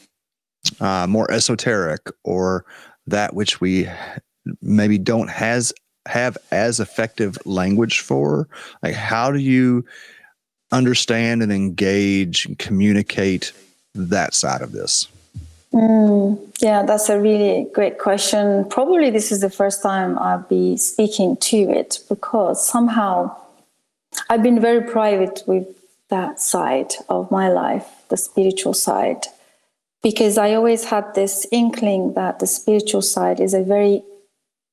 uh, 0.80 1.06
more 1.08 1.30
esoteric 1.30 2.10
or 2.24 2.64
that 3.06 3.34
which 3.34 3.60
we 3.60 3.88
maybe 4.62 4.98
don't 4.98 5.28
has 5.28 5.72
have 6.06 6.38
as 6.50 6.80
effective 6.80 7.38
language 7.44 8.00
for. 8.00 8.48
Like, 8.82 8.94
how 8.94 9.30
do 9.30 9.38
you 9.38 9.84
understand 10.72 11.42
and 11.42 11.52
engage 11.52 12.46
and 12.46 12.58
communicate 12.58 13.52
that 13.94 14.34
side 14.34 14.62
of 14.62 14.72
this? 14.72 15.08
Mm, 15.72 16.38
yeah, 16.60 16.82
that's 16.82 17.10
a 17.10 17.20
really 17.20 17.66
great 17.74 17.98
question. 17.98 18.64
Probably 18.70 19.10
this 19.10 19.30
is 19.30 19.42
the 19.42 19.50
first 19.50 19.82
time 19.82 20.18
I'll 20.18 20.46
be 20.48 20.76
speaking 20.78 21.36
to 21.36 21.56
it 21.56 22.00
because 22.08 22.66
somehow 22.66 23.36
I've 24.28 24.42
been 24.42 24.60
very 24.60 24.82
private 24.82 25.42
with 25.46 25.66
that 26.10 26.40
side 26.40 26.92
of 27.08 27.30
my 27.30 27.48
life, 27.48 27.86
the 28.08 28.16
spiritual 28.16 28.74
side, 28.74 29.26
because 30.02 30.36
I 30.36 30.54
always 30.54 30.84
had 30.84 31.14
this 31.14 31.46
inkling 31.50 32.14
that 32.14 32.38
the 32.38 32.46
spiritual 32.46 33.02
side 33.02 33.40
is 33.40 33.54
a 33.54 33.62
very 33.62 34.02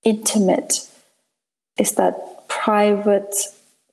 intimate, 0.03 0.87
it's 1.77 1.93
that 1.93 2.47
private 2.47 3.35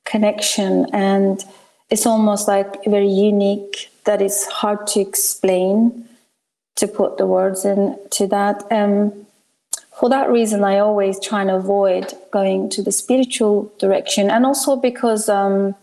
connection, 0.05 0.87
and 0.93 1.45
it's 1.91 2.07
almost 2.07 2.49
like 2.49 2.85
very 2.85 3.09
unique 3.09 3.91
that 4.05 4.21
it's 4.21 4.47
hard 4.47 4.87
to 4.89 5.01
explain, 5.01 6.09
to 6.77 6.89
put 6.89 7.19
the 7.19 7.27
words 7.27 7.65
into 7.65 8.27
that. 8.27 8.65
Um, 8.73 9.27
for 10.03 10.09
that 10.09 10.29
reason, 10.31 10.65
I 10.65 10.81
always 10.81 11.21
try 11.21 11.43
and 11.43 11.51
avoid 11.53 12.13
going 12.33 12.69
to 12.71 12.83
the 12.83 12.91
spiritual 12.91 13.73
direction, 13.79 14.33
and 14.33 14.45
also 14.45 14.75
because 14.75 15.29
um, 15.29 15.77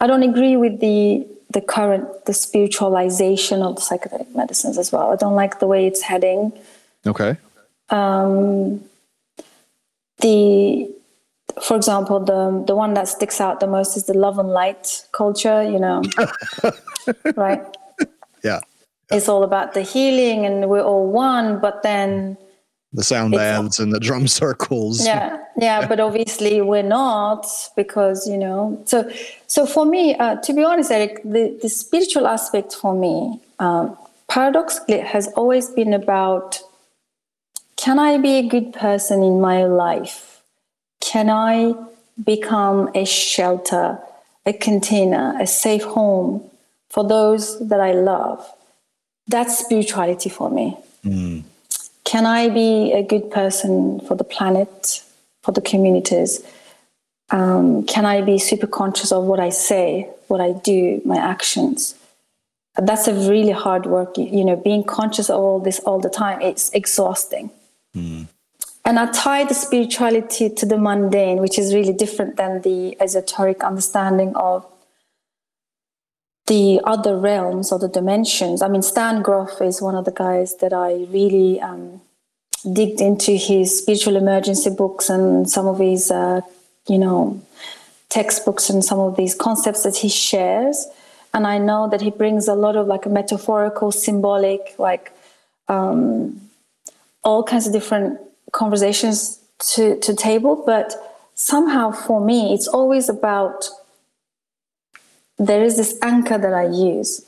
I 0.00 0.06
don't 0.06 0.22
agree 0.22 0.56
with 0.56 0.80
the 0.80 1.26
the 1.50 1.60
current 1.60 2.24
the 2.24 2.32
spiritualization 2.32 3.60
of 3.60 3.74
the 3.76 3.82
psychedelic 3.82 4.34
medicines 4.34 4.78
as 4.78 4.90
well. 4.90 5.12
I 5.12 5.16
don't 5.16 5.34
like 5.34 5.58
the 5.58 5.66
way 5.66 5.86
it's 5.86 6.00
heading. 6.00 6.50
Okay. 7.06 7.36
Um, 7.90 8.82
the 10.20 10.90
for 11.60 11.76
example, 11.76 12.20
the 12.20 12.64
the 12.66 12.74
one 12.74 12.94
that 12.94 13.06
sticks 13.06 13.38
out 13.38 13.60
the 13.60 13.66
most 13.66 13.98
is 13.98 14.04
the 14.04 14.14
love 14.14 14.38
and 14.38 14.48
light 14.48 15.06
culture. 15.12 15.62
You 15.62 15.78
know, 15.78 16.02
right? 17.36 17.62
Yeah. 18.42 18.60
It's 19.10 19.28
all 19.28 19.44
about 19.44 19.74
the 19.74 19.82
healing, 19.82 20.46
and 20.46 20.70
we're 20.70 20.80
all 20.80 21.06
one. 21.06 21.60
But 21.60 21.82
then 21.82 22.38
the 22.92 23.02
sound 23.02 23.32
baths 23.32 23.78
and 23.78 23.92
the 23.92 24.00
drum 24.00 24.26
circles. 24.40 25.04
Yeah, 25.04 25.38
yeah, 25.56 25.86
but 25.86 26.00
obviously 26.00 26.60
we're 26.60 26.82
not 26.82 27.46
because 27.76 28.26
you 28.26 28.38
know. 28.38 28.80
So, 28.86 29.10
so 29.46 29.66
for 29.66 29.84
me, 29.84 30.16
uh, 30.16 30.36
to 30.36 30.52
be 30.52 30.64
honest, 30.64 30.90
Eric, 30.90 31.22
the, 31.22 31.58
the 31.62 31.68
spiritual 31.68 32.26
aspect 32.26 32.74
for 32.74 32.94
me, 32.94 33.40
um, 33.58 33.96
paradoxically, 34.28 35.00
has 35.00 35.28
always 35.34 35.68
been 35.68 35.92
about: 35.92 36.60
Can 37.76 37.98
I 37.98 38.18
be 38.18 38.38
a 38.38 38.48
good 38.48 38.72
person 38.72 39.22
in 39.22 39.40
my 39.40 39.64
life? 39.64 40.42
Can 41.00 41.30
I 41.30 41.74
become 42.24 42.90
a 42.94 43.04
shelter, 43.04 43.98
a 44.46 44.52
container, 44.52 45.36
a 45.40 45.46
safe 45.46 45.84
home 45.84 46.42
for 46.88 47.06
those 47.06 47.58
that 47.68 47.80
I 47.80 47.92
love? 47.92 48.44
That's 49.28 49.58
spirituality 49.58 50.30
for 50.30 50.50
me. 50.50 50.76
Mm 51.04 51.42
can 52.06 52.24
I 52.24 52.48
be 52.48 52.92
a 52.92 53.02
good 53.02 53.30
person 53.30 54.00
for 54.00 54.14
the 54.14 54.24
planet, 54.24 55.02
for 55.42 55.52
the 55.52 55.60
communities? 55.60 56.40
Um, 57.30 57.84
can 57.84 58.06
I 58.06 58.20
be 58.20 58.38
super 58.38 58.68
conscious 58.68 59.10
of 59.10 59.24
what 59.24 59.40
I 59.40 59.50
say, 59.50 60.08
what 60.28 60.40
I 60.40 60.52
do, 60.52 61.02
my 61.04 61.18
actions? 61.18 61.96
That's 62.76 63.08
a 63.08 63.14
really 63.14 63.50
hard 63.50 63.86
work. 63.86 64.16
You 64.16 64.44
know, 64.44 64.54
being 64.54 64.84
conscious 64.84 65.28
of 65.28 65.40
all 65.40 65.58
this 65.58 65.80
all 65.80 65.98
the 65.98 66.08
time, 66.08 66.40
it's 66.40 66.70
exhausting. 66.70 67.50
Mm. 67.96 68.28
And 68.84 69.00
I 69.00 69.10
tie 69.10 69.42
the 69.44 69.54
spirituality 69.54 70.48
to 70.48 70.64
the 70.64 70.78
mundane, 70.78 71.38
which 71.38 71.58
is 71.58 71.74
really 71.74 71.92
different 71.92 72.36
than 72.36 72.62
the 72.62 72.96
esoteric 73.00 73.64
understanding 73.64 74.32
of 74.36 74.64
the 76.46 76.80
other 76.84 77.16
realms 77.16 77.72
or 77.72 77.78
the 77.78 77.88
dimensions. 77.88 78.62
I 78.62 78.68
mean, 78.68 78.82
Stan 78.82 79.22
Grof 79.22 79.60
is 79.60 79.82
one 79.82 79.94
of 79.94 80.04
the 80.04 80.12
guys 80.12 80.56
that 80.56 80.72
I 80.72 81.06
really 81.10 81.60
um, 81.60 82.00
digged 82.72 83.00
into 83.00 83.32
his 83.32 83.78
spiritual 83.78 84.16
emergency 84.16 84.70
books 84.70 85.10
and 85.10 85.48
some 85.50 85.66
of 85.66 85.78
his, 85.78 86.10
uh, 86.10 86.40
you 86.88 86.98
know, 86.98 87.40
textbooks 88.08 88.70
and 88.70 88.84
some 88.84 89.00
of 89.00 89.16
these 89.16 89.34
concepts 89.34 89.82
that 89.82 89.96
he 89.96 90.08
shares. 90.08 90.86
And 91.34 91.46
I 91.46 91.58
know 91.58 91.88
that 91.90 92.00
he 92.00 92.10
brings 92.10 92.48
a 92.48 92.54
lot 92.54 92.76
of 92.76 92.86
like 92.86 93.06
a 93.06 93.10
metaphorical, 93.10 93.90
symbolic, 93.90 94.74
like 94.78 95.12
um, 95.68 96.40
all 97.24 97.42
kinds 97.42 97.66
of 97.66 97.72
different 97.72 98.20
conversations 98.52 99.40
to, 99.74 99.98
to 99.98 100.14
table. 100.14 100.62
But 100.64 100.94
somehow 101.34 101.90
for 101.90 102.24
me, 102.24 102.54
it's 102.54 102.68
always 102.68 103.08
about 103.08 103.68
there 105.38 105.62
is 105.62 105.76
this 105.76 105.98
anchor 106.02 106.38
that 106.38 106.52
I 106.52 106.66
use. 106.66 107.24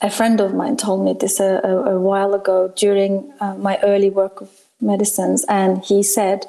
A 0.00 0.10
friend 0.10 0.40
of 0.40 0.54
mine 0.54 0.76
told 0.76 1.04
me 1.04 1.14
this 1.18 1.40
a, 1.40 1.60
a, 1.62 1.94
a 1.94 2.00
while 2.00 2.34
ago 2.34 2.72
during 2.76 3.32
uh, 3.40 3.54
my 3.54 3.78
early 3.82 4.10
work 4.10 4.40
of 4.40 4.50
medicines, 4.80 5.44
and 5.48 5.84
he 5.84 6.02
said, 6.02 6.46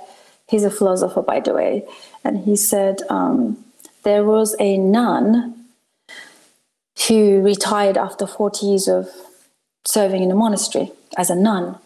he's 0.47 0.63
a 0.63 0.71
philosopher, 0.71 1.21
by 1.21 1.39
the 1.39 1.53
way, 1.53 1.85
and 2.23 2.45
he 2.45 2.55
said 2.55 3.01
um, 3.09 3.63
there 4.03 4.23
was 4.23 4.55
a 4.59 4.77
nun 4.77 5.65
who 7.07 7.41
retired 7.41 7.97
after 7.97 8.25
40 8.25 8.65
years 8.65 8.87
of 8.87 9.09
serving 9.85 10.23
in 10.23 10.31
a 10.31 10.35
monastery 10.35 10.91
as 11.17 11.29
a 11.29 11.35
nun. 11.35 11.77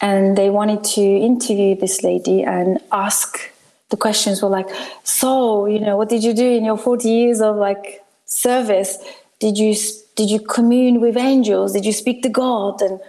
And 0.00 0.36
they 0.36 0.48
wanted 0.48 0.82
to 0.94 1.02
interview 1.02 1.74
this 1.74 2.02
lady 2.02 2.42
and 2.42 2.80
ask 2.90 3.52
the 3.90 3.96
questions 3.96 4.42
were 4.42 4.48
like, 4.48 4.68
so, 5.04 5.66
you 5.66 5.80
know, 5.80 5.96
what 5.96 6.08
did 6.08 6.24
you 6.24 6.32
do 6.32 6.48
in 6.48 6.64
your 6.64 6.78
40 6.78 7.08
years 7.08 7.40
of 7.40 7.56
like 7.56 8.02
service? 8.24 8.98
Did 9.38 9.58
you 9.58 9.74
did 10.16 10.30
you 10.30 10.40
commune 10.40 11.00
with 11.00 11.16
angels? 11.16 11.72
Did 11.72 11.84
you 11.84 11.92
speak 11.92 12.22
to 12.22 12.28
God? 12.28 12.82
And 12.82 13.00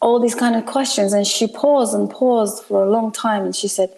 all 0.00 0.20
these 0.20 0.34
kind 0.34 0.54
of 0.54 0.66
questions. 0.66 1.12
And 1.12 1.26
she 1.26 1.46
paused 1.46 1.94
and 1.94 2.10
paused 2.10 2.64
for 2.64 2.84
a 2.84 2.90
long 2.90 3.10
time 3.10 3.44
and 3.44 3.56
she 3.56 3.68
said, 3.68 3.90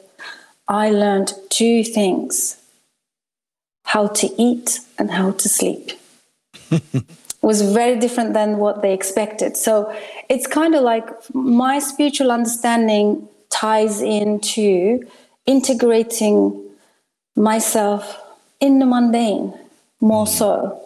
I 0.69 0.91
learned 0.91 1.33
two 1.51 1.83
things 1.85 2.57
how 3.85 4.09
to 4.09 4.29
eat 4.41 4.81
and 4.99 5.11
how 5.11 5.33
to 5.33 5.49
sleep. 5.49 5.93
was 7.43 7.63
very 7.63 7.97
different 7.97 8.35
than 8.35 8.59
what 8.59 8.83
they 8.83 8.93
expected. 8.93 9.57
So 9.57 9.95
it's 10.29 10.49
kind 10.49 10.75
of 10.75 10.83
like 10.83 11.09
my 11.33 11.79
spiritual 11.79 12.33
understanding 12.33 13.29
ties 13.51 14.03
into 14.03 15.07
integrating 15.47 16.63
myself 17.37 18.21
in 18.61 18.79
the 18.79 18.87
mundane 18.87 19.53
more 20.01 20.27
so 20.27 20.81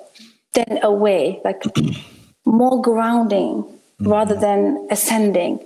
than 0.53 0.79
away, 0.83 1.41
like 1.45 1.63
more 2.45 2.81
grounding 2.83 3.65
rather 4.01 4.35
than 4.35 4.87
ascending, 4.91 5.61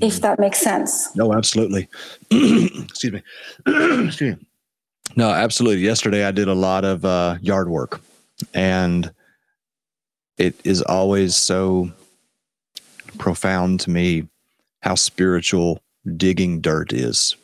if 0.00 0.20
that 0.20 0.38
makes 0.38 0.58
sense. 0.58 1.14
No, 1.16 1.32
absolutely. 1.32 1.88
Excuse 2.30 3.12
me. 3.12 3.22
Excuse 4.06 4.36
me. 4.36 4.46
No, 5.16 5.30
absolutely. 5.30 5.82
Yesterday 5.82 6.24
I 6.24 6.30
did 6.30 6.48
a 6.48 6.54
lot 6.54 6.84
of 6.84 7.04
uh, 7.04 7.36
yard 7.40 7.68
work 7.68 8.00
and 8.54 9.12
it 10.38 10.54
is 10.64 10.82
always 10.82 11.36
so 11.36 11.90
profound 13.18 13.80
to 13.80 13.90
me 13.90 14.28
how 14.82 14.94
spiritual 14.94 15.82
digging 16.16 16.60
dirt 16.60 16.92
is 16.92 17.36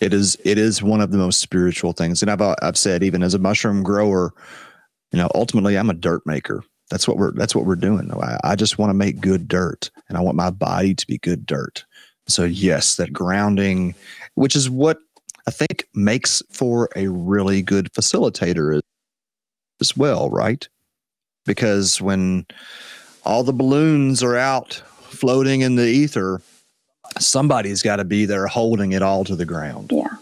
it 0.00 0.12
is 0.12 0.36
it 0.44 0.58
is 0.58 0.82
one 0.82 1.00
of 1.00 1.10
the 1.10 1.18
most 1.18 1.40
spiritual 1.40 1.92
things. 1.92 2.22
And 2.22 2.30
i've 2.30 2.40
uh, 2.40 2.56
i've 2.62 2.78
said 2.78 3.02
even 3.02 3.22
as 3.22 3.34
a 3.34 3.38
mushroom 3.38 3.82
grower 3.82 4.32
you 5.12 5.18
know 5.18 5.28
ultimately 5.34 5.76
i'm 5.76 5.90
a 5.90 5.94
dirt 5.94 6.22
maker. 6.26 6.62
That's 6.90 7.08
what 7.08 7.16
we're 7.16 7.32
that's 7.32 7.54
what 7.54 7.64
we're 7.64 7.76
doing 7.76 8.10
i, 8.12 8.38
I 8.44 8.56
just 8.56 8.78
want 8.78 8.90
to 8.90 8.94
make 8.94 9.20
good 9.20 9.48
dirt 9.48 9.90
and 10.08 10.16
i 10.16 10.20
want 10.20 10.36
my 10.36 10.50
body 10.50 10.94
to 10.94 11.06
be 11.06 11.18
good 11.18 11.46
dirt. 11.46 11.84
So 12.28 12.44
yes 12.44 12.96
that 12.96 13.12
grounding 13.12 13.94
which 14.34 14.56
is 14.56 14.68
what 14.68 14.98
i 15.48 15.50
think 15.50 15.86
makes 15.94 16.42
for 16.50 16.88
a 16.96 17.08
really 17.08 17.62
good 17.62 17.92
facilitator 17.92 18.80
as 19.80 19.96
well 19.96 20.30
right? 20.30 20.68
Because 21.44 22.00
when 22.00 22.46
all 23.24 23.42
the 23.42 23.52
balloons 23.52 24.22
are 24.22 24.36
out 24.36 24.74
floating 25.10 25.60
in 25.60 25.76
the 25.76 25.86
ether 25.86 26.40
somebody's 27.18 27.82
got 27.82 27.96
to 27.96 28.04
be 28.04 28.26
there 28.26 28.46
holding 28.46 28.92
it 28.92 29.02
all 29.02 29.24
to 29.24 29.36
the 29.36 29.44
ground. 29.44 29.90
Yeah. 29.92 30.16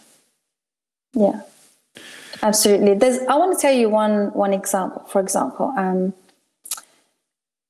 Yeah. 1.14 1.40
Absolutely. 2.42 2.94
There's 2.94 3.18
I 3.28 3.36
want 3.36 3.56
to 3.56 3.60
tell 3.60 3.72
you 3.72 3.88
one 3.88 4.32
one 4.32 4.52
example. 4.52 5.02
For 5.08 5.20
example, 5.20 5.72
um 5.76 6.12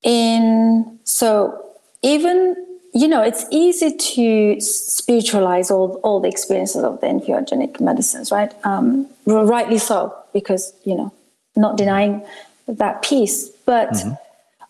in 0.02 0.98
so 1.04 1.64
even 2.02 2.56
you 2.92 3.08
know 3.08 3.22
it's 3.22 3.44
easy 3.50 3.96
to 3.96 4.60
spiritualize 4.60 5.70
all 5.70 6.00
all 6.02 6.20
the 6.20 6.28
experiences 6.28 6.82
of 6.82 7.00
the 7.00 7.06
entheogenic 7.06 7.80
medicines, 7.80 8.32
right? 8.32 8.52
Um 8.64 9.06
rightly 9.26 9.78
so 9.78 10.14
because, 10.32 10.72
you 10.84 10.96
know, 10.96 11.12
not 11.56 11.76
denying 11.76 12.22
that 12.66 13.02
piece, 13.02 13.48
but 13.66 13.90
mm-hmm. 13.90 14.14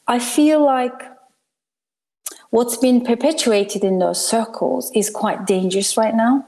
I 0.07 0.19
feel 0.19 0.63
like 0.63 1.14
what's 2.55 2.77
been 2.77 3.01
perpetuated 3.01 3.83
in 3.83 3.99
those 3.99 4.25
circles 4.25 4.93
is 4.95 5.11
quite 5.11 5.45
dangerous 5.45 5.97
right 5.97 6.15
now. 6.15 6.47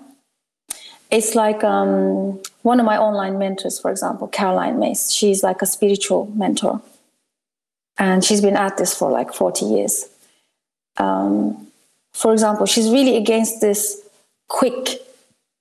It's 1.10 1.34
like 1.34 1.64
um, 1.64 2.40
one 2.62 2.78
of 2.78 2.86
my 2.86 2.96
online 2.96 3.38
mentors, 3.40 3.80
for 3.80 3.90
example, 3.90 4.28
Caroline 4.28 4.78
Myss. 4.78 5.10
She's 5.10 5.42
like 5.42 5.62
a 5.62 5.66
spiritual 5.66 6.30
mentor, 6.36 6.80
and 7.98 8.24
she's 8.24 8.40
been 8.40 8.56
at 8.56 8.76
this 8.76 8.96
for 8.96 9.10
like 9.10 9.34
40 9.34 9.64
years. 9.66 10.06
Um, 10.96 11.66
for 12.12 12.32
example, 12.32 12.66
she's 12.66 12.88
really 12.88 13.16
against 13.16 13.60
this 13.60 14.00
quick 14.46 15.00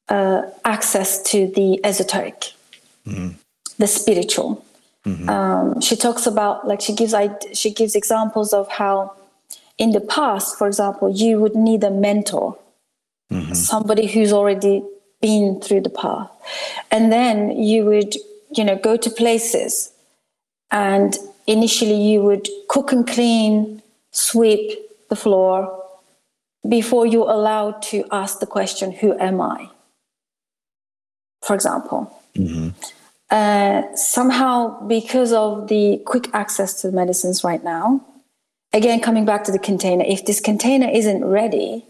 uh, 0.10 0.44
access 0.64 1.24
to 1.32 1.48
the 1.56 1.84
esoteric, 1.84 2.54
mm-hmm. 3.08 3.30
the 3.80 3.88
spiritual. 3.88 4.64
Mm-hmm. 5.08 5.28
Um, 5.28 5.82
she 5.82 5.96
talks 5.96 6.28
about 6.28 6.68
like 6.68 6.82
she 6.82 6.94
gives 6.94 7.16
she 7.54 7.72
gives 7.72 7.96
examples 7.96 8.54
of 8.54 8.70
how 8.70 9.16
in 9.78 9.92
the 9.92 10.02
past, 10.02 10.58
for 10.58 10.68
example, 10.68 11.10
you 11.10 11.40
would 11.40 11.56
need 11.56 11.84
a 11.84 11.92
mentor, 11.92 12.58
mm-hmm. 13.32 13.54
somebody 13.54 14.08
who's 14.08 14.32
already 14.32 14.84
been 15.22 15.60
through 15.60 15.82
the 15.82 15.90
path. 15.90 16.30
And 16.92 17.12
then 17.12 17.52
you 17.62 17.86
would, 17.86 18.16
you 18.56 18.64
know, 18.64 18.78
go 18.78 18.96
to 18.98 19.10
places 19.10 19.92
and 20.72 21.18
initially 21.48 22.02
you 22.02 22.22
would 22.22 22.48
cook 22.70 22.92
and 22.92 23.08
clean, 23.08 23.82
sweep 24.12 24.80
the 25.10 25.16
floor 25.16 25.84
before 26.68 27.06
you're 27.06 27.30
allowed 27.30 27.82
to 27.82 28.06
ask 28.12 28.40
the 28.40 28.46
question, 28.46 28.92
Who 28.92 29.18
am 29.20 29.42
I? 29.42 29.70
For 31.42 31.54
example. 31.54 32.12
Mm-hmm. 32.36 32.70
Uh, 33.30 33.96
somehow, 33.96 34.86
because 34.88 35.34
of 35.34 35.68
the 35.68 36.02
quick 36.06 36.30
access 36.34 36.82
to 36.82 36.92
medicines 36.92 37.44
right 37.44 37.64
now, 37.64 38.02
again, 38.76 39.00
coming 39.00 39.26
back 39.26 39.44
to 39.46 39.52
the 39.52 39.60
container, 39.60 40.04
if 40.06 40.26
this 40.26 40.40
container 40.40 40.88
isn't 40.88 41.26
ready, 41.26 41.84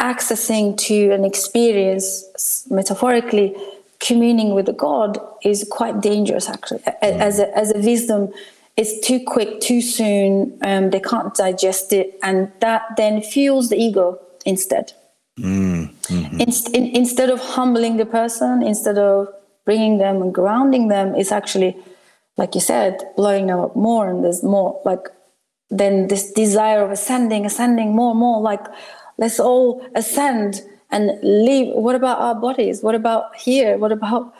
accessing 0.00 0.76
to 0.76 1.10
an 1.12 1.24
experience, 1.24 2.66
metaphorically, 2.68 3.54
communing 4.00 4.54
with 4.54 4.66
the 4.66 4.74
God 4.74 5.18
is 5.42 5.66
quite 5.70 6.02
dangerous, 6.02 6.50
actually. 6.50 6.82
As 7.00 7.38
a, 7.38 7.56
as 7.56 7.74
a 7.74 7.78
wisdom, 7.78 8.34
it's 8.76 9.06
too 9.06 9.20
quick, 9.24 9.60
too 9.60 9.80
soon, 9.80 10.58
um, 10.62 10.90
they 10.90 11.00
can't 11.00 11.34
digest 11.34 11.94
it, 11.94 12.18
and 12.22 12.52
that 12.60 12.82
then 12.98 13.22
fuels 13.22 13.70
the 13.70 13.76
ego 13.76 14.20
instead. 14.44 14.92
Mm-hmm. 15.38 16.40
In, 16.40 16.48
in, 16.74 16.96
instead 16.96 17.30
of 17.30 17.40
humbling 17.40 17.96
the 17.96 18.04
person, 18.04 18.62
instead 18.62 18.98
of 18.98 19.28
bringing 19.64 19.98
them 19.98 20.20
and 20.20 20.34
grounding 20.34 20.88
them, 20.88 21.14
it's 21.14 21.32
actually, 21.32 21.76
like 22.36 22.54
you 22.54 22.60
said, 22.60 23.00
blowing 23.16 23.46
them 23.46 23.60
up 23.60 23.76
more, 23.76 24.10
and 24.10 24.22
there's 24.24 24.42
more 24.42 24.80
like 24.84 25.08
then 25.70 26.08
this 26.08 26.32
desire 26.32 26.82
of 26.82 26.90
ascending, 26.90 27.44
ascending 27.44 27.94
more 27.94 28.10
and 28.10 28.20
more, 28.20 28.40
like 28.40 28.64
let's 29.18 29.40
all 29.40 29.84
ascend 29.94 30.62
and 30.90 31.18
leave. 31.22 31.74
What 31.74 31.94
about 31.94 32.18
our 32.20 32.34
bodies? 32.34 32.82
What 32.82 32.94
about 32.94 33.36
here? 33.36 33.76
What 33.78 33.92
about 33.92 34.34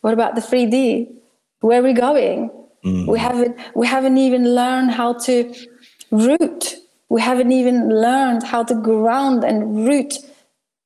what 0.00 0.14
about 0.14 0.34
the 0.34 0.40
3D? 0.40 1.12
Where 1.60 1.80
are 1.80 1.82
we 1.82 1.92
going? 1.92 2.50
Mm. 2.84 3.06
We 3.06 3.18
haven't 3.18 3.58
we 3.74 3.86
haven't 3.86 4.16
even 4.16 4.54
learned 4.54 4.92
how 4.92 5.12
to 5.26 5.54
root. 6.10 6.76
We 7.08 7.20
haven't 7.20 7.52
even 7.52 7.88
learned 7.88 8.42
how 8.44 8.62
to 8.64 8.74
ground 8.74 9.44
and 9.44 9.86
root 9.86 10.14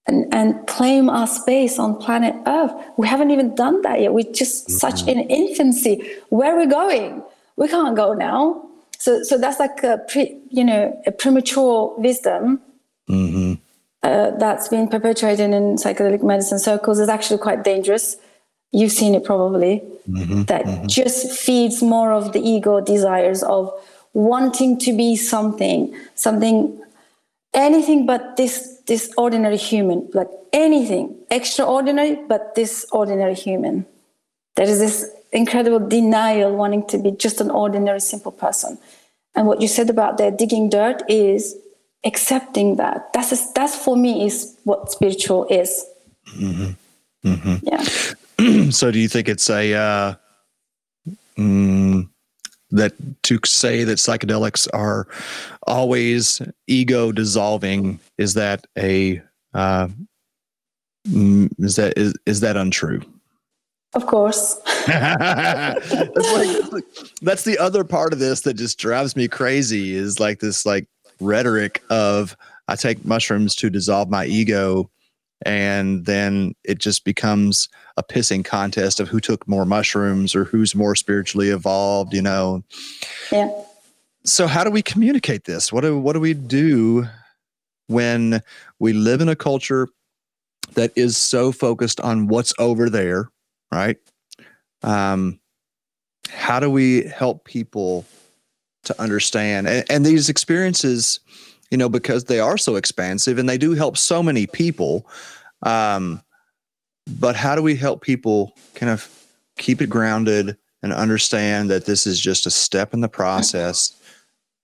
and, 0.06 0.32
and 0.34 0.66
claim 0.66 1.08
our 1.08 1.26
space 1.26 1.78
on 1.78 1.96
planet 1.96 2.34
Earth. 2.46 2.72
We 2.96 3.06
haven't 3.06 3.30
even 3.30 3.54
done 3.54 3.82
that 3.82 4.00
yet. 4.00 4.12
We're 4.12 4.32
just 4.32 4.66
mm-hmm. 4.66 4.72
such 4.72 5.06
in 5.06 5.20
infancy. 5.20 6.02
Where 6.30 6.54
are 6.54 6.58
we 6.58 6.66
going? 6.66 7.22
We 7.56 7.68
can't 7.68 7.94
go 7.94 8.14
now. 8.14 8.68
So, 8.98 9.22
so 9.22 9.38
that's 9.38 9.58
like 9.58 9.82
a 9.82 9.98
pre, 10.08 10.38
you 10.50 10.64
know, 10.64 11.00
a 11.06 11.12
premature 11.12 11.94
wisdom 11.98 12.60
mm-hmm. 13.08 13.54
uh, 14.02 14.30
that's 14.32 14.68
been 14.68 14.88
perpetuated 14.88 15.50
in 15.50 15.76
psychedelic 15.76 16.22
medicine 16.22 16.58
circles 16.58 16.98
is 16.98 17.08
actually 17.08 17.38
quite 17.38 17.64
dangerous. 17.64 18.16
You've 18.72 18.92
seen 18.92 19.14
it 19.14 19.24
probably. 19.24 19.82
Mm-hmm, 20.08 20.42
that 20.44 20.64
mm-hmm. 20.64 20.86
just 20.86 21.32
feeds 21.32 21.82
more 21.82 22.12
of 22.12 22.32
the 22.34 22.40
ego 22.40 22.80
desires 22.80 23.42
of 23.42 23.72
wanting 24.12 24.78
to 24.80 24.92
be 24.92 25.16
something, 25.16 25.94
something, 26.14 26.78
anything 27.54 28.04
but 28.04 28.36
this 28.36 28.80
this 28.86 29.10
ordinary 29.16 29.56
human, 29.56 30.08
like 30.12 30.28
anything 30.52 31.16
extraordinary, 31.30 32.16
but 32.28 32.54
this 32.54 32.86
ordinary 32.92 33.34
human. 33.34 33.86
There 34.56 34.68
is 34.68 34.78
this 34.78 35.10
incredible 35.34 35.86
denial 35.86 36.54
wanting 36.56 36.86
to 36.86 36.98
be 36.98 37.10
just 37.10 37.40
an 37.40 37.50
ordinary, 37.50 38.00
simple 38.00 38.32
person. 38.32 38.78
And 39.34 39.46
what 39.46 39.60
you 39.60 39.68
said 39.68 39.90
about 39.90 40.16
their 40.16 40.30
digging 40.30 40.70
dirt 40.70 41.02
is 41.08 41.56
accepting 42.04 42.76
that. 42.76 43.12
That's 43.12 43.32
a, 43.32 43.52
that's 43.54 43.76
for 43.76 43.96
me 43.96 44.24
is 44.26 44.56
what 44.64 44.92
spiritual 44.92 45.46
is. 45.48 45.84
Mm-hmm. 46.36 47.28
Mm-hmm. 47.28 47.66
Yeah. 47.66 48.70
so, 48.70 48.90
do 48.90 48.98
you 48.98 49.08
think 49.08 49.28
it's 49.28 49.50
a 49.50 49.74
uh, 49.74 50.14
mm, 51.36 52.08
that 52.70 52.92
to 53.24 53.38
say 53.44 53.84
that 53.84 53.98
psychedelics 53.98 54.68
are 54.72 55.06
always 55.66 56.42
ego 56.66 57.12
dissolving 57.12 57.98
is 58.18 58.34
that 58.34 58.66
a 58.78 59.22
uh, 59.54 59.88
mm, 61.08 61.50
is 61.58 61.76
that 61.76 61.96
is, 61.96 62.14
is 62.26 62.40
that 62.40 62.56
untrue? 62.56 63.02
Of 63.94 64.06
course. 64.06 64.54
that's, 64.86 65.92
like, 66.72 66.84
that's 67.22 67.44
the 67.44 67.58
other 67.58 67.84
part 67.84 68.12
of 68.12 68.18
this 68.18 68.40
that 68.42 68.54
just 68.54 68.78
drives 68.78 69.14
me 69.14 69.28
crazy 69.28 69.94
is 69.94 70.18
like 70.18 70.40
this 70.40 70.66
like 70.66 70.86
rhetoric 71.20 71.82
of 71.90 72.36
I 72.68 72.76
take 72.76 73.04
mushrooms 73.04 73.54
to 73.56 73.70
dissolve 73.70 74.10
my 74.10 74.26
ego 74.26 74.90
and 75.44 76.06
then 76.06 76.54
it 76.64 76.78
just 76.78 77.04
becomes 77.04 77.68
a 77.96 78.02
pissing 78.02 78.44
contest 78.44 78.98
of 78.98 79.08
who 79.08 79.20
took 79.20 79.46
more 79.46 79.66
mushrooms 79.66 80.34
or 80.34 80.44
who's 80.44 80.74
more 80.74 80.94
spiritually 80.94 81.50
evolved, 81.50 82.14
you 82.14 82.22
know. 82.22 82.64
Yeah. 83.30 83.50
So 84.24 84.46
how 84.46 84.64
do 84.64 84.70
we 84.70 84.82
communicate 84.82 85.44
this? 85.44 85.72
What 85.72 85.82
do 85.82 85.98
what 85.98 86.14
do 86.14 86.20
we 86.20 86.34
do 86.34 87.06
when 87.88 88.42
we 88.78 88.94
live 88.94 89.20
in 89.20 89.28
a 89.28 89.36
culture 89.36 89.88
that 90.74 90.92
is 90.96 91.16
so 91.16 91.52
focused 91.52 92.00
on 92.00 92.26
what's 92.26 92.54
over 92.58 92.88
there, 92.88 93.30
right? 93.74 93.98
Um, 94.82 95.40
how 96.30 96.60
do 96.60 96.70
we 96.70 97.04
help 97.04 97.44
people 97.44 98.04
to 98.84 99.00
understand 99.00 99.66
and, 99.66 99.84
and 99.90 100.04
these 100.04 100.28
experiences 100.28 101.20
you 101.70 101.78
know 101.78 101.88
because 101.88 102.24
they 102.24 102.40
are 102.40 102.58
so 102.58 102.76
expansive 102.76 103.38
and 103.38 103.48
they 103.48 103.58
do 103.58 103.72
help 103.72 103.96
so 103.96 104.22
many 104.22 104.46
people 104.46 105.06
um, 105.62 106.22
but 107.20 107.34
how 107.36 107.54
do 107.54 107.62
we 107.62 107.74
help 107.74 108.02
people 108.02 108.54
kind 108.74 108.90
of 108.90 109.10
keep 109.56 109.80
it 109.80 109.88
grounded 109.88 110.56
and 110.82 110.92
understand 110.92 111.70
that 111.70 111.86
this 111.86 112.06
is 112.06 112.20
just 112.20 112.46
a 112.46 112.50
step 112.50 112.92
in 112.92 113.00
the 113.00 113.08
process 113.08 113.98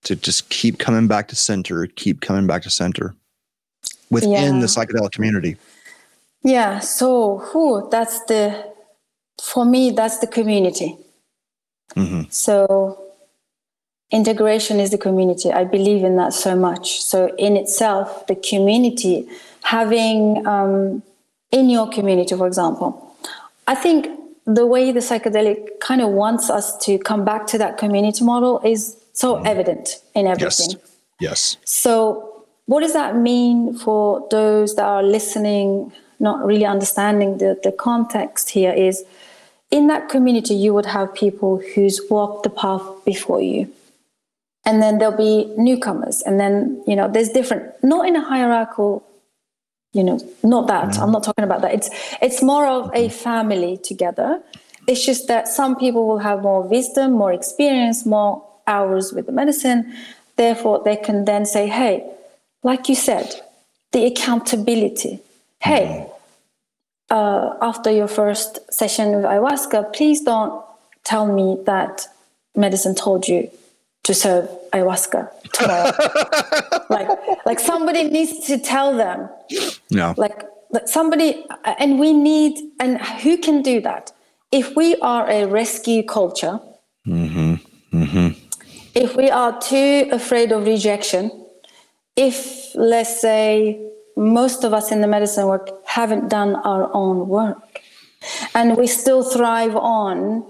to 0.03 0.15
just 0.17 0.49
keep 0.51 0.79
coming 0.79 1.07
back 1.07 1.29
to 1.29 1.37
center 1.37 1.87
keep 1.87 2.21
coming 2.21 2.47
back 2.47 2.63
to 2.63 2.71
center 2.71 3.15
within 4.11 4.31
yeah. 4.55 4.61
the 4.61 4.67
psychedelic 4.67 5.13
community 5.13 5.57
yeah 6.43 6.79
so 6.79 7.39
who 7.39 7.89
that's 7.91 8.23
the 8.25 8.70
for 9.41 9.65
me 9.65 9.91
that's 9.91 10.19
the 10.19 10.27
community 10.27 10.97
mm-hmm. 11.97 12.23
so 12.31 13.11
integration 14.11 14.81
is 14.81 14.91
the 14.91 14.99
community. 14.99 15.53
I 15.53 15.65
believe 15.65 16.05
in 16.05 16.17
that 16.17 16.33
so 16.33 16.57
much. 16.57 17.01
So, 17.01 17.35
in 17.37 17.57
itself, 17.57 18.27
the 18.27 18.35
community, 18.35 19.29
having 19.63 20.47
um, 20.47 21.03
in 21.53 21.71
your 21.71 21.89
community, 21.89 22.37
for 22.37 22.47
example, 22.47 23.15
I 23.67 23.75
think 23.75 24.09
the 24.47 24.67
way 24.67 24.91
the 24.91 25.01
psychedelic 25.01 25.81
kind 25.81 26.01
of 26.01 26.11
wants 26.11 26.51
us 26.51 26.77
to 26.85 26.99
come 26.99 27.25
back 27.25 27.47
to 27.49 27.59
that 27.59 27.79
community 27.79 28.25
model 28.25 28.61
is 28.65 28.97
so 29.13 29.37
mm. 29.37 29.47
evident 29.47 30.01
in 30.15 30.27
everything. 30.27 30.71
Yes. 30.71 30.77
yes. 31.21 31.57
So, 31.65 32.45
what 32.67 32.81
does 32.81 32.93
that 32.93 33.17
mean 33.17 33.75
for 33.75 34.27
those 34.31 34.77
that 34.77 34.85
are 34.85 35.03
listening, 35.03 35.93
not 36.19 36.45
really 36.45 36.65
understanding 36.65 37.39
the, 37.39 37.59
the 37.63 37.73
context 37.73 38.51
here? 38.51 38.73
Is 38.73 39.05
in 39.71 39.87
that 39.87 40.09
community, 40.09 40.55
you 40.55 40.75
would 40.75 40.87
have 40.87 41.15
people 41.15 41.63
who's 41.75 42.01
walked 42.11 42.43
the 42.43 42.51
path 42.51 42.83
before 43.05 43.41
you. 43.41 43.73
And 44.65 44.83
then 44.83 44.99
there'll 44.99 45.17
be 45.17 45.53
newcomers. 45.57 46.23
And 46.23 46.39
then 46.39 46.83
you 46.87 46.97
know 46.97 47.09
there's 47.09 47.31
different 47.31 47.73
not 47.83 48.07
in 48.07 48.17
a 48.17 48.21
hierarchical 48.21 49.07
you 49.93 50.05
know 50.05 50.21
not 50.45 50.69
that 50.69 50.85
mm-hmm. 50.85 51.03
i'm 51.03 51.13
not 51.13 51.25
talking 51.25 51.45
about 51.45 51.63
that. 51.63 51.73
It's 51.73 51.91
it's 52.21 52.43
more 52.43 52.67
of 52.67 52.91
a 52.95 53.09
family 53.09 53.79
together. 53.79 54.43
It's 54.87 55.05
just 55.05 55.29
that 55.29 55.49
some 55.49 55.77
people 55.77 56.07
will 56.07 56.19
have 56.19 56.43
more 56.43 56.63
wisdom 56.63 57.13
more 57.13 57.33
experience 57.33 58.05
more 58.05 58.47
hours 58.67 59.13
with 59.13 59.27
the 59.27 59.33
medicine. 59.33 59.95
Therefore 60.37 60.83
they 60.85 60.97
can 60.97 61.25
then 61.25 61.47
say 61.47 61.67
hey 61.67 62.05
like 62.63 62.89
you 62.89 62.95
said 62.95 63.35
the 63.93 64.05
accountability. 64.05 65.21
Hey 65.61 65.87
mm-hmm. 65.87 66.10
Uh, 67.11 67.55
after 67.61 67.91
your 67.91 68.09
first 68.09 68.59
session 68.73 69.17
with 69.17 69.25
ayahuasca 69.25 69.93
please 69.93 70.23
don't 70.23 70.65
tell 71.05 71.27
me 71.27 71.59
that 71.65 72.07
medicine 72.57 72.95
told 72.95 73.27
you 73.29 73.51
to 74.03 74.15
serve 74.15 74.49
ayahuasca 74.73 75.29
tomorrow. 75.53 75.93
like, 76.91 77.09
like 77.45 77.61
somebody 77.61 78.05
needs 78.05 78.47
to 78.47 78.59
tell 78.59 78.97
them. 78.97 79.29
Yeah. 79.89 80.15
Like, 80.17 80.43
like 80.71 80.89
somebody, 80.89 81.45
and 81.79 81.99
we 81.99 82.13
need, 82.13 82.59
and 82.79 83.01
who 83.23 83.37
can 83.39 83.63
do 83.63 83.81
that? 83.81 84.13
If 84.53 84.75
we 84.77 84.97
are 84.97 85.29
a 85.29 85.47
rescue 85.47 86.03
culture, 86.03 86.61
mm-hmm. 87.07 87.55
Mm-hmm. 87.93 88.29
if 88.95 89.17
we 89.17 89.31
are 89.31 89.61
too 89.61 90.09
afraid 90.11 90.53
of 90.53 90.65
rejection, 90.65 91.31
if 92.17 92.75
let's 92.75 93.21
say 93.21 93.81
most 94.17 94.65
of 94.65 94.73
us 94.73 94.91
in 94.93 95.01
the 95.01 95.07
medicine 95.07 95.47
work 95.47 95.71
haven't 95.87 96.29
done 96.29 96.57
our 96.57 96.91
own 96.95 97.29
work, 97.29 97.81
and 98.55 98.77
we 98.77 98.87
still 98.87 99.23
thrive 99.23 99.77
on 99.77 100.45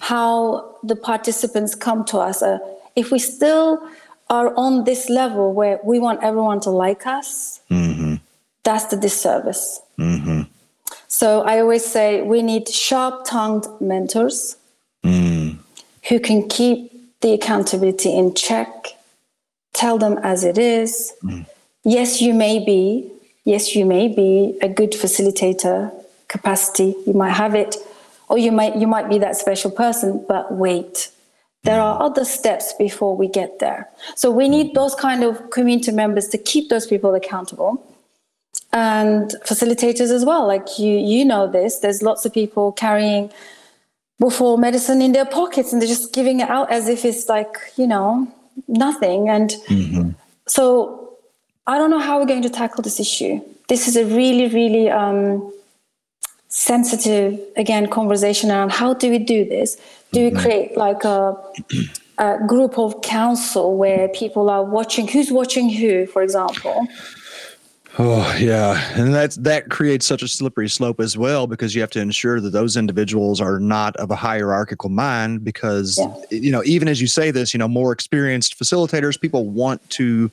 how 0.00 0.76
the 0.82 0.96
participants 0.96 1.74
come 1.74 2.04
to 2.04 2.18
us. 2.18 2.42
Uh, 2.42 2.58
if 2.94 3.10
we 3.10 3.18
still 3.18 3.80
are 4.28 4.54
on 4.56 4.84
this 4.84 5.08
level 5.08 5.52
where 5.52 5.78
we 5.84 5.98
want 5.98 6.22
everyone 6.22 6.60
to 6.60 6.70
like 6.70 7.06
us, 7.06 7.60
mm-hmm. 7.70 8.16
that's 8.64 8.86
the 8.86 8.96
disservice. 8.96 9.80
Mm-hmm. 9.98 10.42
So 11.08 11.42
I 11.42 11.60
always 11.60 11.84
say 11.84 12.22
we 12.22 12.42
need 12.42 12.68
sharp 12.68 13.24
tongued 13.24 13.66
mentors 13.80 14.56
mm. 15.04 15.56
who 16.08 16.20
can 16.20 16.48
keep 16.48 16.92
the 17.20 17.32
accountability 17.32 18.14
in 18.14 18.34
check, 18.34 18.68
tell 19.72 19.98
them 19.98 20.18
as 20.22 20.44
it 20.44 20.58
is. 20.58 21.14
Mm. 21.22 21.46
Yes, 21.86 22.20
you 22.20 22.34
may 22.34 22.58
be, 22.64 23.10
yes, 23.44 23.74
you 23.74 23.86
may 23.86 24.08
be 24.08 24.58
a 24.60 24.68
good 24.68 24.92
facilitator 24.92 25.92
capacity, 26.28 26.94
you 27.06 27.14
might 27.14 27.36
have 27.44 27.54
it, 27.54 27.76
or 28.28 28.36
you 28.36 28.50
might 28.50 28.76
you 28.76 28.88
might 28.88 29.08
be 29.08 29.18
that 29.18 29.36
special 29.36 29.70
person, 29.70 30.24
but 30.28 30.52
wait 30.52 31.10
there 31.66 31.80
are 31.80 32.00
other 32.00 32.24
steps 32.24 32.72
before 32.78 33.16
we 33.16 33.28
get 33.28 33.58
there. 33.58 33.88
So 34.14 34.30
we 34.30 34.48
need 34.48 34.74
those 34.74 34.94
kind 34.94 35.24
of 35.24 35.50
community 35.50 35.92
members 35.92 36.28
to 36.28 36.38
keep 36.38 36.68
those 36.68 36.86
people 36.86 37.14
accountable 37.14 37.84
and 38.72 39.34
facilitators 39.44 40.10
as 40.12 40.24
well. 40.24 40.46
Like 40.46 40.78
you, 40.78 40.96
you 40.96 41.24
know 41.24 41.50
this. 41.50 41.80
There's 41.80 42.02
lots 42.02 42.24
of 42.24 42.32
people 42.32 42.72
carrying 42.72 43.30
before 44.20 44.56
medicine 44.56 45.02
in 45.02 45.12
their 45.12 45.26
pockets 45.26 45.72
and 45.72 45.82
they're 45.82 45.88
just 45.88 46.14
giving 46.14 46.40
it 46.40 46.48
out 46.48 46.70
as 46.70 46.88
if 46.88 47.04
it's 47.04 47.28
like 47.28 47.56
you 47.76 47.86
know 47.86 48.32
nothing. 48.68 49.28
And 49.28 49.50
mm-hmm. 49.68 50.10
so 50.46 51.05
I 51.66 51.78
don't 51.78 51.90
know 51.90 51.98
how 51.98 52.18
we're 52.18 52.26
going 52.26 52.42
to 52.42 52.50
tackle 52.50 52.82
this 52.82 53.00
issue. 53.00 53.40
This 53.68 53.88
is 53.88 53.96
a 53.96 54.04
really, 54.04 54.48
really 54.48 54.88
um, 54.88 55.52
sensitive 56.56 57.38
again 57.56 57.86
conversation 57.88 58.50
around 58.50 58.72
how 58.72 58.94
do 58.94 59.10
we 59.10 59.18
do 59.18 59.44
this 59.44 59.76
do 60.12 60.24
we 60.24 60.30
mm-hmm. 60.30 60.38
create 60.38 60.76
like 60.76 61.04
a, 61.04 61.36
a 62.18 62.38
group 62.46 62.78
of 62.78 63.00
council 63.02 63.76
where 63.76 64.08
people 64.08 64.48
are 64.48 64.64
watching 64.64 65.06
who's 65.06 65.30
watching 65.30 65.68
who 65.68 66.06
for 66.06 66.22
example 66.22 66.86
Oh 67.98 68.36
yeah, 68.38 68.92
and 68.94 69.14
that's 69.14 69.36
that 69.36 69.70
creates 69.70 70.04
such 70.04 70.22
a 70.22 70.28
slippery 70.28 70.68
slope 70.68 71.00
as 71.00 71.16
well 71.16 71.46
because 71.46 71.74
you 71.74 71.80
have 71.80 71.88
to 71.92 72.00
ensure 72.00 72.42
that 72.42 72.50
those 72.50 72.76
individuals 72.76 73.40
are 73.40 73.58
not 73.58 73.96
of 73.96 74.10
a 74.10 74.14
hierarchical 74.14 74.90
mind 74.90 75.42
because 75.42 75.96
yeah. 75.96 76.14
you 76.28 76.52
know 76.52 76.62
even 76.66 76.88
as 76.88 77.00
you 77.00 77.06
say 77.06 77.30
this, 77.30 77.54
you 77.54 77.58
know 77.58 77.68
more 77.68 77.92
experienced 77.92 78.58
facilitators 78.58 79.18
people 79.18 79.48
want 79.48 79.88
to 79.88 80.30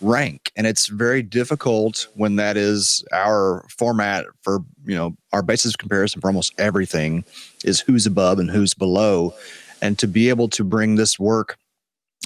rank 0.00 0.50
and 0.56 0.66
it's 0.66 0.86
very 0.86 1.22
difficult 1.22 2.08
when 2.14 2.36
that 2.36 2.56
is 2.56 3.04
our 3.12 3.64
format 3.68 4.24
for 4.40 4.60
you 4.84 4.94
know 4.94 5.14
our 5.32 5.42
basis 5.42 5.74
of 5.74 5.78
comparison 5.78 6.20
for 6.20 6.28
almost 6.28 6.54
everything 6.58 7.24
is 7.64 7.80
who's 7.80 8.06
above 8.06 8.38
and 8.38 8.50
who's 8.50 8.74
below. 8.74 9.34
And 9.82 9.98
to 9.98 10.06
be 10.06 10.28
able 10.28 10.48
to 10.50 10.62
bring 10.64 10.94
this 10.94 11.18
work 11.18 11.58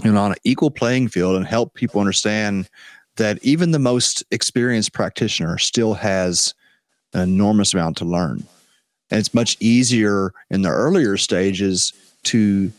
you 0.05 0.13
know 0.13 0.21
on 0.21 0.33
an 0.33 0.39
equal 0.45 0.71
playing 0.71 1.09
field 1.09 1.37
and 1.37 1.47
help 1.47 1.75
people 1.75 2.01
understand 2.01 2.69
that 3.17 3.39
even 3.43 3.71
the 3.71 3.79
most 3.79 4.25
experienced 4.31 4.93
practitioner 4.93 5.59
still 5.59 5.95
has 5.95 6.55
an 7.15 7.21
enormous 7.21 7.73
amount 7.73 7.97
to 7.97 8.05
learn. 8.05 8.45
And 9.11 9.19
it's 9.19 9.35
much 9.35 9.57
easier 9.59 10.33
in 10.51 10.63
the 10.63 10.69
earlier 10.69 11.17
stages 11.17 11.93
to 12.25 12.71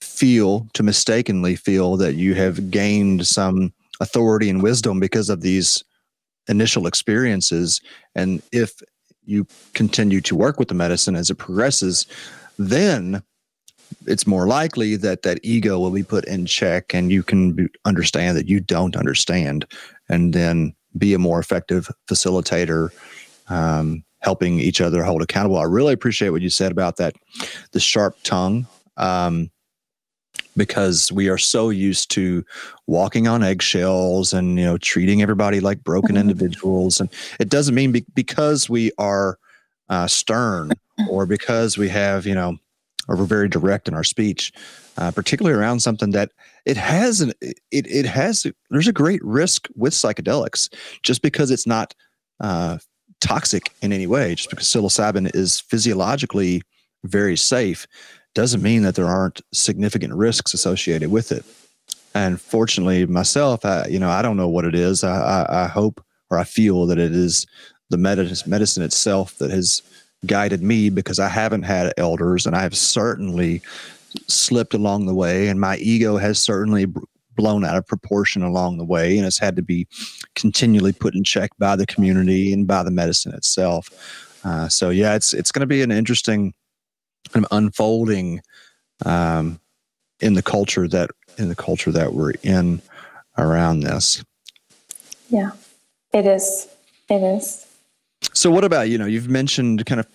feel, 0.00 0.68
to 0.74 0.82
mistakenly 0.82 1.56
feel 1.56 1.96
that 1.96 2.14
you 2.14 2.34
have 2.34 2.70
gained 2.70 3.26
some 3.26 3.72
authority 4.00 4.50
and 4.50 4.62
wisdom 4.62 4.98
because 4.98 5.28
of 5.28 5.42
these 5.42 5.84
initial 6.48 6.86
experiences. 6.86 7.80
And 8.14 8.42
if 8.52 8.80
you 9.24 9.46
continue 9.74 10.20
to 10.22 10.34
work 10.34 10.58
with 10.58 10.68
the 10.68 10.74
medicine 10.74 11.14
as 11.14 11.30
it 11.30 11.36
progresses, 11.36 12.06
then 12.58 13.22
it's 14.06 14.26
more 14.26 14.46
likely 14.46 14.96
that 14.96 15.22
that 15.22 15.40
ego 15.42 15.78
will 15.78 15.90
be 15.90 16.02
put 16.02 16.24
in 16.24 16.46
check 16.46 16.94
and 16.94 17.10
you 17.10 17.22
can 17.22 17.52
be, 17.52 17.66
understand 17.84 18.36
that 18.36 18.48
you 18.48 18.60
don't 18.60 18.96
understand 18.96 19.66
and 20.08 20.32
then 20.32 20.74
be 20.96 21.14
a 21.14 21.18
more 21.18 21.38
effective 21.38 21.90
facilitator 22.08 22.90
um, 23.48 24.04
helping 24.20 24.60
each 24.60 24.80
other 24.80 25.02
hold 25.02 25.22
accountable 25.22 25.58
i 25.58 25.64
really 25.64 25.92
appreciate 25.92 26.30
what 26.30 26.42
you 26.42 26.50
said 26.50 26.70
about 26.70 26.96
that 26.96 27.14
the 27.72 27.80
sharp 27.80 28.16
tongue 28.22 28.66
um, 28.96 29.50
because 30.56 31.12
we 31.12 31.28
are 31.28 31.38
so 31.38 31.70
used 31.70 32.10
to 32.12 32.44
walking 32.86 33.28
on 33.28 33.42
eggshells 33.42 34.32
and 34.32 34.58
you 34.58 34.64
know 34.64 34.78
treating 34.78 35.22
everybody 35.22 35.60
like 35.60 35.82
broken 35.84 36.16
mm-hmm. 36.16 36.28
individuals 36.28 37.00
and 37.00 37.08
it 37.38 37.48
doesn't 37.48 37.74
mean 37.74 37.92
be- 37.92 38.04
because 38.14 38.68
we 38.68 38.90
are 38.98 39.38
uh, 39.88 40.06
stern 40.06 40.72
or 41.08 41.26
because 41.26 41.78
we 41.78 41.88
have 41.88 42.26
you 42.26 42.34
know 42.34 42.56
or 43.08 43.16
we're 43.16 43.24
very 43.24 43.48
direct 43.48 43.88
in 43.88 43.94
our 43.94 44.04
speech 44.04 44.52
uh, 44.98 45.10
particularly 45.10 45.58
around 45.58 45.80
something 45.80 46.10
that 46.10 46.32
it 46.66 46.76
has 46.76 47.20
an 47.20 47.32
it, 47.40 47.56
it 47.70 48.06
has 48.06 48.46
there's 48.70 48.88
a 48.88 48.92
great 48.92 49.24
risk 49.24 49.68
with 49.76 49.92
psychedelics 49.92 50.72
just 51.02 51.22
because 51.22 51.50
it's 51.50 51.66
not 51.66 51.94
uh, 52.40 52.78
toxic 53.20 53.72
in 53.82 53.92
any 53.92 54.06
way 54.06 54.34
just 54.34 54.50
because 54.50 54.66
psilocybin 54.66 55.34
is 55.34 55.60
physiologically 55.60 56.62
very 57.04 57.36
safe 57.36 57.86
doesn't 58.34 58.62
mean 58.62 58.82
that 58.82 58.94
there 58.94 59.06
aren't 59.06 59.40
significant 59.52 60.14
risks 60.14 60.54
associated 60.54 61.10
with 61.10 61.32
it. 61.32 61.44
And 62.14 62.40
fortunately, 62.40 63.06
myself, 63.06 63.64
I, 63.64 63.86
you 63.86 63.98
know, 63.98 64.10
I 64.10 64.22
don't 64.22 64.36
know 64.36 64.48
what 64.48 64.64
it 64.64 64.74
is. 64.74 65.04
I, 65.04 65.44
I, 65.44 65.64
I 65.64 65.68
hope 65.68 66.04
or 66.30 66.38
I 66.38 66.44
feel 66.44 66.86
that 66.86 66.98
it 66.98 67.12
is 67.12 67.46
the 67.90 67.98
medicine, 67.98 68.84
itself 68.84 69.36
that 69.38 69.50
has 69.50 69.82
guided 70.26 70.62
me 70.62 70.90
because 70.90 71.18
I 71.18 71.28
haven't 71.28 71.64
had 71.64 71.92
elders 71.96 72.46
and 72.46 72.54
I 72.54 72.62
have 72.62 72.76
certainly 72.76 73.62
slipped 74.28 74.74
along 74.74 75.06
the 75.06 75.14
way, 75.14 75.48
and 75.48 75.60
my 75.60 75.76
ego 75.78 76.16
has 76.16 76.40
certainly 76.40 76.86
blown 77.36 77.64
out 77.64 77.76
of 77.76 77.86
proportion 77.86 78.42
along 78.42 78.78
the 78.78 78.84
way, 78.84 79.16
and 79.16 79.26
it's 79.26 79.38
had 79.38 79.56
to 79.56 79.62
be 79.62 79.86
continually 80.34 80.92
put 80.92 81.14
in 81.14 81.24
check 81.24 81.50
by 81.58 81.76
the 81.76 81.86
community 81.86 82.52
and 82.52 82.66
by 82.66 82.82
the 82.82 82.90
medicine 82.90 83.34
itself. 83.34 83.88
Uh, 84.44 84.68
so 84.68 84.90
yeah, 84.90 85.14
it's 85.14 85.32
it's 85.32 85.52
going 85.52 85.60
to 85.60 85.66
be 85.66 85.82
an 85.82 85.92
interesting 85.92 86.54
kind 87.32 87.44
of 87.44 87.56
unfolding 87.56 88.40
um, 89.04 89.60
in 90.20 90.34
the 90.34 90.42
culture 90.42 90.88
that 90.88 91.10
in 91.38 91.48
the 91.48 91.54
culture 91.54 91.92
that 91.92 92.12
we're 92.12 92.32
in 92.42 92.82
around 93.38 93.80
this. 93.80 94.24
Yeah, 95.28 95.50
it 96.12 96.26
is. 96.26 96.68
It 97.08 97.22
is. 97.22 97.66
So, 98.34 98.50
what 98.50 98.64
about 98.64 98.88
you 98.88 98.98
know? 98.98 99.06
You've 99.06 99.28
mentioned 99.28 99.86
kind 99.86 100.00
of 100.00 100.06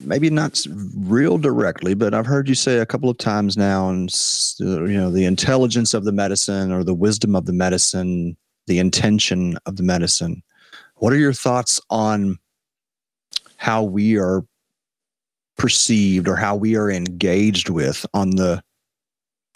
maybe 0.00 0.30
not 0.30 0.60
real 0.96 1.38
directly, 1.38 1.94
but 1.94 2.14
I've 2.14 2.26
heard 2.26 2.48
you 2.48 2.54
say 2.54 2.78
a 2.78 2.86
couple 2.86 3.08
of 3.08 3.18
times 3.18 3.56
now, 3.56 3.88
and 3.88 4.12
you 4.58 4.98
know, 4.98 5.10
the 5.10 5.24
intelligence 5.24 5.94
of 5.94 6.04
the 6.04 6.12
medicine 6.12 6.72
or 6.72 6.84
the 6.84 6.94
wisdom 6.94 7.34
of 7.34 7.46
the 7.46 7.52
medicine, 7.52 8.36
the 8.66 8.78
intention 8.78 9.56
of 9.66 9.76
the 9.76 9.82
medicine. 9.82 10.42
What 10.96 11.12
are 11.12 11.18
your 11.18 11.32
thoughts 11.32 11.80
on 11.90 12.38
how 13.56 13.82
we 13.82 14.18
are 14.18 14.44
perceived 15.56 16.28
or 16.28 16.36
how 16.36 16.56
we 16.56 16.76
are 16.76 16.90
engaged 16.90 17.68
with 17.68 18.06
on 18.14 18.30
the 18.30 18.62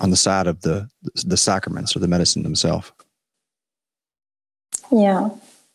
on 0.00 0.10
the 0.10 0.16
side 0.16 0.46
of 0.46 0.60
the 0.60 0.88
the 1.24 1.36
sacraments 1.36 1.96
or 1.96 2.00
the 2.00 2.08
medicine 2.08 2.42
themselves 2.42 2.92
yeah 4.90 5.28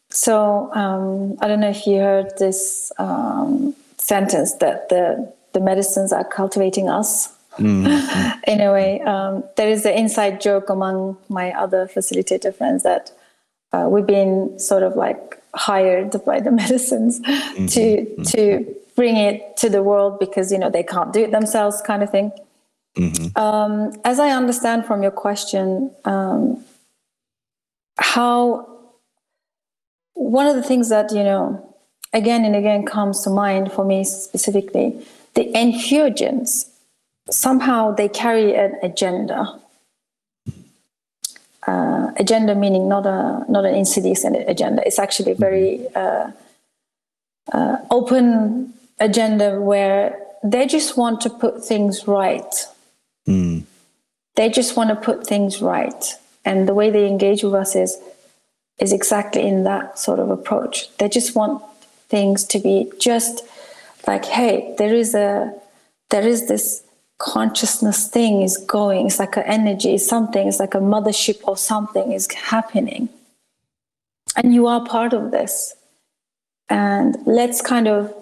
so 0.10 0.72
um, 0.74 1.38
i 1.42 1.48
don't 1.48 1.60
know 1.60 1.70
if 1.70 1.88
you 1.88 2.00
heard 2.00 2.32
this 2.38 2.92
um, 3.00 3.76
sentence 3.98 4.54
that 4.56 4.90
the 4.90 5.32
the 5.54 5.60
medicines 5.60 6.14
are 6.14 6.24
cultivating 6.24 6.88
us 6.88 7.34
mm-hmm. 7.58 8.40
in 8.48 8.62
a 8.62 8.72
way 8.72 9.02
um, 9.02 9.44
there 9.58 9.70
is 9.70 9.86
an 9.86 9.94
inside 9.94 10.40
joke 10.40 10.70
among 10.70 11.18
my 11.30 11.52
other 11.54 11.88
facilitator 11.88 12.54
friends 12.56 12.84
that 12.84 13.12
uh, 13.74 13.88
we've 13.90 14.08
been 14.08 14.58
sort 14.60 14.84
of 14.84 14.96
like 14.96 15.42
hired 15.56 16.24
by 16.26 16.40
the 16.40 16.52
medicines 16.64 17.20
mm-hmm. 17.22 17.66
to 17.66 17.80
mm-hmm. 17.80 18.24
to 18.24 18.76
bring 18.96 19.16
it 19.18 19.58
to 19.58 19.70
the 19.70 19.84
world 19.84 20.20
because 20.20 20.52
you 20.52 20.58
know 20.58 20.70
they 20.70 20.84
can't 20.84 21.14
do 21.14 21.24
it 21.24 21.32
themselves 21.32 21.82
kind 21.82 22.04
of 22.04 22.10
thing. 22.10 22.32
Mm-hmm. 22.98 23.38
um, 23.42 23.94
as 24.04 24.20
i 24.20 24.32
understand 24.32 24.86
from 24.86 25.02
your 25.02 25.12
question 25.12 25.90
um, 26.04 26.62
how 27.98 28.68
one 30.14 30.46
of 30.46 30.58
the 30.58 30.62
things 30.62 30.90
that 30.90 31.10
you 31.14 31.24
know 31.24 31.74
again 32.12 32.44
and 32.44 32.54
again 32.54 32.86
comes 32.86 33.22
to 33.24 33.30
mind 33.30 33.72
for 33.72 33.86
me 33.86 34.04
specifically 34.04 35.02
the 35.36 35.46
entheogens 35.54 36.72
somehow 37.30 37.92
they 37.92 38.10
carry 38.10 38.56
an 38.56 38.78
agenda. 38.84 39.58
Uh, 41.68 42.12
agenda 42.18 42.56
meaning 42.56 42.90
not 42.90 43.06
a 43.06 43.46
not 43.48 43.66
an 43.66 43.76
insidious 43.76 44.24
agenda. 44.26 44.82
It's 44.86 44.98
actually 44.98 45.34
very 45.34 45.88
uh, 45.96 46.32
uh, 47.54 47.78
open 47.92 48.74
agenda 49.02 49.60
where 49.60 50.18
they 50.44 50.66
just 50.66 50.96
want 50.96 51.22
to 51.22 51.30
put 51.30 51.64
things 51.66 52.08
right. 52.08 52.66
Mm. 53.28 53.64
They 54.36 54.50
just 54.50 54.78
want 54.78 54.90
to 54.90 54.96
put 54.96 55.28
things 55.28 55.62
right. 55.62 56.04
And 56.46 56.68
the 56.68 56.74
way 56.74 56.90
they 56.90 57.08
engage 57.08 57.44
with 57.44 57.54
us 57.54 57.76
is 57.76 57.98
is 58.80 58.94
exactly 58.94 59.46
in 59.48 59.64
that 59.64 60.00
sort 60.00 60.20
of 60.20 60.30
approach. 60.32 60.96
They 60.98 61.08
just 61.08 61.36
want 61.36 61.62
things 62.10 62.44
to 62.46 62.58
be 62.60 62.92
just 63.00 63.44
like, 64.08 64.26
hey, 64.26 64.74
there 64.78 64.96
is 64.96 65.14
a 65.14 65.54
there 66.10 66.28
is 66.28 66.48
this 66.48 66.84
consciousness 67.20 68.08
thing 68.08 68.42
is 68.42 68.58
going. 68.58 69.06
It's 69.08 69.20
like 69.20 69.38
an 69.38 69.44
energy, 69.44 69.98
something, 69.98 70.48
it's 70.48 70.60
like 70.60 70.74
a 70.74 70.80
mothership 70.80 71.40
or 71.44 71.56
something 71.56 72.12
is 72.12 72.32
happening. 72.32 73.10
And 74.36 74.54
you 74.54 74.66
are 74.68 74.84
part 74.86 75.14
of 75.14 75.32
this. 75.32 75.76
And 76.70 77.18
let's 77.26 77.62
kind 77.62 77.88
of 77.88 78.14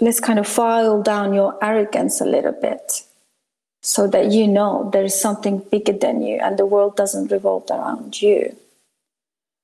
let's 0.00 0.20
kind 0.20 0.38
of 0.38 0.46
file 0.46 1.02
down 1.02 1.32
your 1.34 1.58
arrogance 1.62 2.20
a 2.20 2.24
little 2.24 2.52
bit 2.52 3.04
so 3.82 4.06
that 4.06 4.30
you 4.30 4.46
know 4.46 4.90
there 4.92 5.04
is 5.04 5.18
something 5.18 5.58
bigger 5.70 5.92
than 5.92 6.22
you 6.22 6.38
and 6.42 6.58
the 6.58 6.66
world 6.66 6.96
doesn't 6.96 7.30
revolve 7.30 7.64
around 7.70 8.20
you. 8.20 8.54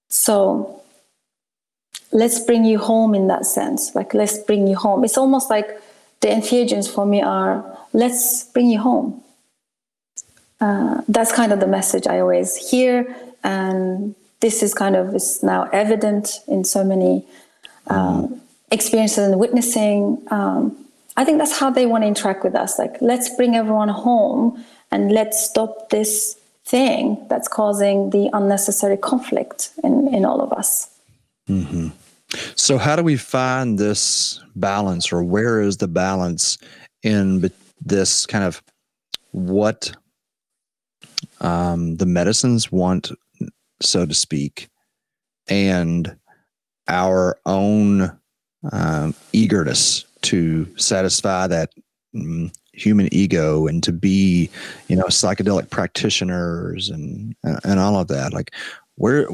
So 0.09 0.83
let's 2.13 2.41
bring 2.41 2.65
you 2.65 2.79
home 2.79 3.15
in 3.15 3.27
that 3.29 3.45
sense. 3.45 3.95
Like, 3.95 4.15
let's 4.15 4.39
bring 4.39 4.67
you 4.67 4.77
home. 4.77 5.05
It's 5.05 5.19
almost 5.19 5.51
like 5.51 5.69
the 6.21 6.29
entheogens 6.29 6.93
for 6.93 7.05
me 7.05 7.21
are 7.21 7.79
let's 7.93 8.45
bring 8.45 8.69
you 8.69 8.79
home. 8.79 9.23
Uh, 10.61 11.03
that's 11.09 11.33
kind 11.33 11.53
of 11.53 11.61
the 11.61 11.67
message 11.67 12.07
I 12.07 12.21
always 12.21 12.57
hear. 12.57 13.15
And 13.45 14.15
this 14.41 14.63
is 14.63 14.73
kind 14.73 14.97
of 14.97 15.15
is 15.15 15.43
now 15.43 15.65
evident 15.73 16.41
in 16.49 16.65
so 16.65 16.83
many 16.83 17.27
um, 17.89 18.41
experiences 18.77 19.27
and 19.29 19.41
witnessing. 19.41 20.23
Um, 20.31 20.87
I 21.17 21.25
think 21.25 21.39
that's 21.39 21.59
how 21.59 21.71
they 21.71 21.87
want 21.87 22.05
to 22.05 22.09
interact 22.09 22.45
with 22.45 22.55
us. 22.55 22.79
Like, 22.79 22.97
let's 23.01 23.29
bring 23.37 23.57
everyone 23.57 23.89
home 23.89 24.65
and 24.91 25.11
let's 25.11 25.37
stop 25.51 25.91
this 25.91 26.39
thing 26.65 27.27
that's 27.29 27.49
causing 27.49 28.11
the 28.11 28.29
unnecessary 28.33 28.97
conflict 28.97 29.71
in, 29.83 30.13
in 30.15 30.25
all 30.25 30.41
of 30.41 30.53
us. 30.53 30.91
Mm-hmm. 31.49 31.89
So, 32.55 32.77
how 32.77 32.97
do 32.97 33.03
we 33.03 33.17
find 33.17 33.79
this 33.79 34.41
balance, 34.57 35.13
or 35.13 35.23
where 35.23 35.61
is 35.61 35.77
the 35.79 35.89
balance 35.89 36.59
in 37.03 37.51
this 37.81 38.27
kind 38.27 38.45
of 38.45 38.63
what 39.31 39.93
um, 41.41 41.97
the 41.97 42.07
medicines 42.07 42.73
want, 42.73 43.13
so 43.81 44.07
to 44.07 44.15
speak, 44.15 44.69
and 45.49 46.17
our 46.89 47.39
own 47.47 48.19
um, 48.73 49.15
eagerness 49.33 50.05
to 50.23 50.67
satisfy 50.77 51.47
that 51.47 51.71
um, 52.15 52.51
human 52.73 53.09
ego 53.13 53.67
and 53.67 53.83
to 53.83 53.93
be, 53.93 54.51
you 54.89 54.97
know, 54.97 55.07
psychedelic 55.07 55.71
practitioners 55.71 56.89
and 56.89 57.35
and 57.43 57.81
all 57.81 57.99
of 57.99 58.09
that. 58.09 58.33
Like, 58.33 58.53
where 58.97 59.29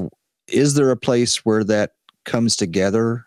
is 0.49 0.75
there 0.75 0.91
a 0.91 0.97
place 0.97 1.45
where 1.45 1.65
that 1.65 1.93
comes 2.25 2.57
together? 2.57 3.25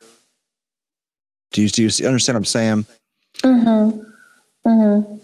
Do 1.52 1.62
you, 1.62 1.70
do 1.70 1.84
you 1.84 2.08
understand 2.08 2.36
what 2.36 2.40
I'm 2.40 2.46
saying? 2.46 2.86
Mm-hmm. 3.44 4.02
Mm-hmm. 4.68 5.16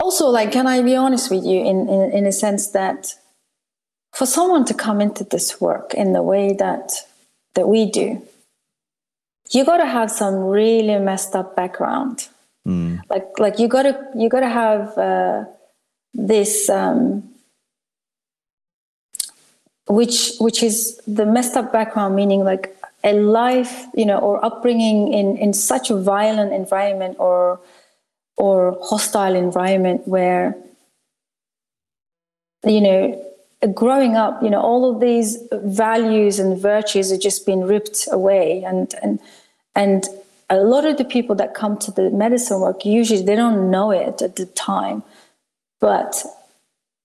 Also, 0.00 0.28
like, 0.28 0.52
can 0.52 0.66
I 0.66 0.82
be 0.82 0.96
honest 0.96 1.30
with 1.30 1.44
you 1.44 1.60
in, 1.60 1.88
in, 1.88 2.12
in 2.12 2.26
a 2.26 2.32
sense 2.32 2.68
that 2.68 3.14
for 4.12 4.26
someone 4.26 4.64
to 4.66 4.74
come 4.74 5.00
into 5.00 5.24
this 5.24 5.60
work 5.60 5.94
in 5.94 6.12
the 6.12 6.22
way 6.22 6.52
that 6.54 6.92
that 7.54 7.68
we 7.68 7.90
do, 7.90 8.20
you 9.50 9.64
got 9.64 9.78
to 9.78 9.86
have 9.86 10.10
some 10.10 10.34
really 10.36 10.98
messed 10.98 11.34
up 11.34 11.54
background. 11.56 12.28
Mm. 12.66 13.00
Like 13.10 13.38
like 13.38 13.58
you 13.58 13.68
got 13.68 13.82
to 13.82 13.98
you 14.16 14.28
got 14.28 14.40
to 14.40 14.48
have 14.48 14.96
uh, 14.96 15.44
this 16.14 16.68
um, 16.70 17.22
which 19.86 20.32
which 20.38 20.62
is 20.62 21.00
the 21.06 21.26
messed 21.26 21.56
up 21.56 21.72
background 21.72 22.16
meaning 22.16 22.42
like 22.42 22.74
a 23.04 23.12
life 23.12 23.84
you 23.94 24.06
know 24.06 24.18
or 24.18 24.42
upbringing 24.44 25.12
in 25.12 25.36
in 25.36 25.52
such 25.52 25.90
a 25.90 25.96
violent 25.96 26.52
environment 26.54 27.16
or 27.18 27.60
or 28.36 28.78
hostile 28.82 29.34
environment 29.34 30.08
where 30.08 30.56
you 32.64 32.80
know 32.80 33.33
growing 33.66 34.16
up 34.16 34.42
you 34.42 34.50
know 34.50 34.60
all 34.60 34.90
of 34.90 35.00
these 35.00 35.38
values 35.52 36.38
and 36.38 36.58
virtues 36.60 37.10
are 37.12 37.18
just 37.18 37.46
being 37.46 37.62
ripped 37.62 38.06
away 38.10 38.62
and 38.64 38.94
and 39.02 39.18
and 39.74 40.06
a 40.50 40.56
lot 40.56 40.84
of 40.84 40.98
the 40.98 41.04
people 41.04 41.34
that 41.34 41.54
come 41.54 41.76
to 41.78 41.90
the 41.90 42.10
medicine 42.10 42.60
work 42.60 42.84
usually 42.84 43.22
they 43.22 43.36
don't 43.36 43.70
know 43.70 43.90
it 43.90 44.20
at 44.20 44.36
the 44.36 44.46
time 44.46 45.02
but 45.80 46.24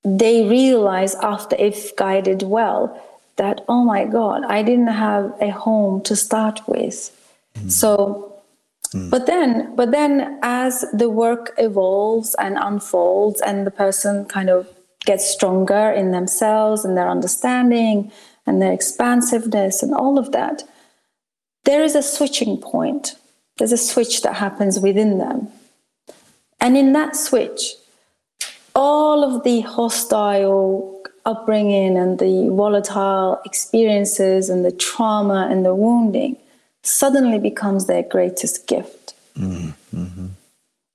they 0.03 0.47
realize 0.47 1.15
after 1.15 1.55
if 1.57 1.95
guided 1.95 2.43
well 2.43 3.01
that 3.37 3.61
oh 3.69 3.83
my 3.83 4.05
god 4.05 4.43
i 4.45 4.61
didn't 4.61 4.87
have 4.87 5.33
a 5.41 5.49
home 5.49 6.01
to 6.01 6.15
start 6.15 6.61
with 6.67 7.11
mm. 7.55 7.71
so 7.71 8.41
mm. 8.93 9.09
but 9.09 9.25
then 9.25 9.73
but 9.75 9.91
then 9.91 10.39
as 10.41 10.83
the 10.93 11.09
work 11.09 11.53
evolves 11.57 12.35
and 12.35 12.57
unfolds 12.59 13.39
and 13.41 13.65
the 13.65 13.71
person 13.71 14.25
kind 14.25 14.49
of 14.49 14.67
gets 15.05 15.29
stronger 15.29 15.91
in 15.91 16.11
themselves 16.11 16.85
and 16.85 16.97
their 16.97 17.09
understanding 17.09 18.11
and 18.45 18.61
their 18.61 18.71
expansiveness 18.71 19.81
and 19.83 19.93
all 19.93 20.19
of 20.19 20.31
that 20.31 20.63
there 21.65 21.83
is 21.83 21.95
a 21.95 22.03
switching 22.03 22.57
point 22.57 23.15
there's 23.57 23.71
a 23.71 23.77
switch 23.77 24.21
that 24.21 24.35
happens 24.35 24.79
within 24.79 25.17
them 25.17 25.47
and 26.59 26.77
in 26.77 26.93
that 26.93 27.15
switch 27.15 27.75
all 28.75 29.23
of 29.23 29.43
the 29.43 29.61
hostile 29.61 30.99
upbringing 31.25 31.97
and 31.97 32.19
the 32.19 32.49
volatile 32.49 33.39
experiences 33.45 34.49
and 34.49 34.65
the 34.65 34.71
trauma 34.71 35.47
and 35.49 35.65
the 35.65 35.75
wounding 35.75 36.37
suddenly 36.83 37.39
becomes 37.39 37.85
their 37.85 38.03
greatest 38.03 38.67
gift. 38.67 39.13
Mm-hmm. 39.37 40.27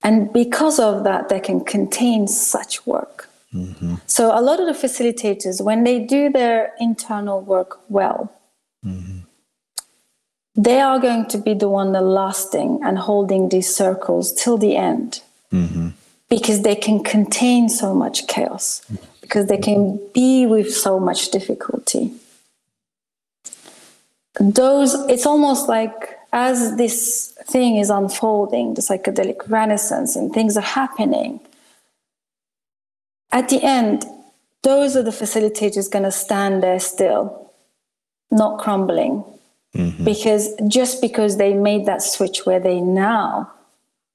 And 0.02 0.32
because 0.32 0.78
of 0.78 1.04
that, 1.04 1.28
they 1.28 1.40
can 1.40 1.64
contain 1.64 2.26
such 2.26 2.86
work. 2.86 3.28
Mm-hmm. 3.54 3.94
So, 4.06 4.36
a 4.36 4.42
lot 4.42 4.60
of 4.60 4.66
the 4.66 4.86
facilitators, 4.86 5.62
when 5.62 5.84
they 5.84 6.00
do 6.00 6.30
their 6.30 6.72
internal 6.80 7.40
work 7.40 7.78
well, 7.88 8.32
mm-hmm. 8.84 9.20
they 10.56 10.80
are 10.80 10.98
going 10.98 11.26
to 11.26 11.38
be 11.38 11.54
the 11.54 11.68
one 11.68 11.92
that 11.92 12.02
lasting 12.02 12.80
and 12.82 12.98
holding 12.98 13.50
these 13.50 13.74
circles 13.74 14.32
till 14.32 14.58
the 14.58 14.76
end. 14.76 15.22
Mm-hmm 15.52 15.90
because 16.28 16.62
they 16.62 16.74
can 16.74 17.02
contain 17.02 17.68
so 17.68 17.94
much 17.94 18.26
chaos, 18.26 18.82
because 19.20 19.46
they 19.46 19.58
can 19.58 20.00
be 20.12 20.46
with 20.46 20.72
so 20.72 20.98
much 20.98 21.30
difficulty. 21.30 22.12
Those, 24.40 24.94
it's 25.08 25.26
almost 25.26 25.68
like 25.68 26.18
as 26.32 26.76
this 26.76 27.32
thing 27.46 27.76
is 27.76 27.90
unfolding, 27.90 28.74
the 28.74 28.82
psychedelic 28.82 29.48
renaissance, 29.48 30.16
and 30.16 30.32
things 30.32 30.56
are 30.56 30.62
happening, 30.62 31.40
at 33.34 33.48
the 33.48 33.62
end, 33.62 34.04
those 34.62 34.96
are 34.96 35.02
the 35.02 35.10
facilitators 35.10 35.90
going 35.90 36.04
to 36.04 36.12
stand 36.12 36.62
there 36.62 36.78
still, 36.78 37.52
not 38.30 38.60
crumbling. 38.60 39.24
Mm-hmm. 39.74 40.04
Because 40.04 40.54
just 40.68 41.02
because 41.02 41.36
they 41.36 41.52
made 41.52 41.84
that 41.84 42.00
switch 42.00 42.46
where 42.46 42.60
they 42.60 42.80
now 42.80 43.50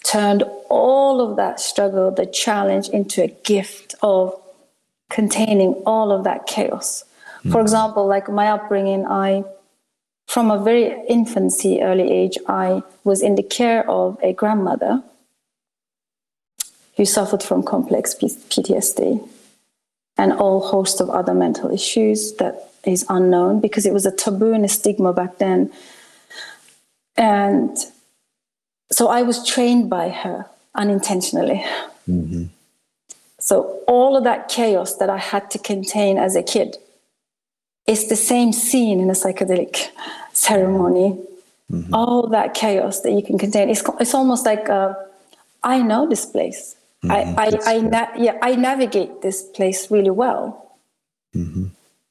turned 0.05 0.43
all 0.69 1.19
of 1.19 1.35
that 1.35 1.59
struggle, 1.59 2.11
the 2.11 2.25
challenge, 2.25 2.87
into 2.89 3.21
a 3.21 3.27
gift 3.27 3.93
of 4.01 4.33
containing 5.09 5.73
all 5.85 6.13
of 6.13 6.23
that 6.23 6.47
chaos. 6.47 7.03
Mm. 7.43 7.51
For 7.51 7.59
example, 7.59 8.07
like 8.07 8.29
my 8.29 8.47
upbringing, 8.47 9.05
I, 9.05 9.43
from 10.27 10.49
a 10.49 10.63
very 10.63 10.95
infancy, 11.09 11.81
early 11.81 12.09
age, 12.09 12.37
I 12.47 12.83
was 13.03 13.21
in 13.21 13.35
the 13.35 13.43
care 13.43 13.87
of 13.89 14.17
a 14.23 14.31
grandmother 14.31 15.03
who 16.99 17.05
suffered 17.05 17.41
from 17.41 17.63
complex 17.63 18.13
PTSD 18.13 19.25
and 20.17 20.33
all 20.33 20.59
host 20.59 20.99
of 20.99 21.09
other 21.09 21.33
mental 21.33 21.71
issues 21.71 22.33
that 22.33 22.73
is 22.83 23.05
unknown 23.07 23.61
because 23.61 23.85
it 23.85 23.93
was 23.93 24.05
a 24.05 24.11
taboo 24.11 24.51
and 24.51 24.65
a 24.65 24.67
stigma 24.67 25.13
back 25.13 25.37
then. 25.37 25.71
And 27.15 27.77
so 28.91 29.07
I 29.07 29.21
was 29.21 29.47
trained 29.47 29.89
by 29.89 30.09
her 30.09 30.45
unintentionally. 30.75 31.63
Mm-hmm. 32.05 32.47
So 33.39 33.81
all 33.87 34.17
of 34.17 34.25
that 34.25 34.49
chaos 34.49 34.97
that 34.97 35.09
I 35.09 35.19
had 35.19 35.49
to 35.51 35.57
contain 35.57 36.17
as 36.17 36.35
a 36.35 36.43
kid 36.43 36.75
is 37.87 38.09
the 38.09 38.17
same 38.17 38.51
scene 38.51 38.99
in 38.99 39.09
a 39.09 39.13
psychedelic 39.13 39.87
ceremony. 40.33 41.17
Mm-hmm. 41.71 41.93
All 41.93 42.27
that 42.27 42.55
chaos 42.55 42.99
that 43.03 43.13
you 43.13 43.23
can 43.23 43.37
contain. 43.37 43.69
It's, 43.69 43.83
it's 44.01 44.13
almost 44.13 44.45
like 44.45 44.67
I 45.63 45.81
know 45.81 46.05
this 46.05 46.25
place. 46.25 46.75
Mm-hmm. 47.03 47.39
I, 47.39 47.45
I, 47.45 47.75
I 47.75 47.81
na- 47.81 48.15
yeah, 48.17 48.37
I 48.41 48.55
navigate 48.55 49.21
this 49.21 49.43
place 49.43 49.89
really 49.89 50.09
well. 50.09 50.75
Mm-hmm. 51.35 51.67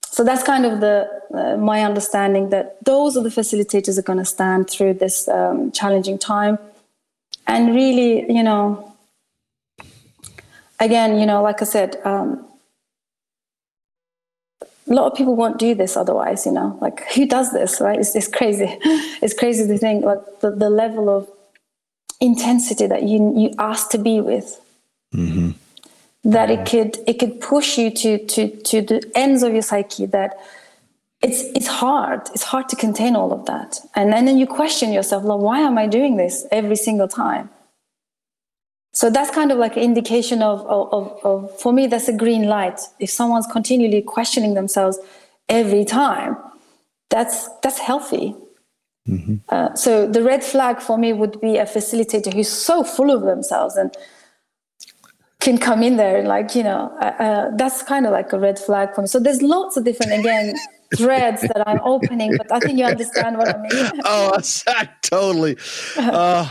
So 0.06 0.24
that's 0.24 0.42
kind 0.42 0.64
of 0.64 0.80
the 0.80 1.08
uh, 1.34 1.56
my 1.58 1.82
understanding 1.84 2.48
that 2.50 2.82
those 2.84 3.16
are 3.16 3.22
the 3.22 3.28
facilitators 3.28 3.98
are 3.98 4.02
going 4.02 4.18
to 4.18 4.24
stand 4.24 4.70
through 4.70 4.94
this 4.94 5.28
um, 5.28 5.70
challenging 5.72 6.18
time 6.18 6.58
and 7.48 7.74
really, 7.74 8.30
you 8.30 8.42
know, 8.42 8.94
again, 10.78 11.18
you 11.18 11.26
know, 11.26 11.42
like 11.42 11.62
I 11.62 11.64
said, 11.64 11.96
um, 12.04 12.44
a 14.62 14.94
lot 14.94 15.10
of 15.10 15.16
people 15.16 15.34
won't 15.34 15.58
do 15.58 15.74
this 15.74 15.96
otherwise, 15.96 16.46
you 16.46 16.52
know, 16.52 16.78
like 16.80 17.04
who 17.14 17.26
does 17.26 17.52
this, 17.52 17.80
right? 17.80 17.98
It's, 17.98 18.14
it's 18.14 18.28
crazy. 18.28 18.68
it's 19.22 19.34
crazy 19.34 19.66
to 19.66 19.78
think 19.78 20.04
like 20.04 20.40
the, 20.40 20.50
the 20.50 20.70
level 20.70 21.08
of 21.08 21.28
intensity 22.20 22.86
that 22.86 23.02
you, 23.02 23.32
you 23.36 23.54
ask 23.58 23.90
to 23.90 23.98
be 23.98 24.20
with. 24.20 24.60
Mm-hmm. 25.14 25.50
That 26.24 26.50
it 26.50 26.66
could 26.66 26.98
it 27.06 27.18
could 27.18 27.40
push 27.40 27.78
you 27.78 27.90
to 27.90 28.18
to 28.26 28.48
to 28.48 28.82
the 28.82 29.10
ends 29.14 29.42
of 29.42 29.52
your 29.52 29.62
psyche 29.62 30.06
that 30.06 30.38
it's 31.22 31.42
it's 31.54 31.66
hard. 31.66 32.28
It's 32.34 32.44
hard 32.44 32.68
to 32.68 32.76
contain 32.76 33.16
all 33.16 33.32
of 33.32 33.46
that. 33.46 33.80
And, 33.94 34.14
and 34.14 34.28
then 34.28 34.38
you 34.38 34.46
question 34.46 34.92
yourself 34.92 35.24
like 35.24 35.40
why 35.40 35.60
am 35.60 35.78
i 35.78 35.86
doing 35.86 36.16
this 36.16 36.46
every 36.50 36.76
single 36.76 37.08
time? 37.08 37.50
So 38.92 39.10
that's 39.10 39.30
kind 39.30 39.52
of 39.52 39.58
like 39.58 39.76
an 39.76 39.82
indication 39.82 40.42
of, 40.42 40.60
of, 40.66 40.92
of, 40.92 41.24
of 41.24 41.60
for 41.60 41.72
me 41.72 41.86
that's 41.86 42.08
a 42.08 42.12
green 42.12 42.44
light. 42.48 42.80
If 42.98 43.10
someone's 43.10 43.46
continually 43.46 44.02
questioning 44.02 44.54
themselves 44.54 44.98
every 45.48 45.84
time 45.84 46.36
that's 47.10 47.48
that's 47.62 47.78
healthy. 47.78 48.34
Mm-hmm. 49.08 49.36
uh, 49.48 49.74
so 49.74 50.06
the 50.06 50.22
red 50.22 50.44
flag 50.44 50.80
for 50.82 50.98
me 50.98 51.14
would 51.14 51.40
be 51.40 51.56
a 51.56 51.64
facilitator 51.64 52.30
who's 52.30 52.50
so 52.50 52.84
full 52.84 53.10
of 53.10 53.22
themselves 53.22 53.74
and 53.76 53.96
can 55.48 55.58
come 55.58 55.82
in 55.82 55.96
there 55.96 56.18
and 56.18 56.28
like 56.28 56.54
you 56.54 56.62
know 56.62 56.94
uh, 57.00 57.04
uh, 57.26 57.50
that's 57.56 57.82
kind 57.82 58.04
of 58.06 58.12
like 58.12 58.32
a 58.32 58.38
red 58.38 58.58
flag 58.58 58.94
for 58.94 59.02
me 59.02 59.06
so 59.06 59.18
there's 59.18 59.40
lots 59.40 59.76
of 59.76 59.84
different 59.84 60.12
again 60.12 60.54
threads 60.96 61.42
that 61.42 61.68
I'm 61.68 61.80
opening, 61.82 62.36
but 62.36 62.50
I 62.50 62.60
think 62.60 62.78
you 62.78 62.84
understand 62.84 63.36
what 63.36 63.54
I 63.54 63.58
mean. 63.58 64.00
oh, 64.04 64.40
I, 64.66 64.88
totally. 65.02 65.56
Uh, 65.98 66.48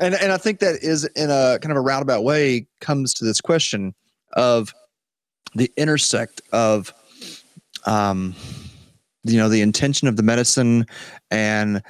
and 0.00 0.14
and 0.14 0.32
I 0.32 0.38
think 0.38 0.58
that 0.58 0.82
is 0.82 1.04
in 1.04 1.30
a 1.30 1.58
kind 1.60 1.70
of 1.70 1.76
a 1.76 1.80
roundabout 1.80 2.24
way 2.24 2.66
comes 2.80 3.14
to 3.14 3.24
this 3.24 3.40
question 3.40 3.94
of 4.32 4.74
the 5.54 5.70
intersect 5.76 6.42
of 6.52 6.92
um 7.86 8.34
you 9.22 9.36
know 9.36 9.48
the 9.48 9.60
intention 9.60 10.08
of 10.08 10.16
the 10.16 10.24
medicine 10.24 10.86
and 11.30 11.82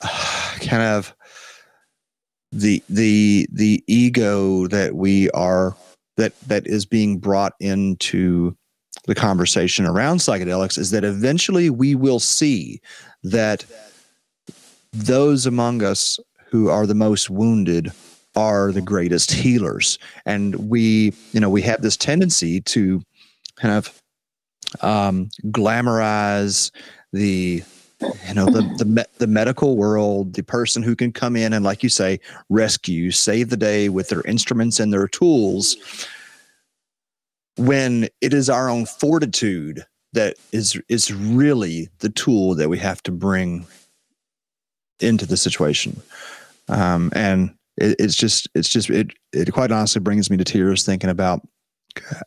uh, 0.00 0.54
kind 0.60 0.82
of 0.82 1.13
the 2.54 2.82
the 2.88 3.48
the 3.52 3.82
ego 3.86 4.66
that 4.68 4.94
we 4.94 5.28
are 5.30 5.76
that 6.16 6.38
that 6.46 6.66
is 6.66 6.86
being 6.86 7.18
brought 7.18 7.52
into 7.58 8.56
the 9.06 9.14
conversation 9.14 9.84
around 9.84 10.18
psychedelics 10.18 10.78
is 10.78 10.90
that 10.92 11.04
eventually 11.04 11.68
we 11.68 11.94
will 11.94 12.20
see 12.20 12.80
that 13.24 13.64
those 14.92 15.46
among 15.46 15.82
us 15.82 16.18
who 16.46 16.68
are 16.68 16.86
the 16.86 16.94
most 16.94 17.28
wounded 17.28 17.90
are 18.36 18.70
the 18.70 18.80
greatest 18.80 19.32
healers. 19.32 19.98
And 20.24 20.54
we 20.70 21.12
you 21.32 21.40
know 21.40 21.50
we 21.50 21.62
have 21.62 21.82
this 21.82 21.96
tendency 21.96 22.60
to 22.62 23.02
kind 23.56 23.74
of 23.74 24.00
um, 24.80 25.30
glamorize 25.46 26.70
the 27.12 27.62
you 28.28 28.34
know 28.34 28.46
the 28.46 28.62
the 28.78 29.06
the 29.18 29.26
medical 29.26 29.76
world 29.76 30.34
the 30.34 30.42
person 30.42 30.82
who 30.82 30.96
can 30.96 31.12
come 31.12 31.36
in 31.36 31.52
and 31.52 31.64
like 31.64 31.82
you 31.82 31.88
say 31.88 32.18
rescue 32.48 33.10
save 33.10 33.50
the 33.50 33.56
day 33.56 33.88
with 33.88 34.08
their 34.08 34.22
instruments 34.22 34.80
and 34.80 34.92
their 34.92 35.08
tools 35.08 35.76
when 37.56 38.08
it 38.20 38.34
is 38.34 38.50
our 38.50 38.68
own 38.68 38.86
fortitude 38.86 39.84
that 40.12 40.36
is 40.52 40.80
is 40.88 41.12
really 41.12 41.88
the 41.98 42.08
tool 42.08 42.54
that 42.54 42.68
we 42.68 42.78
have 42.78 43.02
to 43.02 43.12
bring 43.12 43.66
into 45.00 45.26
the 45.26 45.36
situation. 45.36 46.00
Um, 46.68 47.10
and 47.14 47.54
it, 47.76 47.96
it's 47.98 48.14
just, 48.14 48.48
it's 48.54 48.68
just, 48.68 48.90
it, 48.90 49.12
it 49.32 49.52
quite 49.52 49.72
honestly 49.72 50.00
brings 50.00 50.30
me 50.30 50.36
to 50.36 50.44
tears 50.44 50.84
thinking 50.84 51.10
about, 51.10 51.46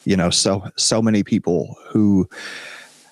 you 0.06 0.16
know, 0.16 0.30
so, 0.30 0.70
so 0.76 1.02
many 1.02 1.24
people 1.24 1.76
who 1.88 2.28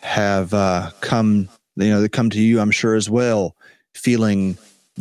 have 0.02 0.54
uh, 0.54 0.92
come, 1.02 1.50
you 1.76 1.90
know, 1.90 2.02
they 2.02 2.10
come 2.10 2.30
to 2.30 2.42
you, 2.42 2.60
I'm 2.60 2.72
sure 2.72 2.96
as 2.96 3.10
well, 3.10 3.56
feeling 3.94 4.58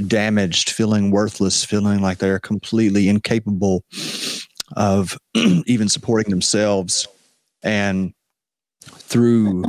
damaged, 0.06 0.70
feeling 0.70 1.10
worthless, 1.10 1.64
feeling 1.64 2.00
like 2.00 2.18
they're 2.18 2.40
completely 2.40 3.08
incapable 3.08 3.84
of 4.76 5.16
even 5.66 5.88
supporting 5.88 6.30
themselves. 6.30 7.06
And 7.62 8.12
through 8.82 9.64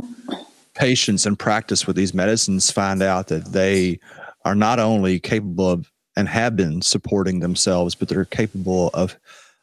patience 0.74 1.26
and 1.26 1.38
practice 1.38 1.86
with 1.86 1.96
these 1.96 2.12
medicines, 2.12 2.70
find 2.70 3.02
out 3.02 3.28
that 3.28 3.52
they 3.52 4.00
are 4.44 4.54
not 4.54 4.78
only 4.78 5.18
capable 5.18 5.70
of 5.70 5.90
and 6.16 6.28
have 6.28 6.56
been 6.56 6.80
supporting 6.82 7.40
themselves, 7.40 7.94
but 7.94 8.08
they're 8.08 8.24
capable 8.24 8.90
of 8.94 9.16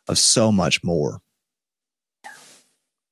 of 0.07 0.17
so 0.17 0.51
much 0.51 0.83
more. 0.83 1.21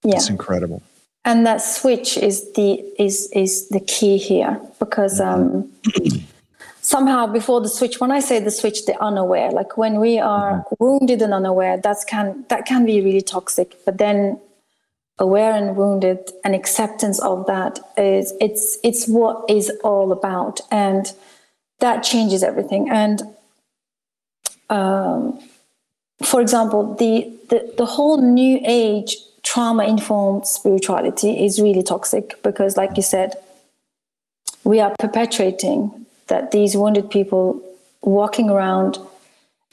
Yeah. 0.04 0.16
It's 0.16 0.30
incredible. 0.30 0.84
And 1.24 1.46
that 1.46 1.62
switch 1.62 2.18
is 2.18 2.52
the 2.54 2.84
is 2.98 3.30
is 3.34 3.70
the 3.70 3.80
key 3.80 4.18
here 4.18 4.60
because 4.80 5.20
um 5.20 5.72
somehow 6.82 7.28
before 7.28 7.62
the 7.62 7.70
switch 7.70 8.00
when 8.00 8.12
i 8.12 8.20
say 8.20 8.40
the 8.40 8.50
switch 8.50 8.86
the 8.88 9.00
unaware 9.00 9.52
like 9.52 9.78
when 9.78 10.00
we 10.00 10.18
are 10.18 10.54
mm-hmm. 10.54 10.76
wounded 10.80 11.22
and 11.22 11.32
unaware 11.32 11.78
that's 11.78 12.04
can 12.04 12.44
that 12.50 12.66
can 12.66 12.86
be 12.86 13.02
really 13.02 13.22
toxic. 13.22 13.78
But 13.86 13.98
then 13.98 14.40
aware 15.20 15.54
and 15.54 15.78
wounded 15.78 16.32
and 16.44 16.56
acceptance 16.56 17.20
of 17.22 17.46
that 17.46 17.80
is 17.98 18.34
it's 18.42 18.78
it's 18.84 19.08
what 19.08 19.46
is 19.50 19.72
all 19.84 20.12
about. 20.12 20.60
And 20.72 21.12
that 21.80 22.02
changes 22.04 22.44
everything. 22.44 22.90
And 22.90 23.22
um, 24.70 25.40
for 26.24 26.42
example 26.42 26.96
the, 26.96 27.32
the 27.50 27.74
the 27.78 27.86
whole 27.86 28.18
new 28.22 28.60
age 28.64 29.18
trauma 29.52 29.84
informed 29.84 30.48
spirituality 30.48 31.32
is 31.46 31.60
really 31.60 31.84
toxic 31.84 32.42
because 32.42 32.78
like 32.78 32.96
you 32.96 33.04
said 33.04 33.36
we 34.64 34.80
are 34.80 34.94
perpetuating 35.00 36.06
that 36.28 36.52
these 36.52 36.78
wounded 36.78 37.10
people 37.10 37.62
walking 38.02 38.50
around 38.50 38.98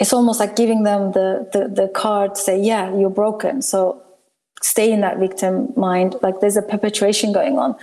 it's 0.01 0.12
almost 0.12 0.41
like 0.41 0.57
giving 0.57 0.83
them 0.83 1.12
the, 1.12 1.49
the, 1.53 1.68
the 1.68 1.89
card 1.89 2.35
to 2.35 2.41
say 2.41 2.61
yeah 2.61 2.95
you're 2.97 3.16
broken. 3.22 3.62
So 3.62 4.03
stay 4.62 4.93
in 4.93 5.01
that 5.01 5.18
victim 5.18 5.72
mind. 5.76 6.16
Like 6.22 6.41
there's 6.41 6.57
a 6.57 6.62
perpetuation 6.62 7.33
going 7.33 7.59
on. 7.59 7.76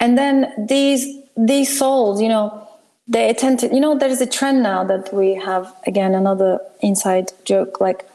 And 0.00 0.18
then 0.18 0.52
these 0.58 1.02
these 1.36 1.78
souls 1.78 2.20
you 2.20 2.28
know 2.28 2.46
they 3.08 3.32
tend 3.32 3.58
to 3.60 3.66
you 3.74 3.80
know 3.80 3.96
there 3.96 4.10
is 4.10 4.20
a 4.20 4.26
trend 4.26 4.62
now 4.62 4.84
that 4.84 5.12
we 5.14 5.34
have 5.34 5.74
again 5.86 6.14
another 6.14 6.60
inside 6.80 7.32
joke 7.44 7.80
like 7.80 8.06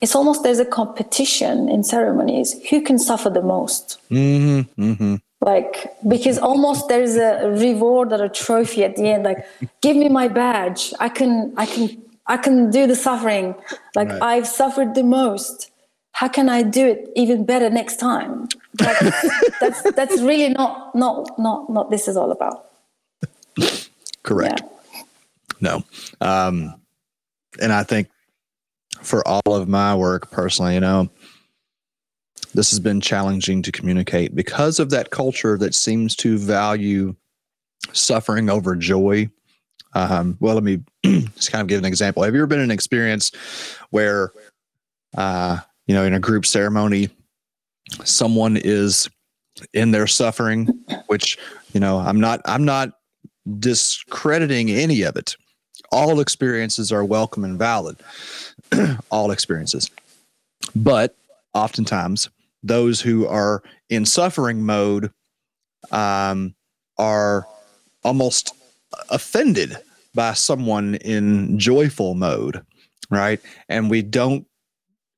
it's 0.00 0.14
almost 0.14 0.42
there's 0.42 0.58
a 0.58 0.64
competition 0.64 1.68
in 1.68 1.82
ceremonies 1.82 2.54
who 2.68 2.82
can 2.82 2.98
suffer 2.98 3.30
the 3.30 3.42
most. 3.42 3.98
Mm-hmm, 4.10 4.82
mm-hmm. 4.82 5.14
Like 5.40 5.92
because 6.08 6.38
almost 6.38 6.88
there's 6.88 7.16
a 7.16 7.50
reward 7.50 8.12
or 8.12 8.24
a 8.24 8.28
trophy 8.28 8.84
at 8.84 8.96
the 8.96 9.08
end 9.08 9.24
like 9.24 9.46
give 9.80 9.96
me 9.96 10.08
my 10.08 10.28
badge. 10.28 10.92
I 11.00 11.08
can 11.08 11.52
i 11.56 11.66
can 11.66 12.02
i 12.26 12.36
can 12.36 12.70
do 12.70 12.86
the 12.86 12.96
suffering. 12.96 13.54
Like 13.94 14.08
right. 14.08 14.22
i've 14.22 14.46
suffered 14.46 14.94
the 14.94 15.02
most. 15.02 15.70
How 16.12 16.28
can 16.28 16.48
i 16.48 16.62
do 16.62 16.86
it 16.86 17.10
even 17.16 17.44
better 17.44 17.70
next 17.70 17.96
time? 17.96 18.48
Like, 18.80 18.98
that's 19.60 19.82
that's 19.92 20.20
really 20.20 20.50
not 20.50 20.94
not 20.94 21.38
not 21.38 21.70
not 21.70 21.90
this 21.90 22.08
is 22.08 22.16
all 22.16 22.32
about. 22.32 22.66
Correct. 24.22 24.62
Yeah. 24.92 25.02
no. 25.60 25.84
Um 26.20 26.74
and 27.60 27.72
i 27.72 27.82
think 27.82 28.08
for 29.06 29.26
all 29.26 29.54
of 29.54 29.68
my 29.68 29.94
work 29.94 30.30
personally 30.30 30.74
you 30.74 30.80
know 30.80 31.08
this 32.56 32.70
has 32.70 32.80
been 32.80 33.00
challenging 33.02 33.60
to 33.62 33.70
communicate 33.70 34.34
because 34.34 34.78
of 34.78 34.88
that 34.90 35.10
culture 35.10 35.58
that 35.58 35.74
seems 35.74 36.16
to 36.16 36.38
value 36.38 37.14
suffering 37.92 38.48
over 38.48 38.74
joy. 38.74 39.28
Um, 39.92 40.36
well, 40.40 40.54
let 40.54 40.64
me 40.64 40.80
just 41.04 41.52
kind 41.52 41.60
of 41.62 41.68
give 41.68 41.78
an 41.78 41.84
example. 41.84 42.22
Have 42.22 42.34
you 42.34 42.40
ever 42.40 42.46
been 42.46 42.60
in 42.60 42.64
an 42.64 42.70
experience 42.70 43.30
where, 43.90 44.32
uh, 45.16 45.58
you 45.86 45.94
know, 45.94 46.04
in 46.04 46.14
a 46.14 46.20
group 46.20 46.46
ceremony, 46.46 47.10
someone 48.04 48.56
is 48.56 49.08
in 49.72 49.90
their 49.90 50.06
suffering, 50.06 50.66
which, 51.06 51.38
you 51.72 51.80
know, 51.80 51.98
I'm 51.98 52.20
not, 52.20 52.40
I'm 52.46 52.64
not 52.64 52.90
discrediting 53.58 54.70
any 54.70 55.02
of 55.02 55.16
it. 55.16 55.36
All 55.92 56.20
experiences 56.20 56.90
are 56.90 57.04
welcome 57.04 57.44
and 57.44 57.58
valid. 57.58 57.98
All 59.10 59.30
experiences. 59.30 59.90
But 60.74 61.16
oftentimes 61.54 62.28
those 62.62 63.00
who 63.00 63.26
are 63.26 63.62
in 63.88 64.04
suffering 64.04 64.64
mode 64.64 65.10
um, 65.90 66.54
are 66.98 67.46
almost 68.02 68.52
offended 69.10 69.76
by 70.14 70.32
someone 70.32 70.96
in 70.96 71.58
joyful 71.58 72.14
mode, 72.14 72.62
right? 73.10 73.40
And 73.68 73.90
we 73.90 74.02
don't, 74.02 74.46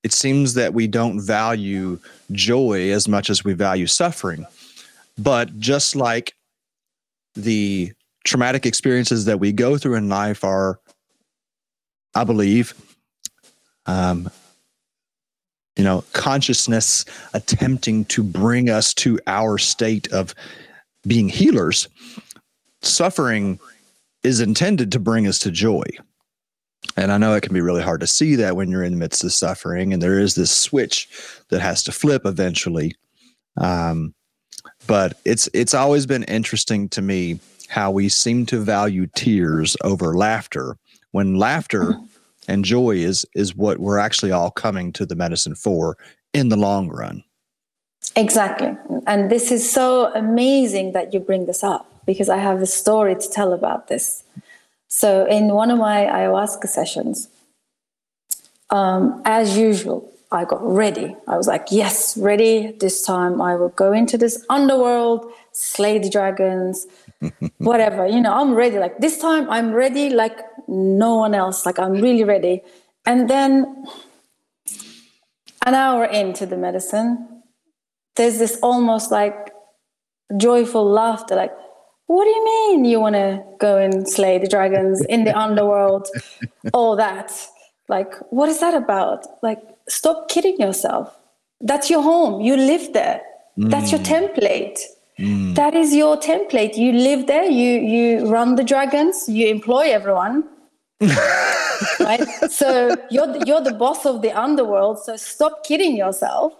it 0.02 0.12
seems 0.12 0.54
that 0.54 0.74
we 0.74 0.86
don't 0.86 1.20
value 1.20 1.98
joy 2.32 2.90
as 2.90 3.08
much 3.08 3.30
as 3.30 3.44
we 3.44 3.52
value 3.54 3.86
suffering. 3.86 4.46
But 5.16 5.58
just 5.58 5.96
like 5.96 6.34
the 7.34 7.92
traumatic 8.24 8.66
experiences 8.66 9.24
that 9.24 9.40
we 9.40 9.52
go 9.52 9.78
through 9.78 9.94
in 9.94 10.08
life 10.08 10.44
are, 10.44 10.80
I 12.14 12.24
believe, 12.24 12.74
um, 13.88 14.30
you 15.76 15.82
know, 15.82 16.04
consciousness 16.12 17.04
attempting 17.34 18.04
to 18.06 18.22
bring 18.22 18.68
us 18.68 18.92
to 18.94 19.18
our 19.26 19.58
state 19.58 20.12
of 20.12 20.34
being 21.06 21.28
healers, 21.28 21.88
suffering 22.82 23.58
is 24.22 24.40
intended 24.40 24.92
to 24.92 24.98
bring 24.98 25.26
us 25.26 25.38
to 25.40 25.50
joy. 25.50 25.84
And 26.96 27.10
I 27.10 27.18
know 27.18 27.34
it 27.34 27.42
can 27.42 27.54
be 27.54 27.60
really 27.60 27.82
hard 27.82 28.00
to 28.00 28.06
see 28.06 28.36
that 28.36 28.56
when 28.56 28.70
you're 28.70 28.84
in 28.84 28.92
the 28.92 28.98
midst 28.98 29.24
of 29.24 29.32
suffering, 29.32 29.92
and 29.92 30.02
there 30.02 30.18
is 30.18 30.34
this 30.34 30.50
switch 30.50 31.08
that 31.48 31.60
has 31.60 31.82
to 31.84 31.92
flip 31.92 32.22
eventually. 32.24 32.94
Um, 33.56 34.14
but 34.86 35.18
it's 35.24 35.48
it's 35.54 35.74
always 35.74 36.06
been 36.06 36.24
interesting 36.24 36.88
to 36.90 37.02
me 37.02 37.40
how 37.68 37.90
we 37.90 38.08
seem 38.08 38.46
to 38.46 38.58
value 38.58 39.06
tears 39.14 39.76
over 39.82 40.14
laughter 40.14 40.76
when 41.12 41.36
laughter 41.36 41.94
and 42.48 42.64
joy 42.64 42.96
is 42.96 43.24
is 43.34 43.54
what 43.54 43.78
we're 43.78 43.98
actually 43.98 44.32
all 44.32 44.50
coming 44.50 44.92
to 44.94 45.06
the 45.06 45.14
medicine 45.14 45.54
for 45.54 45.96
in 46.34 46.48
the 46.48 46.56
long 46.56 46.88
run. 46.88 47.22
Exactly. 48.16 48.76
And 49.06 49.30
this 49.30 49.52
is 49.52 49.70
so 49.70 50.12
amazing 50.14 50.92
that 50.92 51.12
you 51.12 51.20
bring 51.20 51.46
this 51.46 51.62
up 51.62 51.86
because 52.06 52.28
i 52.28 52.38
have 52.38 52.60
a 52.62 52.66
story 52.66 53.14
to 53.14 53.30
tell 53.30 53.52
about 53.52 53.88
this. 53.88 54.24
So 54.88 55.26
in 55.26 55.48
one 55.48 55.70
of 55.70 55.78
my 55.78 56.06
ayahuasca 56.06 56.66
sessions 56.66 57.28
um, 58.70 59.22
as 59.24 59.56
usual 59.56 60.10
i 60.32 60.44
got 60.44 60.62
ready. 60.62 61.14
I 61.26 61.36
was 61.36 61.46
like 61.46 61.66
yes 61.70 62.16
ready. 62.16 62.72
This 62.80 63.02
time 63.02 63.40
i 63.42 63.54
will 63.54 63.74
go 63.84 63.92
into 63.92 64.16
this 64.16 64.44
underworld 64.48 65.30
slay 65.52 65.98
the 65.98 66.08
dragons 66.08 66.86
whatever 67.58 68.06
you 68.06 68.20
know 68.20 68.32
i'm 68.32 68.54
ready. 68.54 68.78
Like 68.78 68.98
this 68.98 69.18
time 69.18 69.50
i'm 69.50 69.72
ready 69.72 70.08
like 70.10 70.38
no 70.68 71.16
one 71.16 71.34
else. 71.34 71.66
Like 71.66 71.78
I'm 71.78 71.92
really 71.92 72.24
ready. 72.24 72.62
And 73.06 73.28
then 73.28 73.86
an 75.64 75.74
hour 75.74 76.04
into 76.04 76.46
the 76.46 76.56
medicine, 76.56 77.42
there's 78.16 78.38
this 78.38 78.58
almost 78.62 79.10
like 79.10 79.52
joyful 80.36 80.84
laughter, 80.84 81.34
like, 81.34 81.52
what 82.06 82.24
do 82.24 82.30
you 82.30 82.44
mean 82.44 82.84
you 82.84 83.00
want 83.00 83.16
to 83.16 83.42
go 83.58 83.76
and 83.76 84.08
slay 84.08 84.38
the 84.38 84.48
dragons 84.48 85.04
in 85.06 85.24
the 85.24 85.38
underworld? 85.38 86.08
All 86.72 86.96
that. 86.96 87.30
Like, 87.88 88.14
what 88.30 88.48
is 88.48 88.60
that 88.60 88.74
about? 88.74 89.26
Like, 89.42 89.60
stop 89.88 90.28
kidding 90.28 90.58
yourself. 90.58 91.14
That's 91.60 91.90
your 91.90 92.02
home. 92.02 92.40
You 92.40 92.56
live 92.56 92.92
there. 92.94 93.20
Mm. 93.58 93.70
That's 93.70 93.92
your 93.92 94.00
mm. 94.00 94.06
template. 94.06 94.78
Mm. 95.18 95.54
That 95.54 95.74
is 95.74 95.94
your 95.94 96.16
template. 96.16 96.78
You 96.78 96.92
live 96.92 97.26
there. 97.26 97.44
You 97.44 97.80
you 97.80 98.30
run 98.30 98.54
the 98.54 98.64
dragons. 98.64 99.28
You 99.28 99.48
employ 99.48 99.90
everyone 99.90 100.44
right? 102.00 102.26
So 102.50 102.96
you're 103.10 103.36
you're 103.46 103.60
the 103.60 103.74
boss 103.78 104.04
of 104.04 104.22
the 104.22 104.32
underworld. 104.32 104.98
So 104.98 105.16
stop 105.16 105.64
kidding 105.64 105.96
yourself 105.96 106.54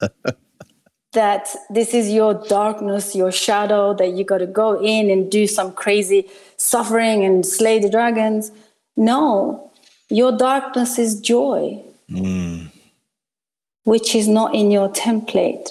that 1.12 1.48
this 1.68 1.92
is 1.92 2.10
your 2.10 2.34
darkness, 2.34 3.14
your 3.14 3.30
shadow, 3.30 3.94
that 3.94 4.12
you 4.12 4.24
got 4.24 4.38
to 4.38 4.46
go 4.46 4.82
in 4.82 5.10
and 5.10 5.30
do 5.30 5.46
some 5.46 5.72
crazy 5.72 6.28
suffering 6.56 7.24
and 7.24 7.44
slay 7.44 7.78
the 7.78 7.90
dragons. 7.90 8.50
No, 8.96 9.70
your 10.08 10.36
darkness 10.36 10.98
is 10.98 11.20
joy, 11.20 11.82
mm. 12.10 12.68
which 13.84 14.14
is 14.14 14.28
not 14.28 14.54
in 14.54 14.70
your 14.70 14.88
template. 14.88 15.70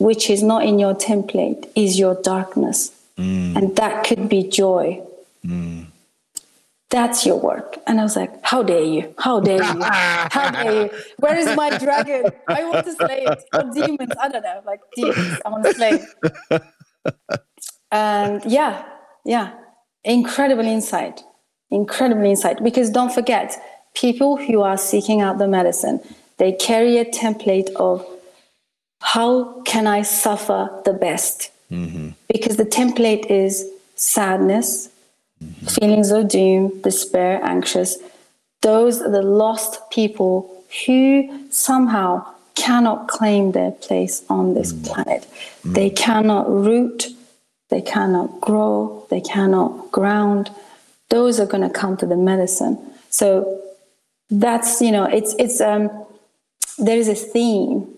Which 0.00 0.28
is 0.28 0.42
not 0.42 0.64
in 0.64 0.80
your 0.80 0.94
template 0.94 1.68
is 1.76 1.98
your 1.98 2.20
darkness. 2.20 2.90
Mm. 3.16 3.56
And 3.56 3.76
that 3.76 4.04
could 4.04 4.28
be 4.28 4.42
joy. 4.42 5.00
Mm. 5.46 5.86
That's 6.94 7.26
your 7.26 7.40
work. 7.40 7.78
And 7.88 7.98
I 7.98 8.04
was 8.04 8.14
like, 8.14 8.32
How 8.44 8.62
dare 8.62 8.84
you? 8.84 9.12
How 9.18 9.40
dare 9.40 9.64
you? 9.64 9.82
How 9.82 10.50
dare 10.52 10.82
you? 10.84 10.90
Where 11.18 11.36
is 11.36 11.56
my 11.56 11.76
dragon? 11.76 12.26
I 12.46 12.62
want 12.62 12.86
to 12.86 12.92
slay 12.92 13.26
it. 13.26 13.42
Or 13.52 13.64
demons. 13.74 14.12
I 14.20 14.28
don't 14.28 14.44
know. 14.44 14.62
Like 14.64 14.80
demons. 14.94 15.40
I 15.44 15.48
want 15.48 15.64
to 15.64 15.74
slay 15.74 16.06
it. 16.52 16.62
and 17.90 18.44
yeah, 18.46 18.84
yeah. 19.24 19.54
Incredible 20.04 20.64
insight. 20.64 21.24
Incredible 21.68 22.26
insight. 22.26 22.62
Because 22.62 22.90
don't 22.90 23.12
forget, 23.12 23.60
people 23.94 24.36
who 24.36 24.60
are 24.62 24.78
seeking 24.78 25.20
out 25.20 25.38
the 25.38 25.48
medicine, 25.48 26.00
they 26.36 26.52
carry 26.52 26.98
a 26.98 27.04
template 27.04 27.74
of 27.74 28.06
how 29.00 29.62
can 29.62 29.88
I 29.88 30.02
suffer 30.02 30.70
the 30.84 30.92
best? 30.92 31.50
Mm-hmm. 31.72 32.10
Because 32.28 32.56
the 32.56 32.64
template 32.64 33.26
is 33.28 33.68
sadness. 33.96 34.90
Feelings 35.68 36.10
of 36.10 36.28
doom, 36.28 36.80
despair, 36.82 37.40
anxious. 37.42 37.98
Those 38.62 39.02
are 39.02 39.10
the 39.10 39.22
lost 39.22 39.90
people 39.90 40.64
who 40.86 41.48
somehow 41.50 42.26
cannot 42.54 43.08
claim 43.08 43.52
their 43.52 43.72
place 43.72 44.24
on 44.28 44.54
this 44.54 44.72
mm-hmm. 44.72 44.84
planet. 44.84 45.26
They 45.64 45.90
cannot 45.90 46.48
root, 46.48 47.08
they 47.70 47.82
cannot 47.82 48.40
grow, 48.40 49.06
they 49.10 49.20
cannot 49.20 49.90
ground. 49.90 50.50
Those 51.10 51.40
are 51.40 51.46
going 51.46 51.62
to 51.62 51.70
come 51.70 51.96
to 51.98 52.06
the 52.06 52.16
medicine. 52.16 52.78
So 53.10 53.60
that's, 54.30 54.80
you 54.80 54.92
know, 54.92 55.04
it's, 55.04 55.34
it's, 55.38 55.60
um, 55.60 55.90
there 56.78 56.98
is 56.98 57.08
a 57.08 57.14
theme, 57.14 57.88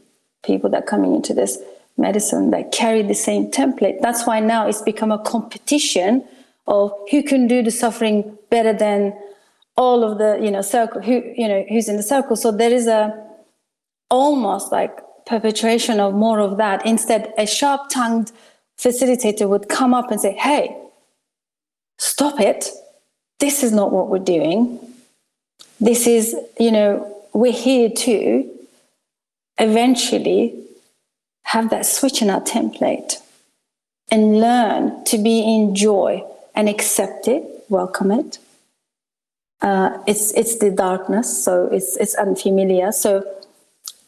people 0.43 0.71
that 0.71 0.83
are 0.83 0.87
coming 0.87 1.15
into 1.15 1.33
this 1.33 1.59
medicine 1.97 2.51
that 2.51 2.73
carry 2.73 3.03
the 3.03 3.15
same 3.15 3.51
template. 3.51 4.01
That's 4.01 4.27
why 4.27 4.41
now 4.41 4.69
it's 4.69 4.83
become 4.83 5.13
a 5.13 5.19
competition 5.19 6.25
of 6.67 6.93
who 7.11 7.23
can 7.23 7.47
do 7.47 7.63
the 7.63 7.71
suffering 7.71 8.37
better 8.51 8.73
than 8.73 9.17
all 9.77 10.03
of 10.03 10.19
the 10.19 10.39
you 10.43 10.51
know 10.51 10.63
circle 10.63 11.03
who 11.03 11.23
you 11.37 11.47
know 11.49 11.65
who's 11.69 11.89
in 11.89 11.97
the 11.97 12.03
circle. 12.03 12.37
So 12.37 12.51
there 12.51 12.73
is 12.73 12.87
a 12.87 13.25
almost 14.11 14.73
like 14.73 14.99
perpetuation 15.27 16.01
of 16.01 16.15
more 16.15 16.41
of 16.41 16.57
that. 16.57 16.87
Instead, 16.87 17.33
a 17.37 17.47
sharp-tongued 17.47 18.33
facilitator 18.79 19.49
would 19.49 19.69
come 19.69 19.95
up 19.95 20.11
and 20.11 20.21
say, 20.21 20.33
"Hey, 20.33 20.77
stop 21.99 22.41
it! 22.41 22.71
This 23.39 23.63
is 23.63 23.73
not 23.73 23.93
what 23.93 24.09
we're 24.09 24.19
doing. 24.19 24.79
This 25.81 26.07
is 26.07 26.35
you 26.59 26.73
know 26.73 27.13
we're 27.33 27.53
here 27.53 27.91
to 27.91 28.51
eventually 29.59 30.55
have 31.45 31.71
that 31.71 31.87
switch 31.87 32.23
in 32.23 32.31
our 32.31 32.41
template 32.41 33.23
and 34.11 34.41
learn 34.41 35.05
to 35.05 35.19
be 35.19 35.41
in 35.41 35.75
joy 35.75 36.23
and 36.57 36.69
accept 36.69 37.29
it, 37.29 37.45
welcome 37.69 38.11
it. 38.11 38.39
Uh, 39.63 39.99
it's 40.07 40.33
it's 40.33 40.59
the 40.59 40.71
darkness, 40.71 41.45
so 41.45 41.67
it's 41.67 41.97
it's 41.97 42.15
unfamiliar. 42.17 42.93
So 42.93 43.25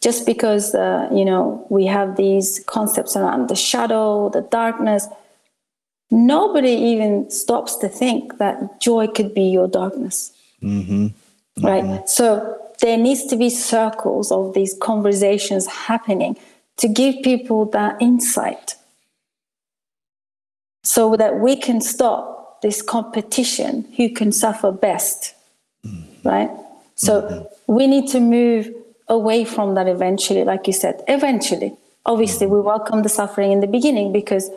just 0.00 0.26
because 0.26 0.74
uh, 0.74 1.08
you 1.12 1.24
know 1.24 1.66
we 1.70 1.86
have 1.86 2.16
these 2.16 2.64
concepts 2.66 3.16
around 3.16 3.48
the 3.48 3.56
shadow, 3.56 4.30
the 4.30 4.42
darkness, 4.42 5.06
nobody 6.10 6.72
even 6.72 7.30
stops 7.30 7.76
to 7.76 7.88
think 7.88 8.38
that 8.38 8.80
joy 8.80 9.06
could 9.06 9.34
be 9.34 9.44
your 9.44 9.68
darkness, 9.68 10.32
mm-hmm. 10.62 11.06
Mm-hmm. 11.06 11.66
right? 11.66 12.08
So 12.08 12.56
there 12.80 12.96
needs 12.96 13.24
to 13.26 13.36
be 13.36 13.50
circles 13.50 14.30
of 14.30 14.54
these 14.54 14.76
conversations 14.80 15.66
happening 15.66 16.36
to 16.76 16.88
give 16.88 17.22
people 17.22 17.64
that 17.66 18.00
insight 18.00 18.74
so 20.84 21.16
that 21.16 21.40
we 21.40 21.56
can 21.56 21.80
stop 21.80 22.37
this 22.62 22.82
competition 22.82 23.86
who 23.96 24.10
can 24.10 24.32
suffer 24.32 24.70
best 24.72 25.34
right? 26.24 26.50
So 26.94 27.22
mm-hmm. 27.22 27.72
we 27.72 27.86
need 27.86 28.08
to 28.10 28.20
move 28.20 28.70
away 29.08 29.44
from 29.44 29.74
that 29.74 29.88
eventually 29.88 30.44
like 30.44 30.66
you 30.66 30.72
said 30.72 31.02
eventually. 31.08 31.74
Obviously 32.06 32.46
mm-hmm. 32.46 32.56
we 32.56 32.60
welcome 32.60 33.02
the 33.02 33.08
suffering 33.08 33.52
in 33.52 33.60
the 33.60 33.66
beginning 33.66 34.12
because 34.12 34.50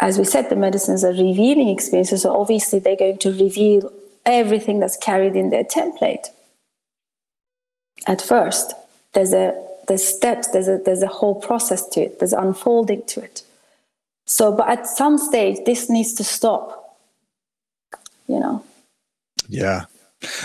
as 0.00 0.18
we 0.18 0.24
said 0.24 0.48
the 0.48 0.56
medicines 0.56 1.04
are 1.04 1.12
revealing 1.12 1.68
experiences. 1.68 2.22
So 2.22 2.38
obviously 2.38 2.78
they're 2.78 2.96
going 2.96 3.18
to 3.18 3.30
reveal 3.30 3.92
everything 4.24 4.80
that's 4.80 4.96
carried 4.96 5.36
in 5.36 5.50
their 5.50 5.64
template. 5.64 6.26
At 8.06 8.22
first 8.22 8.74
there's 9.14 9.32
a 9.32 9.64
there's 9.88 10.04
steps 10.04 10.48
there's 10.48 10.68
a 10.68 10.78
there's 10.84 11.02
a 11.02 11.08
whole 11.08 11.34
process 11.34 11.86
to 11.90 12.02
it. 12.02 12.18
There's 12.18 12.32
unfolding 12.32 13.04
to 13.06 13.22
it. 13.22 13.42
So 14.26 14.52
but 14.52 14.68
at 14.68 14.86
some 14.86 15.18
stage 15.18 15.58
this 15.64 15.88
needs 15.90 16.12
to 16.14 16.24
stop 16.24 16.77
you 18.28 18.38
know? 18.38 18.64
Yeah. 19.48 19.86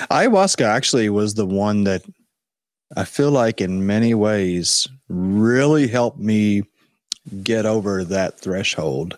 Ayahuasca 0.09 0.65
actually 0.65 1.09
was 1.09 1.34
the 1.34 1.45
one 1.45 1.84
that 1.86 2.03
i 2.95 3.03
feel 3.03 3.31
like 3.31 3.59
in 3.59 3.88
many 3.88 4.13
ways 4.13 4.88
really 5.09 5.88
helped 5.88 6.19
me 6.19 6.61
get 7.41 7.65
over 7.65 8.03
that 8.03 8.39
threshold. 8.39 9.17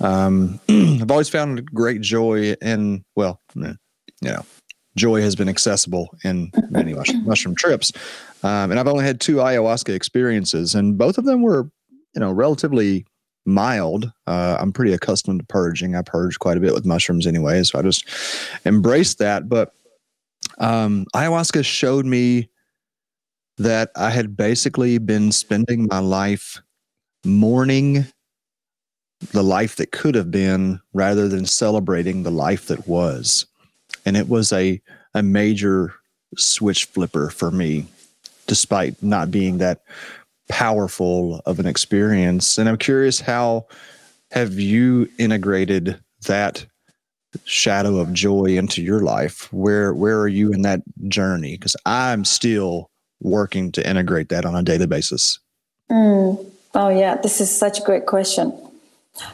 Um, 0.00 0.58
i've 0.68 1.10
always 1.10 1.28
found 1.28 1.64
great 1.66 2.00
joy 2.00 2.54
in 2.60 3.04
well 3.14 3.40
you 3.54 3.76
know 4.22 4.44
joy 4.96 5.20
has 5.20 5.36
been 5.36 5.48
accessible 5.48 6.14
in 6.24 6.50
many 6.70 6.94
mushroom, 6.94 7.24
mushroom 7.26 7.54
trips. 7.54 7.92
Um, 8.42 8.70
and 8.70 8.78
I've 8.78 8.88
only 8.88 9.04
had 9.04 9.20
two 9.20 9.36
ayahuasca 9.36 9.94
experiences, 9.94 10.74
and 10.74 10.96
both 10.96 11.18
of 11.18 11.24
them 11.24 11.42
were, 11.42 11.68
you 12.14 12.20
know, 12.20 12.30
relatively 12.30 13.06
mild. 13.46 14.12
Uh, 14.26 14.56
I'm 14.58 14.72
pretty 14.72 14.92
accustomed 14.92 15.40
to 15.40 15.46
purging. 15.46 15.94
I 15.94 16.02
purge 16.02 16.38
quite 16.38 16.56
a 16.56 16.60
bit 16.60 16.74
with 16.74 16.86
mushrooms 16.86 17.26
anyway, 17.26 17.62
so 17.62 17.78
I 17.78 17.82
just 17.82 18.06
embraced 18.64 19.18
that. 19.18 19.48
But 19.48 19.72
um, 20.58 21.06
ayahuasca 21.14 21.64
showed 21.64 22.06
me 22.06 22.48
that 23.58 23.90
I 23.96 24.10
had 24.10 24.36
basically 24.36 24.98
been 24.98 25.30
spending 25.32 25.86
my 25.90 26.00
life 26.00 26.60
mourning 27.24 28.06
the 29.32 29.42
life 29.42 29.76
that 29.76 29.92
could 29.92 30.14
have 30.14 30.30
been 30.30 30.80
rather 30.92 31.28
than 31.28 31.46
celebrating 31.46 32.22
the 32.22 32.30
life 32.30 32.66
that 32.66 32.86
was 32.86 33.46
and 34.04 34.16
it 34.16 34.28
was 34.28 34.52
a 34.52 34.80
a 35.14 35.22
major 35.22 35.94
switch 36.36 36.86
flipper 36.86 37.30
for 37.30 37.50
me, 37.50 37.86
despite 38.46 39.00
not 39.02 39.30
being 39.30 39.58
that 39.58 39.82
powerful 40.48 41.40
of 41.46 41.58
an 41.58 41.66
experience. 41.66 42.58
And 42.58 42.68
I'm 42.68 42.78
curious 42.78 43.20
how 43.20 43.66
have 44.30 44.54
you 44.54 45.08
integrated 45.18 45.98
that 46.26 46.66
shadow 47.44 47.98
of 47.98 48.12
joy 48.12 48.56
into 48.56 48.82
your 48.82 49.00
life? 49.00 49.52
Where 49.52 49.94
where 49.94 50.20
are 50.20 50.28
you 50.28 50.52
in 50.52 50.62
that 50.62 50.82
journey? 51.08 51.56
Because 51.56 51.76
I'm 51.86 52.24
still 52.24 52.90
working 53.20 53.72
to 53.72 53.88
integrate 53.88 54.28
that 54.28 54.44
on 54.44 54.54
a 54.54 54.62
daily 54.62 54.86
basis. 54.86 55.38
Mm. 55.90 56.44
Oh 56.74 56.88
yeah, 56.88 57.16
this 57.16 57.40
is 57.40 57.56
such 57.56 57.78
a 57.78 57.82
great 57.82 58.06
question. 58.06 58.52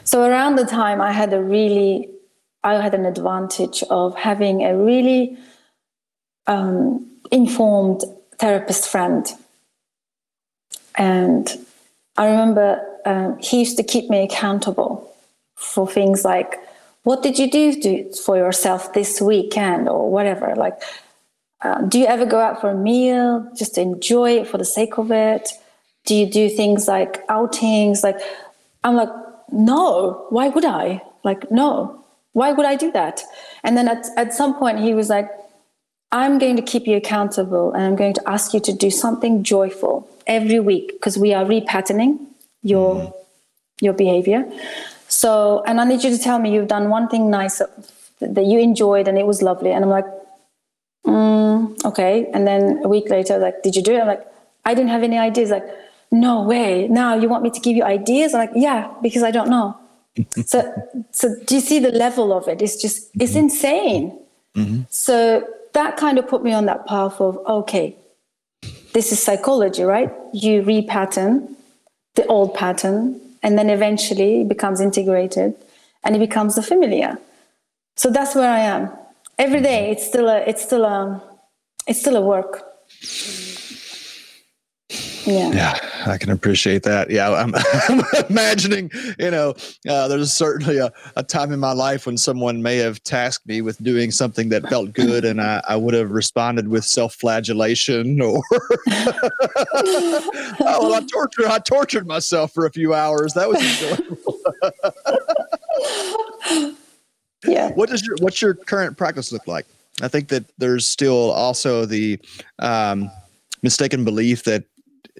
So 0.03 0.23
around 0.23 0.55
the 0.55 0.65
time 0.65 1.01
I 1.01 1.11
had 1.11 1.33
a 1.33 1.41
really 1.41 2.09
I 2.63 2.75
had 2.75 2.93
an 2.93 3.05
advantage 3.05 3.83
of 3.89 4.15
having 4.15 4.63
a 4.63 4.77
really 4.77 5.37
um, 6.47 7.09
informed 7.31 8.03
therapist 8.37 8.87
friend. 8.87 9.25
And 11.01 11.57
I 12.15 12.27
remember 12.27 12.79
um, 13.05 13.39
he 13.39 13.57
used 13.57 13.75
to 13.77 13.83
keep 13.83 14.07
me 14.07 14.23
accountable 14.23 15.11
for 15.55 15.87
things 15.87 16.23
like, 16.23 16.59
what 17.01 17.23
did 17.23 17.39
you 17.39 17.49
do 17.49 18.13
for 18.13 18.37
yourself 18.37 18.93
this 18.93 19.19
weekend 19.19 19.89
or 19.89 20.11
whatever? 20.11 20.53
Like, 20.55 20.79
uh, 21.61 21.81
do 21.81 21.97
you 21.97 22.05
ever 22.05 22.27
go 22.27 22.39
out 22.39 22.61
for 22.61 22.69
a 22.69 22.75
meal 22.75 23.51
just 23.57 23.73
to 23.75 23.81
enjoy 23.81 24.37
it 24.41 24.47
for 24.47 24.59
the 24.59 24.65
sake 24.77 24.99
of 24.99 25.11
it? 25.11 25.49
Do 26.05 26.13
you 26.13 26.27
do 26.29 26.49
things 26.49 26.87
like 26.87 27.23
outings? 27.29 28.03
Like, 28.03 28.19
I'm 28.83 28.95
like, 28.95 29.09
no, 29.51 30.27
why 30.29 30.49
would 30.49 30.65
I? 30.65 31.01
Like, 31.23 31.49
no, 31.49 32.05
why 32.33 32.51
would 32.51 32.67
I 32.67 32.75
do 32.75 32.91
that? 32.91 33.23
And 33.63 33.75
then 33.75 33.87
at, 33.87 34.05
at 34.17 34.35
some 34.35 34.53
point, 34.59 34.77
he 34.77 34.93
was 34.93 35.09
like, 35.09 35.31
I'm 36.11 36.37
going 36.37 36.57
to 36.57 36.61
keep 36.61 36.85
you 36.85 36.97
accountable 36.97 37.73
and 37.73 37.83
I'm 37.83 37.95
going 37.95 38.13
to 38.13 38.29
ask 38.29 38.53
you 38.53 38.59
to 38.59 38.73
do 38.73 38.91
something 38.91 39.41
joyful 39.41 40.07
every 40.27 40.59
week 40.59 40.93
because 40.93 41.17
we 41.17 41.33
are 41.33 41.45
repatterning 41.45 42.19
your 42.63 42.95
mm. 42.95 43.13
your 43.79 43.93
behavior. 43.93 44.49
So, 45.07 45.63
and 45.67 45.81
I 45.81 45.83
need 45.83 46.03
you 46.03 46.09
to 46.09 46.17
tell 46.17 46.39
me 46.39 46.53
you've 46.53 46.69
done 46.69 46.89
one 46.89 47.09
thing 47.09 47.29
nice 47.29 47.61
that 48.19 48.45
you 48.45 48.59
enjoyed 48.59 49.07
and 49.07 49.17
it 49.17 49.25
was 49.25 49.41
lovely. 49.41 49.71
And 49.71 49.83
I'm 49.83 49.89
like, 49.89 50.05
mm, 51.05 51.85
okay. 51.85 52.29
And 52.33 52.47
then 52.47 52.79
a 52.83 52.87
week 52.87 53.09
later, 53.09 53.37
like, 53.37 53.61
did 53.61 53.75
you 53.75 53.83
do 53.83 53.93
it? 53.93 53.99
I'm 53.99 54.07
like, 54.07 54.25
I 54.63 54.73
didn't 54.73 54.89
have 54.89 55.03
any 55.03 55.17
ideas. 55.17 55.49
Like, 55.49 55.65
no 56.11 56.43
way. 56.43 56.87
Now 56.87 57.15
you 57.15 57.27
want 57.27 57.43
me 57.43 57.49
to 57.49 57.59
give 57.59 57.75
you 57.75 57.83
ideas? 57.83 58.33
I'm 58.33 58.39
like, 58.39 58.51
yeah, 58.55 58.93
because 59.01 59.23
I 59.23 59.31
don't 59.31 59.49
know 59.49 59.77
so 60.45 60.73
so 61.11 61.33
do 61.45 61.55
you 61.55 61.61
see 61.61 61.79
the 61.79 61.91
level 61.91 62.33
of 62.33 62.47
it 62.47 62.61
it's 62.61 62.81
just 62.81 63.09
it's 63.19 63.31
mm-hmm. 63.31 63.39
insane 63.39 64.19
mm-hmm. 64.55 64.81
so 64.89 65.47
that 65.73 65.95
kind 65.97 66.17
of 66.17 66.27
put 66.27 66.43
me 66.43 66.51
on 66.51 66.65
that 66.65 66.85
path 66.85 67.19
of 67.21 67.37
okay 67.47 67.95
this 68.93 69.11
is 69.11 69.21
psychology 69.21 69.83
right 69.83 70.11
you 70.33 70.61
repattern 70.63 71.55
the 72.15 72.25
old 72.27 72.53
pattern 72.53 73.19
and 73.43 73.57
then 73.57 73.69
eventually 73.69 74.41
it 74.41 74.47
becomes 74.47 74.79
integrated 74.79 75.55
and 76.03 76.15
it 76.15 76.19
becomes 76.19 76.55
the 76.55 76.63
familiar. 76.63 77.17
So 77.95 78.09
that's 78.09 78.35
where 78.35 78.49
I 78.49 78.59
am. 78.59 78.91
Every 79.37 79.61
day, 79.61 79.91
it's 79.91 80.05
still 80.05 80.27
a, 80.29 80.37
it's 80.39 80.61
still 80.61 80.85
a, 80.85 81.21
it's 81.87 81.99
still 81.99 82.15
a 82.15 82.21
work. 82.21 82.63
Yeah. 85.25 85.51
yeah, 85.53 85.79
I 86.11 86.17
can 86.17 86.31
appreciate 86.31 86.83
that. 86.83 87.09
Yeah, 87.09 87.31
I'm, 87.31 87.53
I'm 87.89 88.03
imagining, 88.29 88.91
you 89.19 89.31
know, 89.31 89.53
uh, 89.87 90.07
there's 90.07 90.33
certainly 90.33 90.77
a, 90.77 90.91
a, 91.15 91.23
time 91.23 91.51
in 91.51 91.59
my 91.59 91.73
life 91.73 92.05
when 92.05 92.17
someone 92.17 92.61
may 92.61 92.77
have 92.77 93.03
tasked 93.03 93.45
me 93.47 93.61
with 93.61 93.81
doing 93.83 94.11
something 94.11 94.49
that 94.49 94.67
felt 94.67 94.93
good, 94.93 95.23
and 95.25 95.41
I, 95.41 95.61
I 95.67 95.75
would 95.75 95.93
have 95.93 96.11
responded 96.11 96.67
with 96.67 96.83
self-flagellation 96.85 98.21
or, 98.21 98.41
oh, 99.71 100.51
well, 100.59 100.93
I 100.95 101.01
tortured, 101.11 101.45
I 101.45 101.59
tortured 101.59 102.07
myself 102.07 102.53
for 102.53 102.65
a 102.65 102.71
few 102.71 102.93
hours. 102.93 103.33
That 103.33 103.47
was 103.49 103.61
enjoyable. 103.61 104.39
yeah. 107.45 107.71
What 107.71 107.89
does 107.89 108.05
your 108.05 108.15
what's 108.19 108.41
your 108.41 108.53
current 108.53 108.97
practice 108.97 109.31
look 109.31 109.47
like? 109.47 109.65
I 110.01 110.07
think 110.07 110.29
that 110.29 110.45
there's 110.57 110.87
still 110.87 111.31
also 111.31 111.85
the 111.85 112.19
um, 112.59 113.11
mistaken 113.61 114.03
belief 114.03 114.43
that 114.43 114.63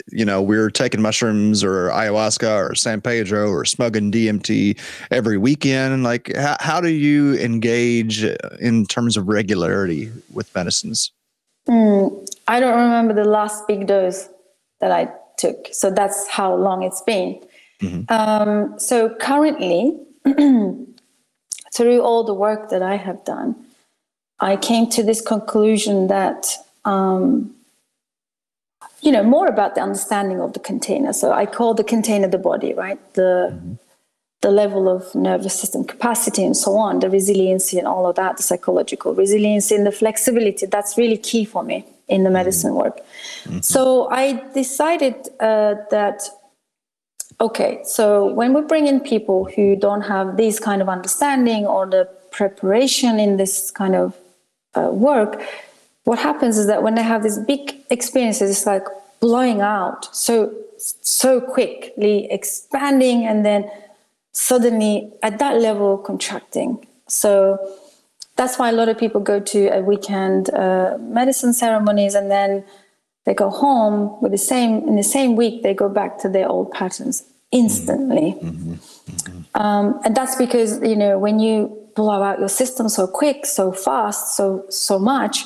you 0.07 0.26
know, 0.26 0.41
we're 0.41 0.69
taking 0.69 1.01
mushrooms 1.01 1.63
or 1.63 1.89
ayahuasca 1.89 2.69
or 2.69 2.76
San 2.76 3.01
Pedro 3.01 3.49
or 3.49 3.65
smoking 3.65 4.11
DMT 4.11 4.80
every 5.09 5.38
weekend. 5.38 6.03
Like, 6.03 6.35
how, 6.35 6.57
how 6.59 6.81
do 6.81 6.89
you 6.89 7.35
engage 7.35 8.23
in 8.59 8.85
terms 8.85 9.18
of 9.18 9.27
regularity 9.27 10.11
with 10.34 10.53
medicines? 10.55 11.11
Mm, 11.68 12.27
I 12.47 12.59
don't 12.59 12.80
remember 12.80 13.13
the 13.13 13.30
last 13.30 13.68
big 13.68 13.88
dose 13.88 14.27
that 14.80 14.91
I 14.91 15.11
took. 15.38 15.68
So 15.72 15.91
that's 15.91 16.27
how 16.27 16.55
long 16.55 16.84
it's 16.84 17.01
been. 17.01 17.41
Mm-hmm. 17.81 18.11
Um, 18.13 18.80
so 18.80 19.09
currently, 19.15 19.97
through 21.73 22.01
all 22.01 22.23
the 22.23 22.34
work 22.34 22.69
that 22.69 22.84
I 22.84 22.95
have 22.95 23.23
done, 23.26 23.55
I 24.39 24.55
came 24.55 24.89
to 24.91 25.03
this 25.03 25.22
conclusion 25.22 26.07
that 26.07 26.47
um, 26.84 27.53
you 29.01 29.11
know 29.11 29.23
more 29.23 29.47
about 29.47 29.75
the 29.75 29.81
understanding 29.81 30.39
of 30.39 30.53
the 30.53 30.59
container 30.59 31.13
so 31.13 31.31
i 31.31 31.45
call 31.45 31.73
the 31.73 31.83
container 31.83 32.27
the 32.27 32.37
body 32.37 32.73
right 32.73 32.99
the 33.13 33.49
mm-hmm. 33.51 33.73
the 34.41 34.51
level 34.51 34.87
of 34.87 35.13
nervous 35.15 35.59
system 35.59 35.83
capacity 35.83 36.43
and 36.43 36.55
so 36.55 36.75
on 36.75 36.99
the 36.99 37.09
resiliency 37.09 37.77
and 37.77 37.87
all 37.87 38.05
of 38.05 38.15
that 38.15 38.37
the 38.37 38.43
psychological 38.43 39.13
resiliency 39.13 39.75
and 39.75 39.85
the 39.85 39.91
flexibility 39.91 40.65
that's 40.65 40.97
really 40.97 41.17
key 41.17 41.43
for 41.45 41.63
me 41.63 41.85
in 42.07 42.23
the 42.23 42.27
mm-hmm. 42.27 42.33
medicine 42.33 42.75
work 42.75 42.97
mm-hmm. 43.43 43.59
so 43.59 44.09
i 44.09 44.33
decided 44.53 45.15
uh, 45.39 45.75
that 45.89 46.21
okay 47.39 47.81
so 47.83 48.31
when 48.33 48.53
we 48.53 48.61
bring 48.61 48.87
in 48.87 48.99
people 48.99 49.45
who 49.55 49.75
don't 49.75 50.01
have 50.01 50.37
this 50.37 50.59
kind 50.59 50.81
of 50.81 50.89
understanding 50.89 51.65
or 51.65 51.85
the 51.85 52.07
preparation 52.31 53.19
in 53.19 53.37
this 53.37 53.71
kind 53.71 53.95
of 53.95 54.15
uh, 54.75 54.89
work 54.91 55.41
what 56.03 56.19
happens 56.19 56.57
is 56.57 56.68
that 56.68 56.84
when 56.84 56.95
they 56.95 57.03
have 57.03 57.23
these 57.23 57.40
big 57.40 57.76
experiences, 57.90 58.49
it's 58.49 58.65
like 58.65 58.86
blowing 59.19 59.61
out 59.61 60.14
so 60.15 60.53
so 60.78 61.40
quickly, 61.40 62.28
expanding, 62.32 63.26
and 63.26 63.45
then 63.45 63.69
suddenly 64.32 65.11
at 65.22 65.38
that 65.40 65.61
level 65.61 65.98
contracting. 65.98 66.86
So 67.07 67.60
that's 68.36 68.57
why 68.57 68.69
a 68.69 68.72
lot 68.72 68.90
of 68.90 68.98
people 68.98 69.22
go 69.22 69.40
to 69.40 69.68
a 69.68 69.82
weekend 69.82 70.49
uh, 70.53 70.98
medicine 70.99 71.53
ceremonies 71.53 72.15
and 72.15 72.32
then 72.32 72.64
they 73.26 73.34
go 73.34 73.49
home 73.49 74.19
with 74.22 74.32
the 74.32 74.38
same 74.38 74.88
in 74.88 74.95
the 74.95 75.03
same 75.03 75.36
week 75.36 75.61
they 75.61 75.73
go 75.73 75.88
back 75.88 76.18
to 76.19 76.30
their 76.30 76.48
old 76.49 76.72
patterns 76.72 77.23
instantly 77.52 78.36
mm-hmm. 78.41 78.73
Mm-hmm. 78.73 79.61
Um, 79.61 79.99
and 80.06 80.15
that's 80.15 80.36
because 80.38 80.82
you 80.82 80.95
know 80.95 81.19
when 81.19 81.40
you 81.40 81.78
blow 81.95 82.23
out 82.23 82.40
your 82.40 82.49
system 82.49 82.90
so 82.90 83.06
quick 83.06 83.45
so 83.45 83.72
fast 83.72 84.36
so 84.36 84.65
so 84.69 84.98
much 84.98 85.45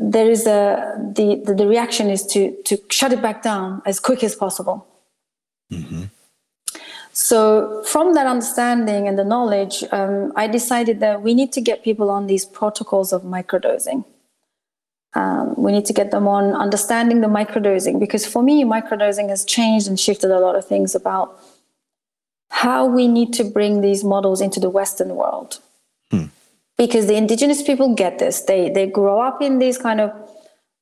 there 0.00 0.30
is 0.30 0.46
a 0.46 0.94
the, 1.14 1.42
the, 1.44 1.54
the 1.54 1.66
reaction 1.66 2.10
is 2.10 2.26
to 2.26 2.56
to 2.64 2.78
shut 2.90 3.12
it 3.12 3.22
back 3.22 3.42
down 3.42 3.82
as 3.86 4.00
quick 4.00 4.24
as 4.24 4.34
possible. 4.34 4.86
Mm-hmm. 5.72 6.04
So 7.12 7.82
from 7.84 8.14
that 8.14 8.26
understanding 8.26 9.06
and 9.06 9.18
the 9.18 9.24
knowledge, 9.24 9.84
um, 9.92 10.32
I 10.34 10.46
decided 10.46 11.00
that 11.00 11.20
we 11.22 11.34
need 11.34 11.52
to 11.52 11.60
get 11.60 11.84
people 11.84 12.08
on 12.10 12.26
these 12.26 12.46
protocols 12.46 13.12
of 13.12 13.22
microdosing. 13.22 14.04
Um, 15.14 15.54
we 15.58 15.72
need 15.72 15.84
to 15.86 15.92
get 15.92 16.10
them 16.10 16.26
on 16.26 16.54
understanding 16.54 17.20
the 17.20 17.26
microdosing 17.28 18.00
because 18.00 18.26
for 18.26 18.42
me, 18.42 18.64
microdosing 18.64 19.28
has 19.28 19.44
changed 19.44 19.86
and 19.86 20.00
shifted 20.00 20.30
a 20.30 20.40
lot 20.40 20.56
of 20.56 20.66
things 20.66 20.94
about 20.94 21.38
how 22.48 22.86
we 22.86 23.08
need 23.08 23.34
to 23.34 23.44
bring 23.44 23.82
these 23.82 24.02
models 24.02 24.40
into 24.40 24.58
the 24.58 24.70
Western 24.70 25.14
world 25.14 25.60
because 26.86 27.06
the 27.06 27.14
indigenous 27.14 27.62
people 27.62 27.94
get 27.94 28.18
this. 28.18 28.42
They 28.42 28.70
they 28.70 28.86
grow 28.86 29.20
up 29.20 29.40
in 29.40 29.58
these 29.58 29.78
kind 29.78 30.00
of 30.00 30.10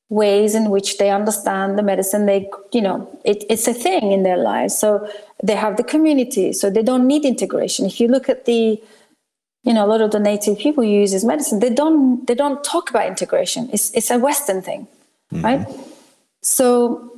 ways 0.09 0.55
in 0.55 0.71
which 0.71 0.99
they 0.99 1.11
understand 1.11 1.79
the 1.79 1.83
medicine. 1.83 2.27
They 2.27 2.49
you 2.73 2.83
know 2.87 2.97
it, 3.25 3.45
it's 3.51 3.69
a 3.69 3.75
thing 3.75 4.13
in 4.13 4.23
their 4.23 4.39
lives. 4.39 4.79
So 4.79 5.09
they 5.43 5.57
have 5.57 5.77
the 5.77 5.85
community. 5.85 6.53
So 6.53 6.71
they 6.71 6.83
don't 6.83 7.07
need 7.07 7.25
integration. 7.25 7.87
If 7.87 8.01
you 8.01 8.09
look 8.09 8.29
at 8.29 8.47
the 8.47 8.81
you 9.63 9.75
know 9.75 9.85
a 9.85 9.91
lot 9.93 10.01
of 10.01 10.11
the 10.11 10.21
native 10.21 10.59
people 10.59 10.83
use 10.83 11.13
as 11.13 11.23
medicine 11.23 11.61
they 11.61 11.75
don't 11.83 12.27
they 12.27 12.35
don't 12.35 12.65
talk 12.65 12.91
about 12.91 13.07
integration. 13.07 13.69
It's 13.73 13.95
it's 13.95 14.11
a 14.11 14.19
western 14.19 14.63
thing 14.63 14.89
mm-hmm. 15.33 15.45
right? 15.45 15.67
So 16.43 17.11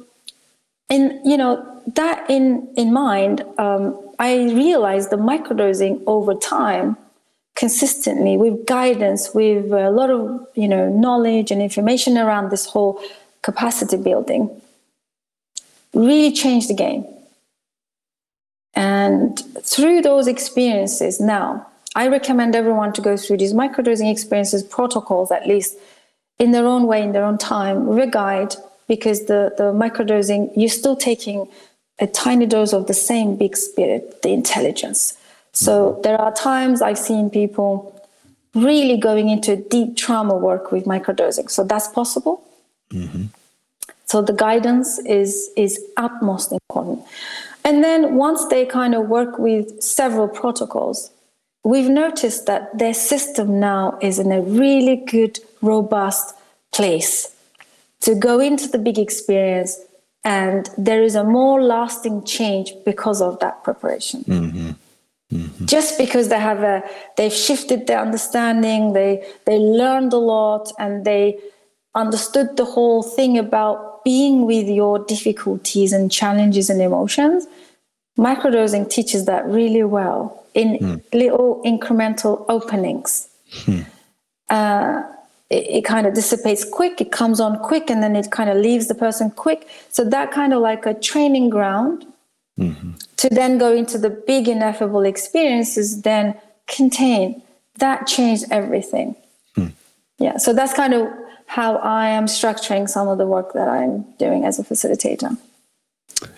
in 0.89 1.21
you 1.25 1.37
know 1.37 1.53
that 1.95 2.29
in 2.29 2.69
in 2.77 2.93
mind 2.93 3.45
um, 3.59 3.85
i 4.19 4.35
realized 4.65 5.11
the 5.11 5.17
microdosing 5.17 6.03
over 6.07 6.35
time 6.35 6.97
consistently 7.55 8.37
with 8.37 8.67
guidance, 8.67 9.35
with 9.35 9.71
a 9.73 9.91
lot 9.91 10.11
of 10.11 10.47
you 10.55 10.69
know 10.69 10.89
knowledge 10.89 11.51
and 11.51 11.61
information 11.63 12.19
around 12.19 12.51
this 12.51 12.67
whole 12.67 13.01
capacity 13.43 13.97
building, 13.97 14.51
really 15.95 16.33
changed 16.33 16.69
the 16.69 16.75
game. 16.75 17.05
And 18.75 19.39
through 19.61 20.03
those 20.03 20.27
experiences, 20.27 21.21
now 21.21 21.67
I 21.95 22.09
recommend 22.09 22.57
everyone 22.57 22.93
to 22.95 23.03
go 23.03 23.17
through 23.17 23.37
these 23.37 23.53
microdosing 23.53 24.11
experiences, 24.11 24.63
protocols 24.63 25.31
at 25.31 25.47
least, 25.47 25.77
in 26.39 26.53
their 26.53 26.67
own 26.67 26.87
way, 26.87 27.03
in 27.03 27.13
their 27.13 27.25
own 27.25 27.37
time, 27.37 27.87
with 27.87 27.99
a 27.99 28.07
guide, 28.07 28.55
because 28.89 29.27
the, 29.27 29.55
the 29.59 29.73
microdosing, 29.73 30.51
you're 30.57 30.71
still 30.71 30.97
taking 30.97 31.49
a 31.99 32.07
tiny 32.07 32.47
dose 32.47 32.73
of 32.73 32.87
the 32.87 32.95
same 32.95 33.37
big 33.37 33.57
spirit, 33.57 34.23
the 34.23 34.31
intelligence. 34.31 35.19
So 35.53 36.01
there 36.03 36.21
are 36.21 36.33
times 36.33 36.81
I've 36.83 36.99
seen 36.99 37.31
people 37.31 37.93
really 38.55 38.97
going 38.97 39.29
into 39.29 39.57
deep 39.57 39.97
trauma 39.97 40.37
work 40.37 40.73
with 40.73 40.85
microdosing. 40.85 41.51
So 41.51 41.65
that's 41.65 41.89
possible. 41.89 42.43
Mm-hmm. 42.91 43.25
So 44.07 44.21
the 44.21 44.33
guidance 44.33 44.99
is 44.99 45.51
is 45.57 45.81
utmost 45.97 46.53
important. 46.53 47.03
And 47.65 47.83
then 47.83 48.17
once 48.17 48.45
they 48.47 48.67
kind 48.67 48.95
of 48.95 49.09
work 49.09 49.39
with 49.39 49.83
several 49.83 50.29
protocols, 50.29 51.11
we've 51.65 51.89
noticed 51.89 52.47
that 52.47 52.77
their 52.77 52.95
system 52.95 53.61
now 53.61 53.99
is 54.03 54.19
in 54.19 54.33
a 54.33 54.41
really 54.41 54.97
good, 54.97 55.39
robust 55.63 56.35
place 56.73 57.35
to 58.01 58.15
go 58.15 58.41
into 58.41 58.69
the 58.69 58.79
big 58.79 58.99
experience. 58.99 59.79
And 60.25 60.69
there 60.77 61.03
is 61.03 61.15
a 61.15 61.25
more 61.25 61.63
lasting 61.63 62.25
change 62.25 62.75
because 62.85 63.23
of 63.23 63.39
that 63.41 63.65
preparation. 63.65 64.25
Mm-hmm. 64.25 64.71
Mm-hmm. 65.33 65.65
Just 65.65 65.97
because 65.97 66.29
they 66.29 66.39
have 66.39 66.63
a, 66.63 66.83
they've 67.17 67.33
shifted 67.33 67.87
their 67.87 68.01
understanding, 68.01 68.93
they 68.93 69.27
they 69.47 69.59
learned 69.59 70.13
a 70.13 70.19
lot, 70.19 70.71
and 70.79 71.05
they 71.05 71.39
understood 71.95 72.57
the 72.57 72.65
whole 72.65 73.03
thing 73.03 73.39
about 73.39 74.05
being 74.05 74.45
with 74.45 74.69
your 74.69 74.99
difficulties 74.99 75.93
and 75.93 76.11
challenges 76.11 76.69
and 76.69 76.83
emotions. 76.83 77.47
Microdosing 78.19 78.91
teaches 78.91 79.25
that 79.25 79.47
really 79.47 79.85
well 79.85 80.45
in 80.55 80.79
mm. 80.79 81.03
little 81.15 81.63
incremental 81.65 82.45
openings. 82.49 83.29
Mm. 83.65 83.87
Uh, 84.51 85.03
it, 85.49 85.77
it, 85.77 85.85
kind 85.85 86.07
of 86.07 86.13
dissipates 86.13 86.65
quick, 86.65 87.01
it 87.01 87.11
comes 87.11 87.41
on 87.41 87.59
quick, 87.61 87.91
and 87.91 88.03
then 88.03 88.17
it 88.17 88.31
kind 88.31 88.51
of 88.51 88.57
leaves 88.59 88.89
the 88.89 88.95
person 88.95 89.31
quick. 89.31 89.67
So 89.89 90.05
that 90.05 90.31
kind 90.31 90.53
of 90.53 90.61
like 90.61 90.85
a 90.85 90.93
training 90.93 91.49
ground 91.49 92.05
mm-hmm. 92.59 92.93
To 93.23 93.29
then 93.29 93.57
go 93.57 93.73
into 93.73 93.99
the 93.99 94.11
big 94.11 94.49
ineffable 94.49 95.05
experiences 95.05 96.03
then 96.03 96.35
contain 96.67 97.41
that 97.77 98.05
changed 98.09 98.45
everything 98.51 99.15
mm. 99.57 99.71
yeah 100.19 100.37
so 100.37 100.53
that's 100.53 100.75
kind 100.75 100.93
of 100.93 101.09
how 101.47 101.77
i 101.77 102.09
am 102.09 102.27
structuring 102.27 102.89
some 102.89 103.07
of 103.07 103.19
the 103.19 103.27
work 103.27 103.53
that 103.53 103.69
i'm 103.69 104.03
doing 104.19 104.45
as 104.45 104.59
a 104.59 104.65
facilitator 104.65 105.39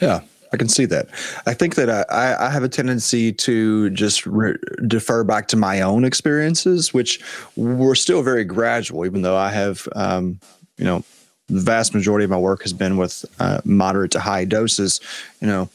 yeah 0.00 0.20
I 0.52 0.56
can 0.56 0.68
see 0.68 0.84
that. 0.84 1.08
I 1.46 1.54
think 1.54 1.74
that 1.74 1.90
I, 1.90 2.36
I 2.38 2.48
have 2.48 2.62
a 2.62 2.68
tendency 2.68 3.32
to 3.32 3.90
just 3.90 4.24
re- 4.24 4.54
defer 4.86 5.24
back 5.24 5.48
to 5.48 5.56
my 5.56 5.80
own 5.80 6.04
experiences, 6.04 6.94
which 6.94 7.20
were 7.56 7.96
still 7.96 8.22
very 8.22 8.44
gradual, 8.44 9.04
even 9.04 9.22
though 9.22 9.36
I 9.36 9.50
have, 9.50 9.88
um, 9.96 10.38
you 10.78 10.84
know, 10.84 11.02
the 11.48 11.60
vast 11.60 11.92
majority 11.92 12.22
of 12.22 12.30
my 12.30 12.38
work 12.38 12.62
has 12.62 12.72
been 12.72 12.96
with 12.96 13.24
uh, 13.40 13.62
moderate 13.64 14.12
to 14.12 14.20
high 14.20 14.44
doses. 14.44 15.00
You 15.40 15.48
know, 15.48 15.68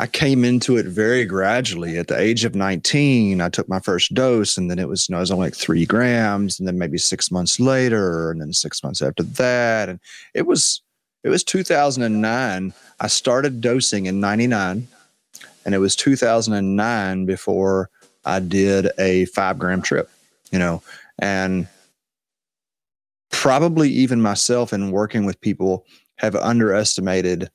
I 0.00 0.06
came 0.08 0.44
into 0.44 0.76
it 0.76 0.86
very 0.86 1.24
gradually. 1.24 1.98
At 1.98 2.08
the 2.08 2.18
age 2.18 2.44
of 2.44 2.56
19, 2.56 3.40
I 3.40 3.48
took 3.48 3.68
my 3.68 3.78
first 3.78 4.12
dose, 4.12 4.56
and 4.58 4.68
then 4.68 4.78
it 4.78 4.88
was, 4.88 5.08
you 5.08 5.12
know, 5.12 5.18
it 5.18 5.20
was 5.20 5.30
only 5.30 5.46
like 5.46 5.54
three 5.54 5.86
grams, 5.86 6.58
and 6.58 6.66
then 6.66 6.78
maybe 6.78 6.98
six 6.98 7.30
months 7.30 7.60
later, 7.60 8.30
and 8.30 8.40
then 8.40 8.52
six 8.52 8.82
months 8.82 9.02
after 9.02 9.22
that. 9.22 9.88
And 9.88 10.00
it 10.34 10.46
was, 10.46 10.82
it 11.22 11.28
was 11.28 11.44
2009. 11.44 12.74
I 12.98 13.06
started 13.06 13.60
dosing 13.60 14.06
in 14.06 14.18
99, 14.18 14.88
and 15.64 15.74
it 15.74 15.78
was 15.78 15.94
2009 15.94 17.24
before 17.24 17.88
I 18.24 18.40
did 18.40 18.90
a 18.98 19.26
five 19.26 19.58
gram 19.60 19.80
trip, 19.80 20.10
you 20.50 20.58
know, 20.58 20.82
and 21.20 21.68
probably 23.30 23.90
even 23.90 24.20
myself 24.20 24.72
in 24.72 24.90
working 24.90 25.24
with 25.24 25.40
people 25.40 25.84
have 26.16 26.34
underestimated 26.34 27.50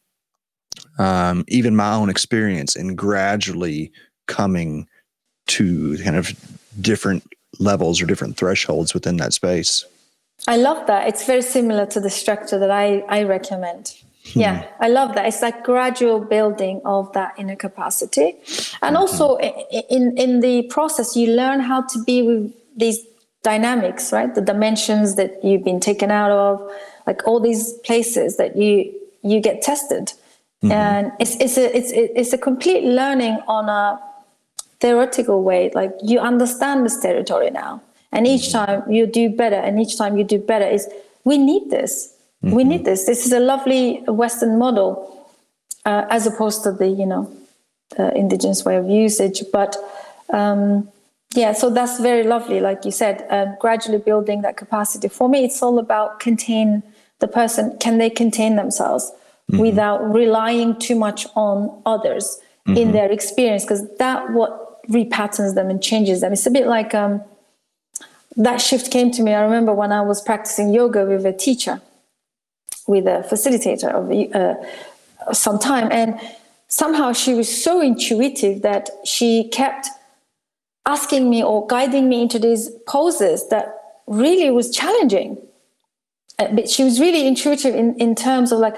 um, 1.00 1.44
even 1.48 1.76
my 1.76 1.94
own 1.96 2.10
experience 2.10 2.76
in 2.76 2.96
gradually 2.96 3.92
coming 4.28 4.88
to 5.48 5.98
kind 6.04 6.16
of 6.16 6.32
different 6.80 7.24
levels 7.58 8.00
or 8.02 8.06
different 8.06 8.38
thresholds 8.38 8.94
within 8.94 9.18
that 9.18 9.34
space. 9.34 9.84
I 10.48 10.58
love 10.58 10.86
that. 10.88 11.08
It's 11.08 11.26
very 11.26 11.42
similar 11.42 11.86
to 11.88 12.00
the 12.00 12.10
structure 12.10 12.60
that 12.60 12.70
I, 12.70 13.00
I 13.10 13.24
recommend. 13.24 13.96
Hmm. 14.34 14.40
Yeah, 14.42 14.68
I 14.80 14.90
love 14.90 15.16
that. 15.16 15.26
It's 15.26 15.42
like 15.42 15.64
gradual 15.64 16.20
building 16.20 16.82
of 16.86 17.12
that 17.14 17.34
inner 17.38 17.56
capacity. 17.56 18.36
And 18.82 18.96
mm-hmm. 18.96 18.98
also 18.98 19.38
in, 19.38 20.18
in 20.18 20.42
the 20.42 20.64
process, 20.64 21.16
you 21.16 21.34
learn 21.34 21.62
how 21.62 21.82
to 21.82 22.04
be 22.04 22.22
with 22.22 22.54
these 22.76 23.00
dynamics, 23.44 24.12
right? 24.12 24.34
The 24.34 24.42
dimensions 24.42 25.16
that 25.16 25.44
you've 25.44 25.64
been 25.64 25.80
taken 25.80 26.12
out 26.12 26.32
of, 26.32 26.72
like 27.08 27.26
all 27.26 27.40
these 27.40 27.74
places 27.86 28.38
that 28.38 28.56
you 28.56 28.94
you 29.22 29.42
get 29.42 29.62
tested. 29.62 30.14
Mm-hmm. 30.64 30.72
And 30.72 31.12
it's 31.20 31.36
it's 31.38 31.58
a 31.58 31.76
it's 31.76 31.92
it's 31.94 32.34
a 32.34 32.38
complete 32.38 32.84
learning 32.84 33.40
on 33.48 33.70
a 33.70 34.00
theoretical 34.82 35.42
way. 35.42 35.72
Like 35.74 35.94
you 36.04 36.20
understand 36.20 36.86
this 36.86 37.00
territory 37.00 37.50
now. 37.50 37.82
And 38.12 38.28
each 38.28 38.50
mm-hmm. 38.50 38.66
time 38.66 38.92
you 38.92 39.06
do 39.06 39.30
better, 39.30 39.56
and 39.56 39.80
each 39.80 39.98
time 39.98 40.18
you 40.18 40.24
do 40.24 40.38
better 40.38 40.68
is 40.68 40.90
we 41.24 41.38
need 41.38 41.70
this. 41.70 42.14
Mm-hmm. 42.44 42.56
We 42.56 42.64
need 42.64 42.86
this. 42.86 43.06
This 43.06 43.26
is 43.26 43.32
a 43.32 43.40
lovely 43.40 44.02
Western 44.08 44.58
model, 44.58 45.28
uh, 45.86 46.06
as 46.10 46.28
opposed 46.28 46.64
to 46.64 46.72
the 46.74 46.88
you 46.88 47.06
know 47.06 47.32
uh, 47.98 48.12
indigenous 48.16 48.66
way 48.66 48.76
of 48.76 48.90
usage. 48.90 49.44
But 49.54 49.78
um, 50.32 50.90
yeah, 51.36 51.54
so 51.54 51.70
that's 51.70 52.00
very 52.00 52.24
lovely, 52.24 52.60
like 52.60 52.84
you 52.84 52.92
said, 52.92 53.26
uh, 53.30 53.56
gradually 53.60 54.00
building 54.00 54.42
that 54.42 54.58
capacity. 54.58 55.08
For 55.08 55.30
me, 55.30 55.46
it's 55.46 55.62
all 55.62 55.80
about 55.80 56.20
contain 56.20 56.84
the 57.20 57.28
person. 57.28 57.78
Can 57.78 57.98
they 57.98 58.10
contain 58.10 58.56
themselves 58.58 59.12
mm-hmm. 59.50 59.60
without 59.60 60.14
relying 60.14 60.78
too 60.80 60.96
much 60.96 61.28
on 61.36 61.82
others 61.86 62.40
mm-hmm. 62.68 62.78
in 62.78 62.92
their 62.92 63.12
experience? 63.12 63.64
Because 63.64 63.84
that 63.98 64.32
what 64.32 64.88
repatterns 64.90 65.56
them 65.56 65.70
and 65.70 65.82
changes 65.82 66.22
them. 66.22 66.34
It's 66.34 66.46
a 66.46 66.52
bit 66.52 66.68
like 66.68 66.94
um, 66.96 67.22
that 68.36 68.58
shift 68.58 68.92
came 68.92 69.12
to 69.12 69.22
me. 69.22 69.34
I 69.34 69.42
remember 69.42 69.74
when 69.74 69.92
I 69.92 70.02
was 70.02 70.22
practicing 70.22 70.74
yoga 70.74 71.06
with 71.06 71.26
a 71.26 71.34
teacher, 71.34 71.82
with 72.88 73.06
a 73.06 73.26
facilitator 73.30 73.90
of 73.92 74.04
uh, 74.36 75.34
some 75.34 75.60
time, 75.60 75.90
and 75.92 76.20
somehow 76.68 77.14
she 77.14 77.34
was 77.34 77.64
so 77.64 77.82
intuitive 77.82 78.62
that 78.62 78.90
she 79.06 79.50
kept 79.50 79.88
asking 80.86 81.30
me 81.30 81.44
or 81.44 81.68
guiding 81.68 82.10
me 82.10 82.22
into 82.22 82.40
these 82.40 82.70
poses 82.88 83.50
that 83.50 83.76
really 84.08 84.50
was 84.50 84.72
challenging. 84.72 85.38
Uh, 86.40 86.48
but 86.54 86.70
she 86.70 86.84
was 86.84 87.00
really 87.00 87.28
intuitive 87.28 87.76
in, 87.76 87.96
in 88.00 88.16
terms 88.16 88.52
of 88.52 88.60
like, 88.60 88.76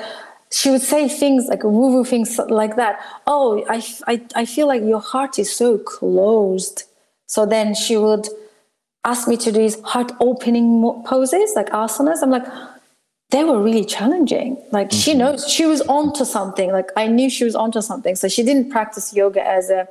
she 0.51 0.69
would 0.69 0.81
say 0.81 1.07
things 1.07 1.47
like 1.47 1.63
woo 1.63 1.93
woo 1.93 2.03
things 2.03 2.37
like 2.49 2.75
that. 2.75 2.99
Oh, 3.25 3.65
I, 3.69 3.83
I, 4.07 4.21
I 4.35 4.45
feel 4.45 4.67
like 4.67 4.83
your 4.83 4.99
heart 4.99 5.39
is 5.39 5.53
so 5.55 5.77
closed. 5.77 6.83
So 7.27 7.45
then 7.45 7.73
she 7.73 7.95
would 7.95 8.27
ask 9.05 9.27
me 9.27 9.37
to 9.37 9.51
do 9.51 9.59
these 9.59 9.79
heart 9.81 10.11
opening 10.19 11.03
poses, 11.05 11.53
like 11.55 11.69
asanas. 11.69 12.21
I'm 12.21 12.29
like, 12.29 12.45
they 13.31 13.45
were 13.45 13.61
really 13.61 13.85
challenging. 13.85 14.61
Like 14.71 14.89
mm-hmm. 14.89 14.99
she 14.99 15.13
knows 15.13 15.47
she 15.47 15.65
was 15.65 15.81
onto 15.83 16.25
something. 16.25 16.71
Like 16.71 16.89
I 16.97 17.07
knew 17.07 17.29
she 17.29 17.45
was 17.45 17.55
onto 17.55 17.81
something. 17.81 18.17
So 18.17 18.27
she 18.27 18.43
didn't 18.43 18.69
practice 18.69 19.13
yoga 19.13 19.45
as 19.45 19.69
a 19.69 19.87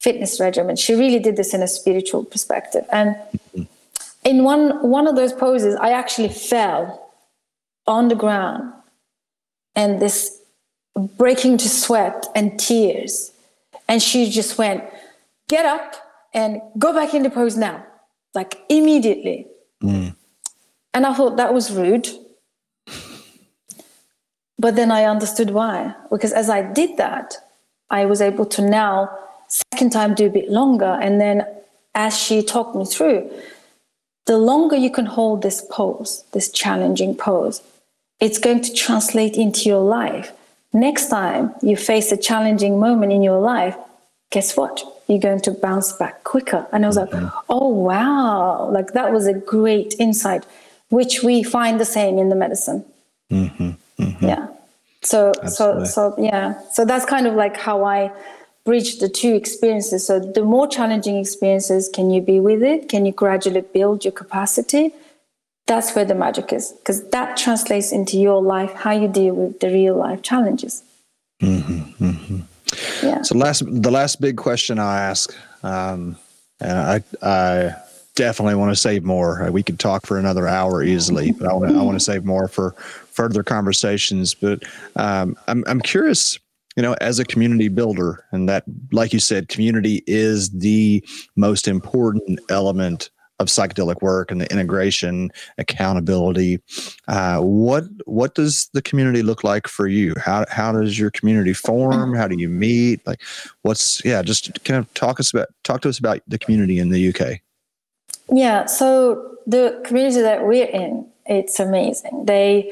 fitness 0.00 0.40
regimen. 0.40 0.74
She 0.74 0.94
really 0.94 1.20
did 1.20 1.36
this 1.36 1.54
in 1.54 1.62
a 1.62 1.68
spiritual 1.68 2.24
perspective. 2.24 2.84
And 2.90 3.14
in 4.24 4.42
one 4.42 4.82
one 4.82 5.06
of 5.06 5.14
those 5.14 5.32
poses, 5.32 5.76
I 5.76 5.90
actually 5.90 6.30
fell 6.30 7.12
on 7.86 8.08
the 8.08 8.16
ground 8.16 8.72
and 9.78 10.02
this 10.02 10.42
breaking 11.16 11.56
to 11.58 11.68
sweat 11.68 12.26
and 12.34 12.58
tears. 12.58 13.30
And 13.88 14.02
she 14.02 14.28
just 14.28 14.58
went, 14.58 14.82
get 15.48 15.64
up 15.64 15.94
and 16.34 16.60
go 16.78 16.92
back 16.92 17.14
into 17.14 17.30
pose 17.30 17.56
now, 17.56 17.86
like 18.34 18.60
immediately. 18.68 19.46
Mm. 19.82 20.16
And 20.92 21.06
I 21.06 21.14
thought 21.14 21.36
that 21.36 21.54
was 21.54 21.70
rude. 21.70 22.08
But 24.58 24.74
then 24.74 24.90
I 24.90 25.04
understood 25.04 25.50
why. 25.50 25.94
Because 26.10 26.32
as 26.32 26.50
I 26.50 26.62
did 26.62 26.96
that, 26.96 27.36
I 27.90 28.06
was 28.06 28.20
able 28.20 28.46
to 28.46 28.62
now 28.62 29.16
second 29.48 29.90
time 29.92 30.14
do 30.14 30.26
a 30.26 30.30
bit 30.30 30.50
longer 30.50 30.98
and 31.00 31.20
then 31.20 31.46
as 31.94 32.18
she 32.18 32.42
talked 32.42 32.76
me 32.76 32.84
through 32.84 33.30
the 34.26 34.36
longer 34.36 34.76
you 34.76 34.90
can 34.90 35.06
hold 35.06 35.40
this 35.40 35.64
pose 35.70 36.22
this 36.32 36.50
challenging 36.50 37.14
pose 37.14 37.62
it's 38.20 38.38
going 38.38 38.60
to 38.60 38.72
translate 38.72 39.36
into 39.36 39.68
your 39.68 39.82
life 39.82 40.32
next 40.72 41.08
time 41.08 41.54
you 41.62 41.76
face 41.76 42.12
a 42.12 42.16
challenging 42.16 42.78
moment 42.78 43.12
in 43.12 43.22
your 43.22 43.40
life 43.40 43.76
guess 44.30 44.56
what 44.56 44.82
you're 45.06 45.18
going 45.18 45.40
to 45.40 45.50
bounce 45.50 45.92
back 45.92 46.22
quicker 46.24 46.66
and 46.72 46.84
i 46.84 46.88
was 46.88 46.96
like 46.96 47.10
mm-hmm. 47.10 47.28
oh 47.48 47.68
wow 47.68 48.68
like 48.70 48.92
that 48.92 49.12
was 49.12 49.26
a 49.26 49.34
great 49.34 49.94
insight 49.98 50.44
which 50.90 51.22
we 51.22 51.42
find 51.42 51.80
the 51.80 51.84
same 51.84 52.18
in 52.18 52.28
the 52.28 52.36
medicine 52.36 52.84
mm-hmm. 53.30 53.70
Mm-hmm. 54.02 54.24
yeah 54.24 54.48
so 55.02 55.32
Absolutely. 55.42 55.86
so 55.86 56.14
so 56.14 56.22
yeah 56.22 56.60
so 56.72 56.84
that's 56.84 57.04
kind 57.04 57.26
of 57.26 57.34
like 57.34 57.56
how 57.56 57.84
i 57.84 58.12
bridge 58.68 58.98
the 58.98 59.08
two 59.08 59.34
experiences. 59.34 60.06
So 60.06 60.20
the 60.20 60.44
more 60.44 60.68
challenging 60.68 61.16
experiences, 61.16 61.88
can 61.88 62.10
you 62.10 62.20
be 62.20 62.38
with 62.38 62.62
it? 62.62 62.90
Can 62.90 63.06
you 63.06 63.12
gradually 63.12 63.62
build 63.62 64.04
your 64.04 64.12
capacity? 64.12 64.92
That's 65.68 65.94
where 65.94 66.04
the 66.04 66.14
magic 66.14 66.52
is, 66.52 66.72
because 66.72 67.08
that 67.10 67.36
translates 67.36 67.92
into 67.92 68.18
your 68.18 68.42
life, 68.42 68.72
how 68.72 68.90
you 68.90 69.06
deal 69.06 69.34
with 69.34 69.60
the 69.60 69.68
real 69.68 69.96
life 69.96 70.22
challenges. 70.22 70.82
Mm-hmm, 71.42 72.04
mm-hmm. 72.04 73.06
Yeah. 73.06 73.22
So 73.22 73.36
last, 73.36 73.62
the 73.66 73.90
last 73.90 74.20
big 74.20 74.36
question 74.36 74.78
I 74.78 75.02
ask, 75.02 75.32
um, 75.62 76.16
and 76.60 76.78
I, 76.78 77.02
I 77.22 77.76
definitely 78.16 78.56
want 78.56 78.72
to 78.72 78.76
save 78.76 79.04
more. 79.04 79.48
We 79.52 79.62
could 79.62 79.78
talk 79.78 80.06
for 80.06 80.18
another 80.18 80.48
hour 80.48 80.82
easily, 80.82 81.32
but 81.32 81.46
I 81.46 81.52
want 81.52 81.70
to, 81.70 81.78
I 81.78 81.82
want 81.82 81.96
to 81.96 82.04
save 82.04 82.24
more 82.24 82.48
for 82.48 82.72
further 83.12 83.42
conversations. 83.42 84.34
But 84.34 84.64
um, 84.96 85.36
I'm, 85.46 85.64
I'm 85.66 85.80
curious 85.80 86.38
you 86.78 86.82
know, 86.82 86.94
as 87.00 87.18
a 87.18 87.24
community 87.24 87.66
builder, 87.66 88.24
and 88.30 88.48
that, 88.48 88.62
like 88.92 89.12
you 89.12 89.18
said, 89.18 89.48
community 89.48 90.04
is 90.06 90.50
the 90.50 91.04
most 91.34 91.66
important 91.66 92.38
element 92.50 93.10
of 93.38 93.48
psychedelic 93.48 94.02
work 94.02 94.30
and 94.30 94.40
the 94.40 94.50
integration, 94.50 95.30
accountability. 95.58 96.60
Uh, 97.06 97.40
what 97.40 97.84
what 98.06 98.34
does 98.34 98.68
the 98.74 98.82
community 98.82 99.22
look 99.22 99.44
like 99.44 99.68
for 99.68 99.86
you? 99.86 100.14
How 100.18 100.44
how 100.50 100.72
does 100.72 100.98
your 100.98 101.10
community 101.10 101.52
form? 101.52 102.14
How 102.14 102.26
do 102.28 102.36
you 102.38 102.48
meet? 102.48 103.06
Like, 103.06 103.20
what's 103.62 104.04
yeah? 104.04 104.22
Just 104.22 104.64
kind 104.64 104.78
of 104.78 104.92
talk 104.94 105.20
us 105.20 105.32
about 105.32 105.48
talk 105.64 105.82
to 105.82 105.88
us 105.88 105.98
about 105.98 106.20
the 106.26 106.38
community 106.38 106.78
in 106.78 106.90
the 106.90 107.08
UK. 107.08 107.40
Yeah, 108.30 108.66
so 108.66 109.36
the 109.46 109.80
community 109.86 110.20
that 110.20 110.44
we're 110.44 110.66
in, 110.66 111.06
it's 111.26 111.58
amazing. 111.60 112.24
They 112.26 112.70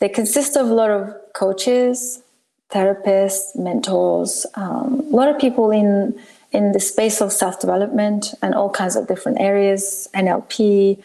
they 0.00 0.08
consist 0.08 0.56
of 0.56 0.68
a 0.68 0.74
lot 0.74 0.90
of 0.90 1.14
coaches, 1.34 2.22
therapists, 2.70 3.56
mentors, 3.56 4.46
um, 4.54 5.00
a 5.12 5.16
lot 5.16 5.28
of 5.28 5.38
people 5.38 5.70
in 5.70 6.18
in 6.52 6.72
the 6.72 6.80
space 6.80 7.20
of 7.20 7.32
self 7.32 7.60
development 7.60 8.34
and 8.42 8.54
all 8.54 8.70
kinds 8.70 8.96
of 8.96 9.06
different 9.06 9.40
areas, 9.40 10.08
NLP, 10.14 11.02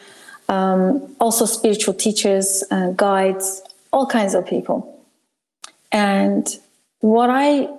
um, 0.49 1.15
also 1.19 1.45
spiritual 1.45 1.93
teachers, 1.93 2.63
uh, 2.71 2.91
guides, 2.91 3.61
all 3.91 4.05
kinds 4.05 4.33
of 4.33 4.45
people. 4.45 4.91
And 5.91 6.47
what 6.99 7.29
I 7.29 7.69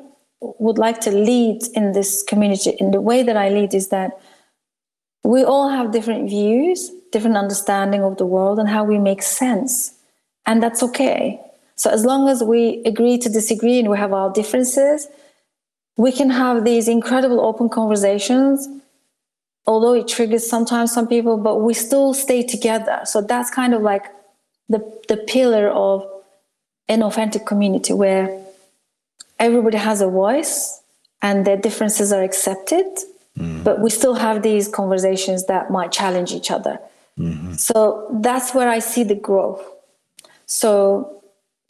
would 0.41 0.79
like 0.79 1.01
to 1.03 1.11
lead 1.11 1.63
in 1.75 1.93
this 1.93 2.23
community, 2.23 2.71
in 2.79 2.91
the 2.91 3.01
way 3.01 3.23
that 3.23 3.37
I 3.37 3.49
lead, 3.49 3.75
is 3.75 3.89
that 3.89 4.19
we 5.25 5.43
all 5.43 5.69
have 5.69 5.91
different 5.91 6.29
views, 6.29 6.91
different 7.11 7.37
understanding 7.37 8.03
of 8.03 8.17
the 8.17 8.27
world, 8.27 8.59
and 8.59 8.69
how 8.69 8.85
we 8.85 8.99
make 8.99 9.23
sense. 9.23 9.95
And 10.47 10.63
that's 10.63 10.83
okay. 10.83 11.41
So 11.75 11.91
as 11.91 12.05
long 12.05 12.29
as 12.29 12.43
we 12.43 12.83
agree 12.85 13.19
to 13.19 13.29
disagree 13.29 13.79
and 13.81 13.91
we 13.91 13.99
have 13.99 14.13
our 14.13 14.33
differences, 14.33 15.09
we 15.97 16.13
can 16.13 16.31
have 16.31 16.65
these 16.65 16.89
incredible 16.89 17.41
open 17.41 17.69
conversations. 17.69 18.69
Although 19.67 19.95
it 19.95 20.07
triggers 20.07 20.49
sometimes 20.49 20.93
some 20.93 21.09
people, 21.09 21.37
but 21.39 21.57
we 21.57 21.75
still 21.75 22.15
stay 22.15 22.43
together. 22.45 23.01
So 23.05 23.21
that's 23.21 23.51
kind 23.51 23.75
of 23.75 23.83
like 23.83 24.05
the 24.69 24.81
the 25.09 25.17
pillar 25.17 25.69
of 25.69 26.07
an 26.89 27.03
authentic 27.03 27.47
community 27.47 27.93
where 27.93 28.41
everybody 29.39 29.77
has 29.77 30.01
a 30.01 30.09
voice 30.09 30.81
and 31.23 31.45
their 31.45 31.57
differences 31.57 32.13
are 32.13 32.23
accepted, 32.23 32.87
mm. 33.37 33.65
but 33.65 33.81
we 33.81 33.91
still 33.91 34.15
have 34.15 34.43
these 34.43 34.69
conversations 34.69 35.47
that 35.47 35.71
might 35.71 35.91
challenge 35.91 36.33
each 36.33 36.51
other. 36.51 36.79
Mm-hmm. 37.19 37.55
So 37.55 38.07
that's 38.21 38.55
where 38.55 38.69
I 38.69 38.79
see 38.79 39.03
the 39.03 39.15
growth. 39.15 39.63
So, 40.47 41.23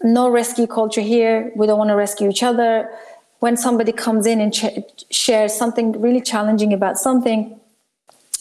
no 0.02 0.28
rescue 0.28 0.66
culture 0.66 1.00
here. 1.00 1.52
We 1.56 1.66
don't 1.66 1.78
want 1.78 1.88
to 1.88 1.96
rescue 1.96 2.28
each 2.28 2.42
other. 2.42 2.90
When 3.40 3.56
somebody 3.56 3.92
comes 3.92 4.26
in 4.26 4.40
and 4.40 4.52
ch- 4.52 4.68
shares 5.10 5.54
something 5.54 6.00
really 6.00 6.20
challenging 6.20 6.72
about 6.72 6.96
something, 6.98 7.58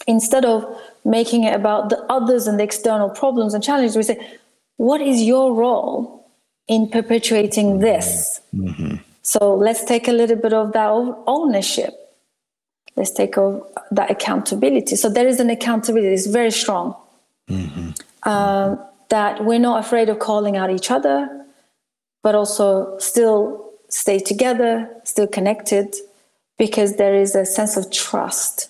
instead 0.08 0.46
of 0.46 0.66
making 1.04 1.44
it 1.44 1.54
about 1.54 1.90
the 1.90 1.98
others 2.10 2.48
and 2.48 2.60
the 2.60 2.64
external 2.64 3.10
problems 3.10 3.54
and 3.54 3.64
challenges, 3.64 3.96
we 3.96 4.04
say, 4.04 4.38
What 4.78 5.02
is 5.02 5.22
your 5.22 5.54
role 5.54 6.30
in 6.68 6.90
perpetuating 6.90 7.74
mm-hmm. 7.74 7.82
this? 7.82 8.42
Mm-hmm. 8.56 8.96
So, 9.22 9.56
let's 9.56 9.84
take 9.84 10.08
a 10.08 10.12
little 10.12 10.38
bit 10.38 10.54
of 10.54 10.74
that 10.74 10.90
ownership 11.28 11.94
let's 12.96 13.12
take 13.12 13.38
over 13.38 13.66
that 13.92 14.10
accountability. 14.10 14.96
So 14.96 15.10
there 15.10 15.28
is 15.28 15.40
an 15.40 15.50
accountability, 15.50 16.14
it's 16.14 16.28
very 16.28 16.52
strong. 16.52 16.96
Mm-hmm. 17.50 17.92
Um, 18.30 18.80
that 19.10 19.46
we're 19.46 19.60
not 19.60 19.86
afraid 19.86 20.10
of 20.10 20.20
calling 20.20 20.58
out 20.58 20.72
each 20.72 20.90
other, 20.90 21.46
but 22.24 22.34
also 22.34 22.98
still 22.98 23.65
stay 23.96 24.20
together, 24.20 24.90
still 25.06 25.26
connected, 25.26 25.96
because 26.58 26.98
there 26.98 27.16
is 27.16 27.34
a 27.34 27.46
sense 27.46 27.78
of 27.78 27.90
trust. 27.92 28.70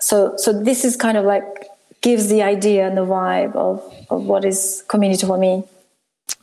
So, 0.00 0.34
so 0.36 0.52
this 0.52 0.84
is 0.84 0.94
kind 0.94 1.16
of 1.16 1.24
like 1.24 1.44
gives 2.00 2.28
the 2.28 2.40
idea 2.40 2.86
and 2.86 2.96
the 2.96 3.04
vibe 3.04 3.56
of, 3.56 3.82
of 4.10 4.24
what 4.24 4.44
is 4.44 4.84
community 4.86 5.26
for 5.26 5.36
me. 5.36 5.64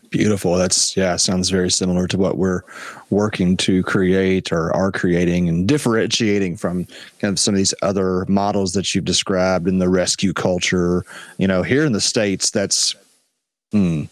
Beautiful. 0.09 0.55
That's 0.55 0.97
yeah, 0.97 1.15
sounds 1.15 1.49
very 1.49 1.71
similar 1.71 2.07
to 2.07 2.17
what 2.17 2.37
we're 2.37 2.63
working 3.09 3.55
to 3.57 3.81
create 3.83 4.51
or 4.51 4.75
are 4.75 4.91
creating 4.91 5.47
and 5.47 5.65
differentiating 5.65 6.57
from 6.57 6.85
kind 7.19 7.31
of 7.31 7.39
some 7.39 7.53
of 7.53 7.57
these 7.57 7.73
other 7.81 8.25
models 8.25 8.73
that 8.73 8.93
you've 8.93 9.05
described 9.05 9.69
in 9.69 9.79
the 9.79 9.87
rescue 9.87 10.33
culture. 10.33 11.05
You 11.37 11.47
know, 11.47 11.63
here 11.63 11.85
in 11.85 11.93
the 11.93 12.01
States, 12.01 12.49
that's 12.49 12.95
hmm, 13.71 14.03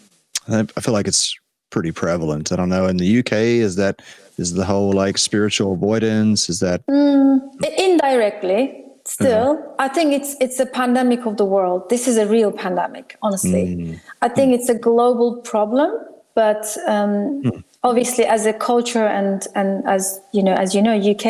I 0.48 0.64
feel 0.64 0.94
like 0.94 1.10
it's 1.10 1.38
pretty 1.69 1.91
prevalent. 1.91 2.51
I 2.51 2.55
don't 2.55 2.69
know. 2.69 2.87
In 2.87 2.97
the 2.97 3.19
UK, 3.19 3.33
is 3.33 3.75
that 3.75 4.01
is 4.37 4.53
the 4.53 4.65
whole 4.65 4.91
like 4.91 5.17
spiritual 5.17 5.73
avoidance? 5.73 6.49
Is 6.49 6.59
that 6.59 6.85
mm, 6.87 7.39
indirectly? 7.77 8.85
still 9.09 9.55
mm-hmm. 9.55 9.71
i 9.79 9.87
think 9.87 10.13
it's 10.13 10.35
it's 10.39 10.59
a 10.59 10.65
pandemic 10.65 11.25
of 11.25 11.37
the 11.37 11.45
world 11.45 11.89
this 11.89 12.07
is 12.07 12.17
a 12.17 12.27
real 12.27 12.51
pandemic 12.51 13.17
honestly 13.21 13.75
mm. 13.75 13.99
i 14.21 14.29
think 14.29 14.53
it's 14.53 14.69
a 14.69 14.75
global 14.75 15.37
problem 15.37 15.91
but 16.35 16.77
um, 16.87 17.41
mm. 17.43 17.63
obviously 17.83 18.25
as 18.25 18.45
a 18.45 18.53
culture 18.53 19.07
and 19.07 19.47
and 19.55 19.87
as 19.87 20.21
you 20.31 20.43
know 20.43 20.53
as 20.53 20.75
you 20.75 20.81
know 20.81 20.95
uk 21.11 21.25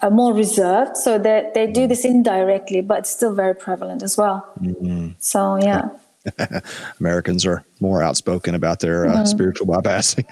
are 0.00 0.10
more 0.10 0.34
reserved 0.34 0.96
so 0.96 1.18
they, 1.18 1.50
they 1.54 1.66
do 1.66 1.86
this 1.86 2.04
indirectly 2.04 2.82
but 2.82 2.98
it's 3.00 3.10
still 3.10 3.34
very 3.34 3.54
prevalent 3.54 4.02
as 4.02 4.18
well 4.18 4.46
mm-hmm. 4.60 5.08
so 5.18 5.56
yeah 5.56 5.88
Americans 7.00 7.44
are 7.44 7.64
more 7.80 8.02
outspoken 8.02 8.54
about 8.54 8.80
their 8.80 9.06
uh, 9.06 9.16
mm-hmm. 9.16 9.24
spiritual 9.24 9.66
bypassing. 9.66 10.24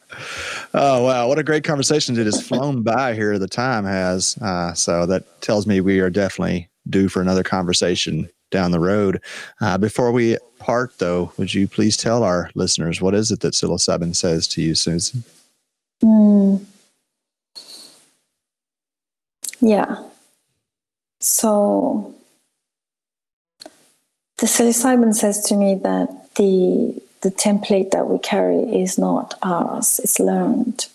Oh 0.75 1.05
wow, 1.05 1.29
what 1.29 1.39
a 1.39 1.43
great 1.43 1.65
conversation! 1.65 2.19
It 2.19 2.27
has 2.27 2.47
flown 2.47 2.83
by 2.83 3.15
here. 3.15 3.39
The 3.39 3.49
time 3.49 3.85
has, 3.85 4.37
uh, 4.39 4.75
so 4.75 5.07
that 5.07 5.41
tells 5.43 5.67
me 5.67 5.81
we 5.81 6.01
are 6.01 6.11
definitely 6.11 6.69
due 6.89 7.09
for 7.09 7.21
another 7.21 7.43
conversation 7.43 8.29
down 8.51 8.71
the 8.71 8.81
road. 8.81 9.23
Uh, 9.61 9.79
before 9.79 10.13
we 10.13 10.37
part, 10.59 10.99
though, 10.99 11.33
would 11.37 11.53
you 11.53 11.67
please 11.67 11.97
tell 11.97 12.23
our 12.23 12.51
listeners 12.55 13.01
what 13.01 13.15
is 13.15 13.31
it 13.31 13.41
that 13.41 13.55
psilocybin 13.55 14.15
says 14.15 14.47
to 14.49 14.63
you, 14.63 14.75
Susan? 14.75 15.25
Mm. 16.03 16.65
Yeah. 19.61 20.03
So 21.21 22.15
the 24.43 24.49
psilocybin 24.49 25.15
says 25.15 25.41
to 25.41 25.55
me 25.55 25.77
that 25.77 26.35
the 26.35 27.01
the 27.21 27.31
template 27.31 27.93
that 27.93 28.09
we 28.09 28.19
carry 28.19 28.59
is 28.83 28.99
not 28.99 29.39
ours, 29.41 30.01
it's 30.03 30.19
learned. 30.19 30.89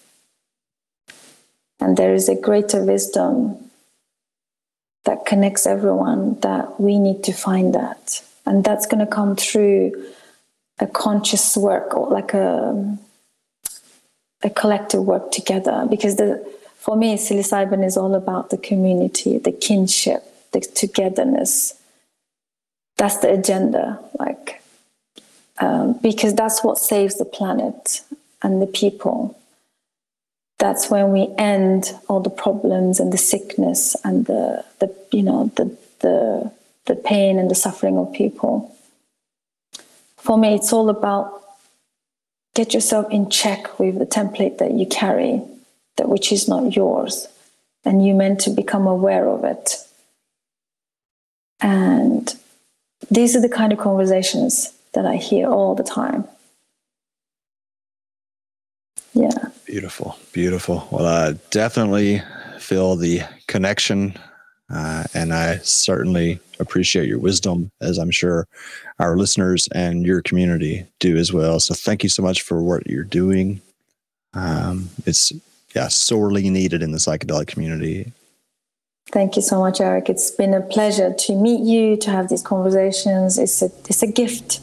And 1.80 1.96
there 1.96 2.14
is 2.14 2.28
a 2.28 2.36
greater 2.36 2.84
wisdom 2.84 3.70
that 5.06 5.26
connects 5.26 5.66
everyone 5.66 6.38
that 6.42 6.78
we 6.82 7.00
need 7.00 7.24
to 7.24 7.32
find 7.32 7.74
that. 7.74 8.22
And 8.46 8.66
that's 8.66 8.86
going 8.86 9.00
to 9.00 9.16
come 9.20 9.38
through 9.38 9.94
a 10.80 10.88
conscious 10.88 11.56
work 11.56 11.96
or 11.96 12.10
like 12.10 12.34
a, 12.34 12.98
a 14.44 14.50
collective 14.50 15.06
work 15.06 15.32
together. 15.32 15.88
Because 15.90 16.18
the, 16.18 16.46
for 16.76 16.98
me, 16.98 17.16
psilocybin 17.16 17.86
is 17.86 17.96
all 17.96 18.14
about 18.14 18.50
the 18.50 18.58
community, 18.58 19.38
the 19.38 19.54
kinship, 19.54 20.24
the 20.52 20.60
togetherness. 20.60 21.78
That's 22.98 23.18
the 23.18 23.32
agenda. 23.32 24.00
Like, 24.20 24.62
um, 25.60 25.94
because 26.02 26.34
that's 26.34 26.64
what 26.64 26.78
saves 26.78 27.18
the 27.18 27.26
planet 27.26 28.02
and 28.42 28.62
the 28.62 28.68
people. 28.68 29.40
That's 30.60 30.90
when 30.90 31.12
we 31.12 31.30
end 31.38 31.94
all 32.08 32.20
the 32.20 32.32
problems 32.32 33.00
and 33.00 33.14
the 33.14 33.18
sickness 33.18 33.96
and 34.04 34.26
the, 34.26 34.66
the 34.80 34.94
you 35.12 35.22
know 35.22 35.52
the, 35.56 35.78
the 36.00 36.52
the 36.86 36.96
pain 36.96 37.38
and 37.38 37.52
the 37.52 37.56
suffering 37.56 37.98
of 37.98 38.12
people. 38.14 38.76
For 40.18 40.38
me, 40.38 40.56
it's 40.56 40.74
all 40.74 40.90
about 40.90 41.44
get 42.56 42.74
yourself 42.74 43.12
in 43.12 43.30
check 43.30 43.78
with 43.78 44.00
the 44.00 44.06
template 44.06 44.58
that 44.58 44.72
you 44.72 44.88
carry, 44.88 45.44
that 45.98 46.10
which 46.10 46.32
is 46.32 46.48
not 46.48 46.76
yours, 46.76 47.28
and 47.86 48.06
you 48.06 48.16
meant 48.16 48.40
to 48.42 48.50
become 48.50 48.88
aware 48.88 49.28
of 49.28 49.44
it. 49.44 49.76
And 51.60 52.34
these 53.12 53.36
are 53.36 53.42
the 53.42 53.50
kind 53.50 53.72
of 53.72 53.80
conversations 53.80 54.74
that 54.94 55.06
I 55.06 55.16
hear 55.16 55.50
all 55.50 55.76
the 55.76 55.84
time. 55.84 56.28
Yeah. 59.14 59.30
Beautiful, 59.66 60.18
beautiful. 60.32 60.88
Well, 60.92 61.06
I 61.06 61.34
definitely 61.50 62.22
feel 62.60 62.96
the 62.96 63.22
connection, 63.48 64.18
uh, 64.72 65.06
and 65.14 65.34
I 65.34 65.58
certainly 65.58 66.40
appreciate 66.60 67.08
your 67.08 67.20
wisdom, 67.20 67.72
as 67.82 67.98
I'm 67.98 68.12
sure 68.12 68.48
our 69.00 69.18
listeners 69.18 69.68
and 69.74 70.06
your 70.06 70.22
community 70.22 70.86
do 71.00 71.18
as 71.18 71.34
well. 71.34 71.60
So, 71.60 71.74
thank 71.74 72.04
you 72.04 72.10
so 72.10 72.22
much 72.22 72.42
for 72.44 72.62
what 72.62 72.88
you're 72.88 73.04
doing. 73.04 73.62
Um, 74.34 74.90
it's 75.06 75.34
yeah, 75.76 75.88
sorely 75.88 76.50
needed 76.50 76.84
in 76.84 76.92
the 76.92 76.98
psychedelic 76.98 77.48
community. 77.48 78.12
Thank 79.12 79.36
you 79.36 79.42
so 79.42 79.60
much, 79.60 79.80
Eric. 79.80 80.10
It's 80.10 80.32
been 80.32 80.54
a 80.54 80.62
pleasure 80.62 81.14
to 81.14 81.36
meet 81.36 81.62
you, 81.62 81.98
to 81.98 82.12
have 82.12 82.28
these 82.30 82.42
conversations. 82.42 83.38
It's 83.38 83.62
a 83.62 83.72
it's 83.88 84.04
a 84.04 84.08
gift 84.08 84.60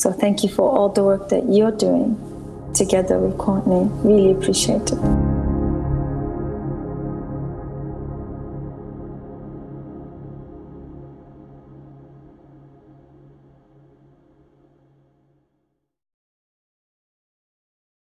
so 0.00 0.12
thank 0.12 0.42
you 0.42 0.48
for 0.48 0.70
all 0.70 0.88
the 0.88 1.04
work 1.04 1.28
that 1.28 1.48
you're 1.48 1.72
doing 1.72 2.16
together 2.74 3.18
with 3.18 3.36
Courtney. 3.36 3.88
Really 4.02 4.32
appreciate 4.32 4.90
it. 4.90 5.39